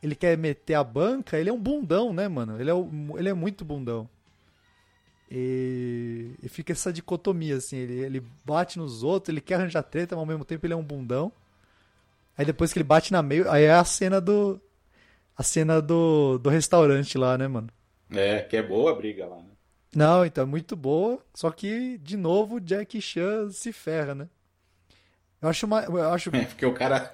[0.03, 2.61] Ele quer meter a banca, ele é um bundão, né, mano?
[2.61, 4.09] Ele é, o- ele é muito bundão.
[5.31, 7.77] E, e fica essa dicotomia, assim.
[7.77, 10.77] Ele, ele bate nos outros, ele quer arranjar treta, mas ao mesmo tempo ele é
[10.77, 11.33] um bundão.
[12.37, 14.61] Aí depois que ele bate na meio, aí é a cena do.
[15.37, 17.69] A cena do, do restaurante lá, né, mano?
[18.11, 19.51] É, que é boa a briga lá, né?
[19.95, 21.19] Não, então é muito boa.
[21.35, 24.29] Só que, de novo, o Jack Chan se ferra, né?
[25.41, 25.83] Eu acho uma.
[25.85, 26.31] Eu acho.
[26.35, 27.13] É, porque o cara.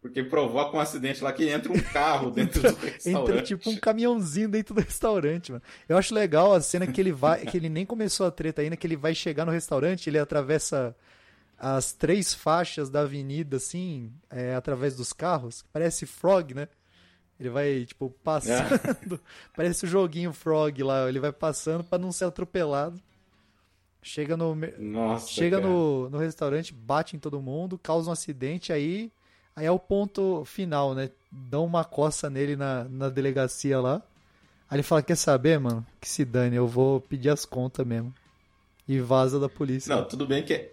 [0.00, 3.08] Porque provoca um acidente lá que entra um carro dentro do restaurante.
[3.08, 5.62] Entra tipo um caminhãozinho dentro do restaurante, mano.
[5.88, 8.76] Eu acho legal a cena que ele vai, que ele nem começou a treta ainda,
[8.76, 10.96] que ele vai chegar no restaurante, ele atravessa
[11.58, 15.64] as três faixas da avenida, assim, é, através dos carros.
[15.72, 16.68] Parece Frog, né?
[17.38, 19.20] Ele vai, tipo, passando.
[19.56, 21.08] Parece o joguinho Frog lá.
[21.08, 23.00] Ele vai passando pra não ser atropelado.
[24.02, 25.68] Chega no, Nossa, chega cara.
[25.68, 29.10] no, no restaurante, bate em todo mundo, causa um acidente, aí,
[29.56, 31.10] aí é o ponto final, né?
[31.30, 34.02] Dão uma coça nele na, na delegacia lá.
[34.68, 35.84] Aí ele fala, quer saber, mano?
[36.00, 38.14] Que se dane, eu vou pedir as contas mesmo.
[38.86, 39.94] E vaza da polícia.
[39.94, 40.72] Não, tudo bem que é.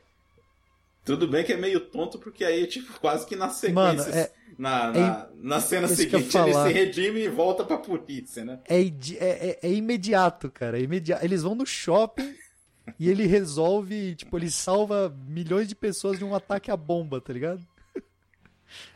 [1.03, 3.73] Tudo bem que é meio tonto, porque aí, tipo, quase que na sequência.
[3.73, 8.59] Mano, é- na, na, na cena seguinte, ele se redime e volta pra polícia, né?
[8.67, 8.89] É, é,
[9.19, 10.77] é- é imediato, cara.
[10.77, 11.25] É imediato.
[11.25, 12.35] Eles vão no shopping
[12.99, 17.33] e ele resolve, tipo, ele salva milhões de pessoas de um ataque à bomba, tá
[17.33, 17.65] ligado?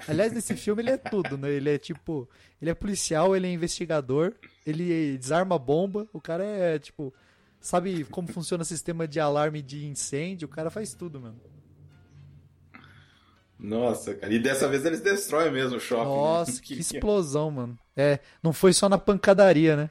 [0.07, 1.49] Aliás, nesse filme ele é tudo, né?
[1.51, 2.27] Ele é tipo,
[2.61, 4.33] ele é policial, ele é investigador,
[4.65, 7.13] ele desarma bomba, o cara é tipo,
[7.59, 11.39] sabe como funciona o sistema de alarme de incêndio, o cara faz tudo, mano.
[13.57, 14.33] Nossa, cara.
[14.33, 16.09] E dessa vez eles destroem mesmo o shopping.
[16.09, 16.15] né?
[16.15, 17.79] Nossa, que explosão, mano.
[17.95, 19.89] É, não foi só na pancadaria, né?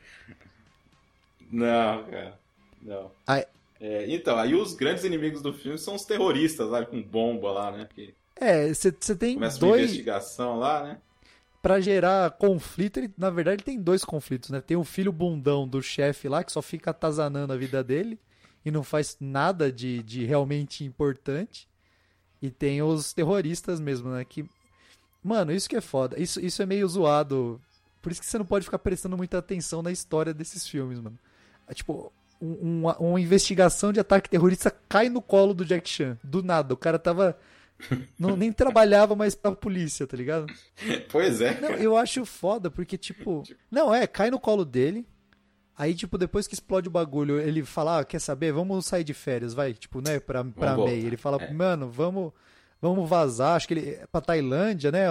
[1.50, 2.38] Não, cara.
[2.82, 3.10] Não.
[3.26, 3.44] Aí-
[3.80, 7.72] É, então, aí os grandes inimigos do filme são os terroristas lá com bomba lá,
[7.72, 7.88] né?
[7.94, 9.84] Que É, você tem começa uma dois.
[9.84, 10.98] investigação lá, né?
[11.62, 14.60] Pra gerar conflito, ele, na verdade, ele tem dois conflitos, né?
[14.60, 18.18] Tem o filho bundão do chefe lá, que só fica atazanando a vida dele
[18.64, 21.66] e não faz nada de, de realmente importante.
[22.42, 24.24] E tem os terroristas mesmo, né?
[24.24, 24.44] Que.
[25.22, 26.20] Mano, isso que é foda.
[26.20, 27.58] Isso, isso é meio zoado.
[28.02, 31.18] Por isso que você não pode ficar prestando muita atenção na história desses filmes, mano.
[31.66, 32.12] É, tipo,
[32.42, 36.18] um- uma, uma investigação de ataque terrorista cai no colo do Jack Chan.
[36.22, 36.74] Do nada.
[36.74, 37.38] O cara tava.
[38.18, 40.46] Não, nem trabalhava mais pra polícia, tá ligado?
[41.10, 41.60] Pois é.
[41.60, 43.42] Não, eu acho foda, porque, tipo.
[43.70, 45.06] Não, é, cai no colo dele.
[45.76, 48.52] Aí, tipo, depois que explode o bagulho, ele fala, ah, quer saber?
[48.52, 50.94] Vamos sair de férias, vai, tipo, né, pra, pra May.
[51.00, 51.52] Ele fala, É.
[51.52, 52.32] mano, vamos,
[52.80, 55.06] vamos vazar, acho que ele é pra Tailândia, né?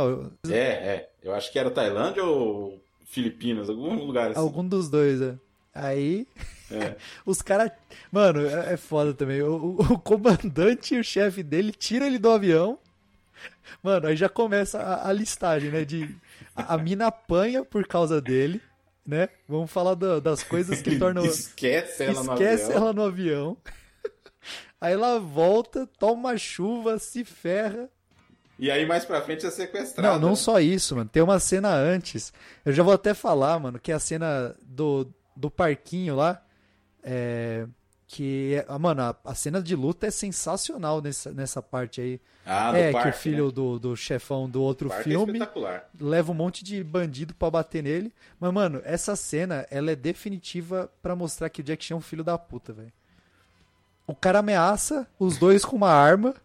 [0.50, 1.10] É, é.
[1.22, 4.40] Eu acho que era Tailândia ou Filipinas, algum lugar assim.
[4.40, 5.36] Algum dos dois, é.
[5.76, 6.26] Aí,
[6.76, 6.96] É.
[7.26, 7.72] os caras.
[8.12, 9.42] Mano, é, é foda também.
[9.42, 12.78] O, o- o comandante e o chefe dele tiram ele do avião.
[13.82, 15.84] Mano, aí já começa a, a listagem, né?
[15.86, 16.16] De.
[16.56, 18.62] A, a mina apanha por causa dele,
[19.06, 19.30] né?
[19.48, 21.26] Vamos falar da- das coisas que tornam.
[21.26, 22.78] Esquece ela no Esquece avião.
[22.78, 23.58] ela no avião.
[24.80, 27.90] Aí ela volta, toma chuva, se ferra.
[28.60, 30.20] E aí mais pra frente é sequestrada.
[30.20, 31.10] Não, não só isso, mano.
[31.10, 32.32] Tem uma cena antes.
[32.66, 36.43] Eu já vou até falar, mano, que é a cena do, do parquinho lá.
[37.04, 37.68] É.
[38.06, 42.22] Que, é- ah, mano, a, cena de luta é sensacional nessa, nessa parte aí.
[42.46, 43.52] Ah, do é, parque, que o filho né?
[43.52, 45.90] do, do chefão do outro é filme espetacular.
[46.00, 48.14] leva um monte de bandido pra bater nele.
[48.40, 52.02] Mas, mano, essa cena, ela é definitiva pra mostrar que o Jack Chan é um
[52.02, 52.92] filho da puta, velho.
[54.06, 56.36] O cara ameaça os dois com uma arma,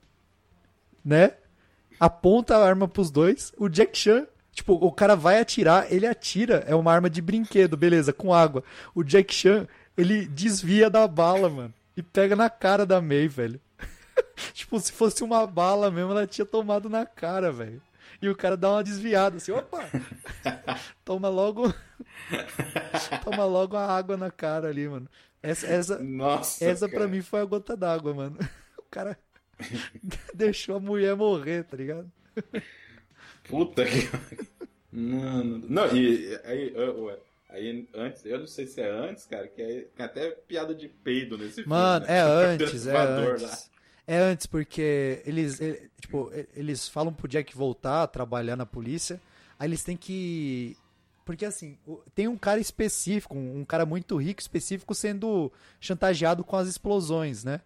[1.04, 1.34] né?
[1.98, 3.52] Aponta a arma pros dois.
[3.58, 7.76] O Jack Chan, tipo, o cara vai atirar, ele atira, é uma arma de brinquedo,
[7.76, 8.62] beleza, com água.
[8.94, 9.66] O Jack Chan,
[9.98, 11.74] ele desvia da bala, mano.
[11.96, 13.60] E pega na cara da May, velho.
[14.54, 17.82] tipo, se fosse uma bala mesmo, ela tinha tomado na cara, velho.
[18.22, 19.84] E o cara dá uma desviada, assim, opa!
[21.04, 21.74] Toma logo.
[23.24, 25.08] Toma logo a água na cara ali, mano.
[25.42, 27.00] Essa, essa, Nossa, essa cara.
[27.00, 28.38] pra mim foi a gota d'água, mano.
[28.78, 29.18] O cara
[30.34, 32.10] deixou a mulher morrer, tá ligado?
[33.48, 34.08] Puta que.
[34.92, 37.18] Não, não, não, e aí, ué,
[37.48, 40.88] aí antes, eu não sei se é antes, cara, que é, tem até piada de
[40.88, 41.68] peido nesse filme.
[41.68, 42.18] Mano, né?
[42.18, 42.20] é
[42.52, 43.48] antes, é elevador lá.
[43.48, 43.70] antes.
[44.06, 48.64] É antes, porque eles, ele- tipo, e- eles falam pro Jack voltar a trabalhar na
[48.66, 49.20] polícia,
[49.58, 50.76] aí eles têm que...
[51.24, 51.76] Porque assim,
[52.14, 57.60] tem um cara específico, um cara muito rico específico sendo chantageado com as explosões, né?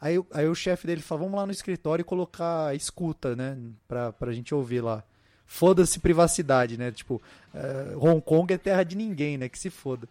[0.00, 3.58] Aí, o- aí o chefe dele fala, vamos lá no escritório e colocar escuta, né?
[3.88, 5.02] Pra, pra gente ouvir lá.
[5.52, 6.92] Foda-se privacidade, né?
[6.92, 7.20] Tipo,
[7.52, 9.48] eh, Hong Kong é terra de ninguém, né?
[9.48, 10.08] Que se foda.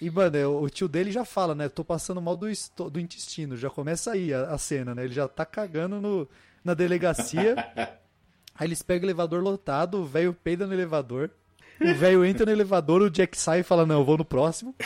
[0.00, 1.68] E, mano, é, o tio dele já fala, né?
[1.68, 2.46] Tô passando mal do,
[2.88, 3.56] do intestino.
[3.56, 5.02] Já começa aí a, a cena, né?
[5.02, 6.28] Ele já tá cagando no,
[6.64, 7.56] na delegacia.
[8.54, 11.28] aí eles pegam o elevador lotado, o velho peida no elevador.
[11.80, 14.76] O velho entra no elevador, o Jack sai e fala, não, eu vou no próximo.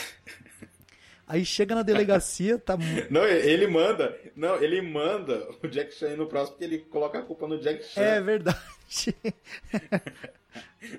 [1.29, 2.77] Aí chega na delegacia, tá...
[3.11, 4.17] Não, ele manda.
[4.37, 7.85] Não, ele manda o Jack Chan no próximo porque ele coloca a culpa no Jack
[7.85, 8.01] Chan.
[8.01, 8.59] É verdade.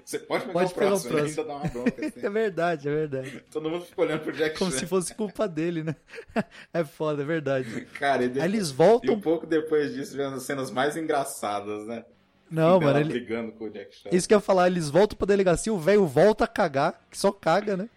[0.04, 1.42] Você pode pegar Pode o pegar o próximo, próximo.
[1.42, 2.06] ainda dá uma bronca.
[2.06, 2.26] assim.
[2.26, 3.44] É verdade, é verdade.
[3.50, 4.80] Todo mundo fica olhando pro Jack Como Chan.
[4.80, 5.96] se fosse culpa dele, né?
[6.74, 7.86] É foda, é verdade.
[7.98, 9.16] Cara, e, depois- Aí eles e voltam...
[9.16, 12.04] um pouco depois disso vem as cenas mais engraçadas, né?
[12.52, 13.10] Não, Dela mano, ele...
[13.20, 14.10] brigando com o Jack Chan.
[14.12, 17.18] Isso que eu ia falar, eles voltam pra delegacia, o velho volta a cagar, que
[17.18, 17.90] só caga, né?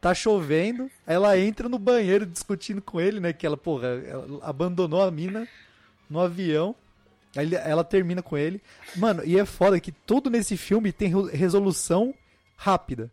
[0.00, 3.32] Tá chovendo, ela entra no banheiro discutindo com ele, né?
[3.34, 5.46] Que ela, porra, ela abandonou a mina
[6.08, 6.74] no avião.
[7.36, 8.62] Aí ela termina com ele.
[8.96, 12.14] Mano, e é foda que tudo nesse filme tem re- resolução
[12.56, 13.10] rápida.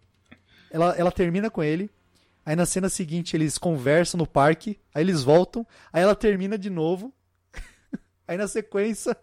[0.71, 1.89] Ela, ela termina com ele.
[2.45, 4.79] Aí na cena seguinte eles conversam no parque.
[4.95, 5.67] Aí eles voltam.
[5.91, 7.13] Aí ela termina de novo.
[8.25, 9.15] Aí na sequência.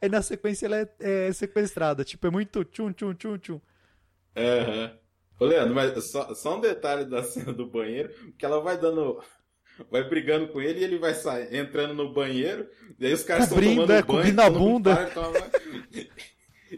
[0.00, 0.88] Aí na sequência ela é,
[1.28, 2.04] é sequestrada.
[2.04, 3.60] Tipo, é muito tchum, tchum, tchum, tchum.
[4.36, 4.92] Aham.
[5.40, 9.22] Ô, Leandro, mas só, só um detalhe da cena do banheiro, que ela vai dando.
[9.90, 13.44] Vai brigando com ele e ele vai sair, entrando no banheiro, e aí os caras
[13.44, 14.06] estão Cobrindo, tomando é, banho.
[14.06, 14.96] cobrindo a todo mundo bunda.
[14.96, 15.38] para, toma.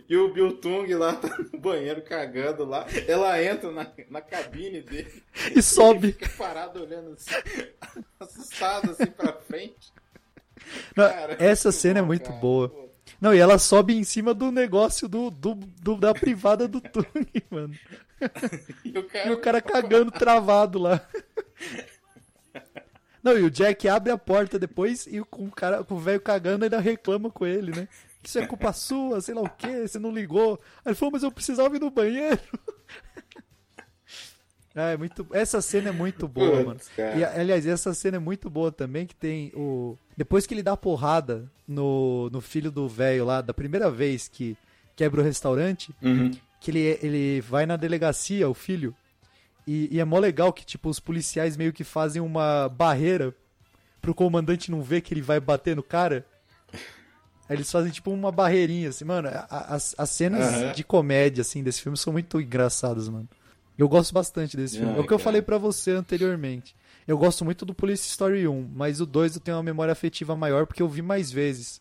[0.08, 2.86] E o Bill Tung lá tá no banheiro cagando lá.
[3.08, 5.10] Ela entra na, na cabine dele.
[5.56, 6.12] E sobe.
[6.12, 7.30] Fica parado olhando assim,
[8.20, 9.92] assustado assim pra frente.
[10.96, 12.36] Não, Cara, essa cena é bom, muito cara.
[12.40, 12.89] boa.
[13.20, 17.06] Não, e ela sobe em cima do negócio do, do, do- da privada do Tung,
[17.51, 17.74] mano.
[18.84, 21.01] E o cara, E o cara cagando travado lá.
[23.22, 26.20] Não, e o Jack abre a porta depois e com o cara, com o velho
[26.20, 27.88] cagando ainda reclama com ele, né?
[28.24, 30.59] Isso é culpa sua, sei lá o quê, você não ligou.
[30.84, 32.38] Aí ele falou, mas eu precisava ir no banheiro.
[34.81, 35.27] É, muito.
[35.32, 36.81] Essa cena é muito boa, Putz, mano.
[36.97, 37.16] cara.
[37.19, 39.97] E, aliás, essa cena é muito boa também, que tem o.
[40.16, 44.57] Depois que ele dá porrada no, no filho do velho lá, da primeira vez que
[44.97, 46.31] quebra o restaurante, Uhum.
[46.61, 48.94] que ele, ele vai na delegacia, o filho,
[49.66, 53.35] e, e é mó legal que, tipo, os policiais meio que fazem uma barreira
[54.01, 56.24] pro comandante não ver que ele vai bater no cara.
[57.48, 59.28] Aí eles fazem, tipo, uma barreirinha, assim, mano.
[59.51, 60.73] as, as cenas Aham.
[60.73, 63.28] de comédia, assim, desse filme são muito engraçadas, mano.
[63.81, 64.93] Eu gosto bastante desse filme.
[64.93, 65.24] Ai, é o que eu cara.
[65.24, 66.77] falei pra você anteriormente.
[67.09, 70.36] Eu gosto muito do Police Story 1, mas o 2 eu tenho uma memória afetiva
[70.36, 71.81] maior porque eu vi mais vezes.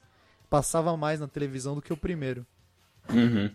[0.50, 2.46] Passava mais na televisão do que o primeiro.
[3.10, 3.52] Uhum.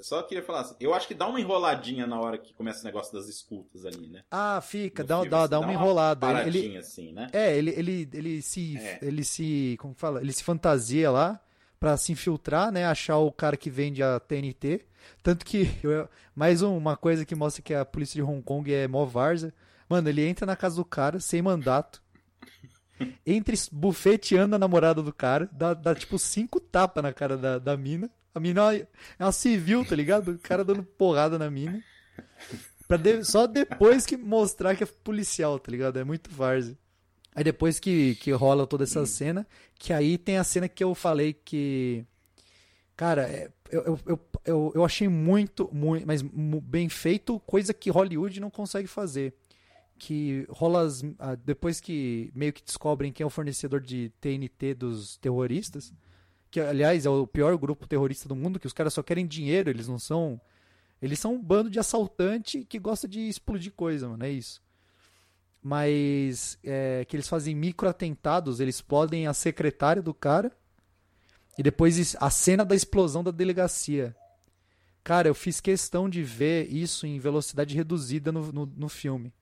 [0.00, 2.84] Só queria falar assim, eu acho que dá uma enroladinha na hora que começa o
[2.84, 4.22] negócio das escutas ali, né?
[4.30, 6.26] Ah, fica, dá, filme, dá, assim, dá uma enrolada.
[6.26, 7.26] Ele, Paradinha assim, né?
[7.32, 8.76] É, ele, ele, ele se.
[8.78, 9.00] É.
[9.02, 9.76] Ele se.
[9.80, 10.20] Como fala?
[10.20, 11.40] Ele se fantasia lá
[11.80, 12.86] pra se infiltrar, né?
[12.86, 14.86] Achar o cara que vende a TNT.
[15.22, 15.70] Tanto que.
[15.82, 19.04] eu- mais um- uma coisa que mostra que a polícia de Hong Kong é mó
[19.04, 19.52] varza.
[19.88, 22.02] Mano, ele entra na casa do cara sem mandato.
[23.26, 25.48] Entra bufeteando a namorada do cara.
[25.52, 28.10] Dá, dá tipo cinco tapas na cara da, da mina.
[28.34, 28.86] A mina é
[29.18, 30.32] uma civil, tá ligado?
[30.32, 31.82] O cara dando porrada na mina.
[33.00, 35.98] De- só depois que mostrar que é policial, tá ligado?
[35.98, 36.76] É muito várzea.
[37.34, 39.46] Aí depois que, que rola toda essa cena,
[39.78, 42.04] que aí tem a cena que eu falei que.
[42.96, 48.40] Cara, é, eu, eu, eu, eu, achei muito, muito, mas bem feito, coisa que Hollywood
[48.40, 49.34] não consegue fazer.
[49.98, 54.74] Que rola as, ah, depois que meio que descobrem quem é o fornecedor de TNT
[54.74, 55.92] dos terroristas,
[56.50, 59.70] que aliás é o pior grupo terrorista do mundo, que os caras só querem dinheiro,
[59.70, 60.40] eles não são.
[61.00, 64.60] Eles são um bando de assaltante que gosta de explodir coisa, mano, é isso
[65.62, 70.56] mas é, que eles fazem microatentados, eles explodem a secretária do cara
[71.58, 74.16] e depois is- a cena da explosão da delegacia.
[75.04, 79.32] Cara, eu fiz questão de ver isso em velocidade reduzida no, no, no filme.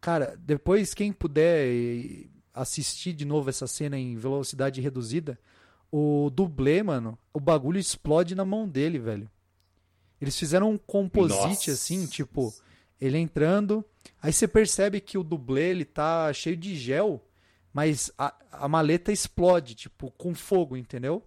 [0.00, 5.38] Cara, depois quem puder assistir de novo essa cena em velocidade reduzida,
[5.90, 9.30] o dublê, mano, o bagulho explode na mão dele, velho.
[10.20, 11.70] Eles fizeram um composite Nossa.
[11.72, 12.52] assim, tipo,
[13.00, 13.84] ele entrando,
[14.20, 17.22] aí você percebe que o dublê ele tá cheio de gel,
[17.74, 21.26] mas a, a maleta explode, tipo, com fogo, entendeu?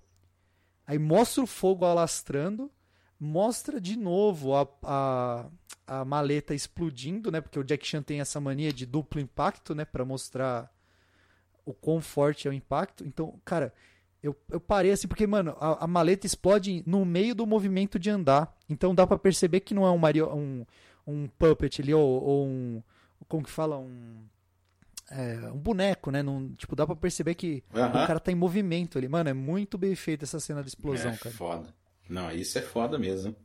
[0.87, 2.71] Aí mostra o fogo alastrando,
[3.19, 5.45] mostra de novo a, a,
[5.85, 7.41] a maleta explodindo, né?
[7.41, 9.83] Porque o Jack Chan tem essa mania de duplo impacto, né?
[9.83, 10.73] Pra mostrar
[11.65, 13.05] o quão forte é o impacto.
[13.05, 13.73] Então, cara,
[14.23, 18.09] eu, eu parei assim, porque, mano, a, a maleta explode no meio do movimento de
[18.09, 18.55] andar.
[18.69, 20.65] Então dá pra perceber que não é um, Mario, um,
[21.05, 22.81] um puppet ali, ou, ou um.
[23.27, 23.77] Como que fala?
[23.77, 24.23] Um.
[25.09, 26.21] É, um boneco, né?
[26.21, 28.03] Não, tipo, dá pra perceber que Aham.
[28.03, 29.07] o cara tá em movimento ali.
[29.07, 31.35] Mano, é muito bem feita essa cena de explosão, é cara.
[31.35, 31.73] foda.
[32.09, 33.35] Não, isso é foda mesmo.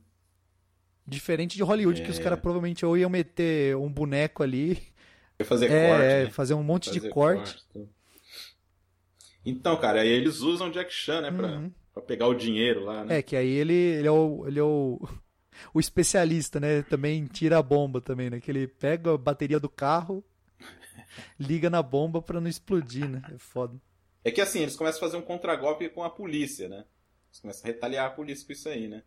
[1.05, 2.23] Diferente de Hollywood, que os É.
[2.23, 4.81] caras provavelmente ou iam meter um boneco ali,
[5.43, 6.29] fazer é, corte, é, né?
[6.29, 7.57] fazer um monte Fazer de corte.
[7.73, 7.89] tudo.
[9.45, 11.71] Então, cara, aí eles usam o Jack Chan, né, pra, Uhum.
[11.93, 13.17] pra pegar o dinheiro lá, né?
[13.17, 14.99] É, que aí ele, ele é, o, ele é o,
[15.73, 16.81] o especialista, né?
[16.83, 18.39] Também tira a bomba também, né?
[18.39, 20.23] Que ele pega a bateria do carro,
[21.39, 23.21] liga na bomba pra não explodir, né?
[23.33, 23.79] É foda.
[24.23, 26.85] É que assim, eles começam a fazer um contragolpe com a polícia, né?
[27.29, 29.03] Eles começam a retaliar a polícia com isso aí, né?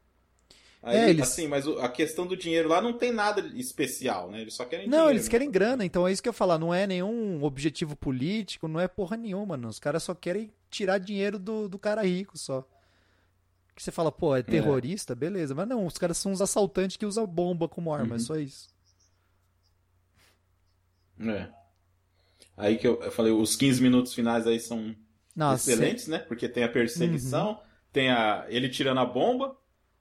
[0.83, 4.41] Aí, É, eles- assim, mas a questão do dinheiro lá não tem nada especial, né?
[4.43, 5.13] Eles só querem Não, dinheiro.
[5.15, 5.31] eles né?
[5.31, 6.59] querem grana, então é isso que eu falar.
[6.59, 9.69] Não é nenhum objetivo político, não é porra nenhuma, mano.
[9.69, 12.65] Os caras só querem tirar dinheiro do, do cara rico só.
[13.75, 15.15] Que você fala, pô, é terrorista?
[15.15, 15.55] Beleza.
[15.55, 18.17] Mas não, os caras são uns assaltantes que usam bomba como arma, Uhum.
[18.17, 18.69] é só isso.
[21.21, 21.49] É.
[22.57, 24.95] Aí que eu, eu falei, os 15 minutos finais aí são
[25.35, 26.19] Nossa, excelentes, né?
[26.21, 27.57] Porque tem a perseguição, Uhum.
[27.93, 29.57] tem a ele tirando a bomba,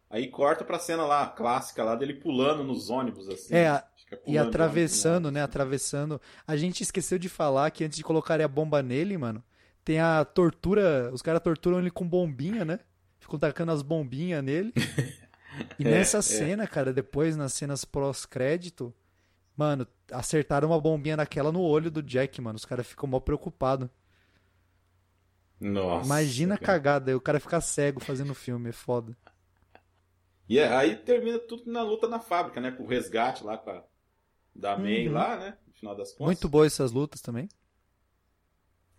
[0.10, 3.54] aí corta pra cena lá, clássica lá dele pulando nos ônibus, assim.
[3.56, 3.84] É,
[4.26, 5.42] E atravessando, né?
[5.42, 5.46] assim.
[5.46, 6.22] Atravessando.
[6.48, 9.44] A gente esqueceu de falar que antes de colocarem a bomba nele, mano,
[9.84, 11.10] tem a tortura.
[11.14, 12.80] Os caras torturam ele com bombinha, né?
[13.20, 14.74] Ficam tacando as bombinhas nele.
[15.80, 16.22] E É, nessa é.
[16.22, 18.94] cena, cara, depois nas cenas pós-crédito,
[19.56, 22.58] mano, acertaram uma bombinha naquela no olho do Jack, mano.
[22.58, 23.90] Os caras ficam mó preocupados.
[25.60, 26.06] Nossa.
[26.06, 29.16] Imagina a cagada, aí o cara ficar cego fazendo filme, é foda.
[30.48, 32.72] E é- aí termina tudo na luta na fábrica, né?
[32.72, 33.84] Com o resgate lá com a
[34.56, 35.14] da May Uhum.
[35.14, 35.58] lá, né?
[35.68, 36.26] No final das contas.
[36.26, 37.50] Muito boas essas lutas também.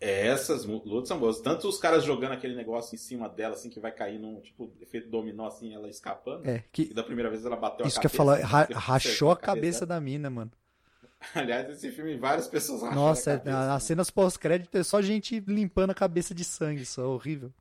[0.01, 1.41] É, essas lutas são boas.
[1.41, 4.73] Tanto os caras jogando aquele negócio em cima dela, assim, que vai cair num, tipo,
[4.81, 6.47] efeito dominó, assim, ela escapando.
[6.49, 6.95] É, E que.
[6.95, 8.41] da primeira vez ela bateu Isso a que eu cabeça.
[8.41, 10.51] ia falar, ra- teve que rachou a acertar cabeça da mina, mano.
[11.35, 13.81] Aliás, esse filme, várias pessoas racharam Nossa, a é- cabeça.
[13.81, 17.53] cenas pós-crédito é só gente limpando a cabeça de sangue, só horrível.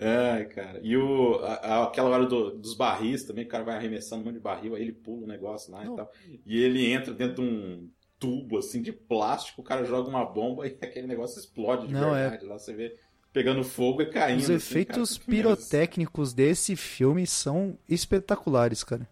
[0.00, 0.80] Ai, cara.
[0.82, 4.34] E o, a- aquela hora do- dos barris também, o cara vai arremessando um monte
[4.34, 5.94] de barril, aí ele pula o negócio lá Não.
[5.94, 6.12] e tal.
[6.46, 10.66] E ele entra dentro de um tubo, assim, de plástico, o cara joga uma bomba
[10.68, 12.22] e aquele negócio explode de Não, é.
[12.22, 12.46] verdade.
[12.46, 12.96] Lá você vê
[13.32, 14.38] pegando fogo e caindo.
[14.38, 15.26] Os assim, efeitos cara.
[15.30, 19.08] pirotécnicos desse filme são espetaculares, cara.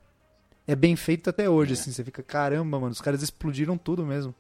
[0.67, 1.93] É bem feito até hoje, assim.
[1.93, 4.35] Você fica, caramba, mano, os caras explodiram tudo mesmo.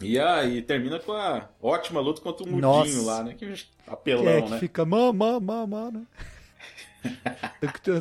[0.00, 3.02] E aí termina com a ótima luta contra o Mudinho Nossa.
[3.02, 3.34] lá, né?
[3.34, 3.52] Que
[3.86, 4.58] apelão, é, que né?
[4.58, 6.02] fica mamã, mamã, né?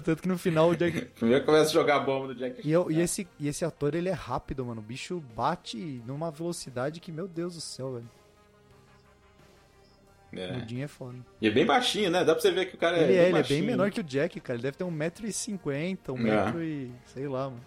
[0.04, 1.02] Tanto, que, no final o Jack.
[1.20, 3.96] Primeiro começa a jogar a bomba do Jack E, eu- e esse, e esse ator,
[3.96, 4.82] ele é rápido, mano.
[4.82, 8.10] O bicho bate numa velocidade que, meu Deus do céu, velho.
[10.32, 10.52] O É.
[10.54, 11.18] Mudinho é foda.
[11.42, 12.24] E é bem baixinho, né?
[12.24, 14.00] Dá pra você ver que o cara ele é, bem ele é bem menor que
[14.00, 14.58] o Jack, cara.
[14.58, 16.22] Ele deve ter 1,50m, 1 É.
[16.22, 16.92] metro e.
[17.08, 17.62] sei lá, mano.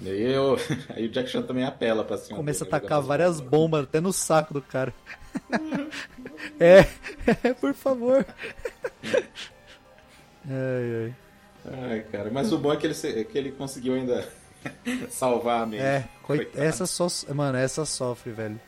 [0.00, 0.56] E aí, eu-
[0.96, 2.38] aí o Jack Chan também apela pra cima.
[2.38, 2.80] Começa a dele, né?
[2.80, 4.94] tacar várias as bombas até no saco do cara.
[6.58, 6.84] é,
[7.60, 8.24] por favor.
[10.48, 11.14] Ai, ai.
[11.90, 14.26] Ai, cara, mas o bom é que ele, é que ele conseguiu ainda
[15.10, 15.78] salvar a May.
[15.78, 16.48] É, coit...
[16.54, 17.06] Essa só.
[17.34, 18.60] Mano, essa sofre, velho.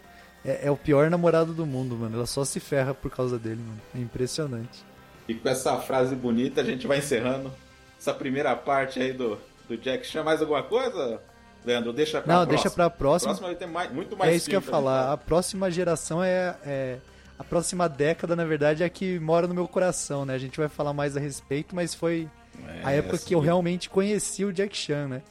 [0.44, 2.16] É, é o pior namorado do mundo, mano.
[2.16, 3.80] Ela só se ferra por causa dele, mano.
[3.94, 4.84] É impressionante.
[5.28, 7.50] E com essa frase bonita, a gente vai encerrando
[7.98, 9.38] essa primeira parte aí do,
[9.68, 10.24] do Jack Chan.
[10.24, 11.20] Mais alguma coisa,
[11.64, 11.92] Leandro?
[11.92, 12.62] Deixa pra Não, próxima.
[12.62, 13.28] deixa pra próxima.
[13.30, 15.12] Próxima vai ter mais, muito mais É isso que eu ia gente falar.
[15.12, 16.98] A próxima geração é, é-
[17.38, 20.34] A próxima década, na verdade, é a que mora no meu coração, né?
[20.34, 22.28] A gente vai falar mais a respeito, mas foi
[22.68, 25.22] É, a época que eu assim, realmente conheci o Jack Chan, né?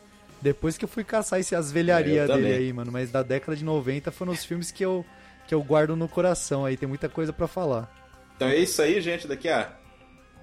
[0.42, 2.92] Depois que eu fui caçar esse, as velharias É, dele aí, mano.
[2.92, 5.06] Mas da década de 90 foram os filmes que eu,
[5.48, 6.76] que eu guardo no coração aí.
[6.76, 7.90] Tem muita coisa pra falar.
[8.36, 9.28] Então é isso aí, gente.
[9.28, 9.72] Daqui a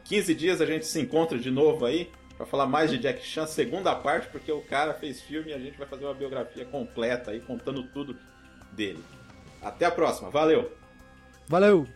[0.04, 3.46] 15 dias a gente se encontra de novo aí pra falar mais de Jack Chan,
[3.46, 7.32] segunda parte, porque o cara fez filme e a gente vai fazer uma biografia completa
[7.32, 8.16] aí, contando tudo
[8.72, 9.02] dele.
[9.60, 10.30] Até a próxima.
[10.30, 10.70] Valeu!
[11.48, 11.86] Valeu!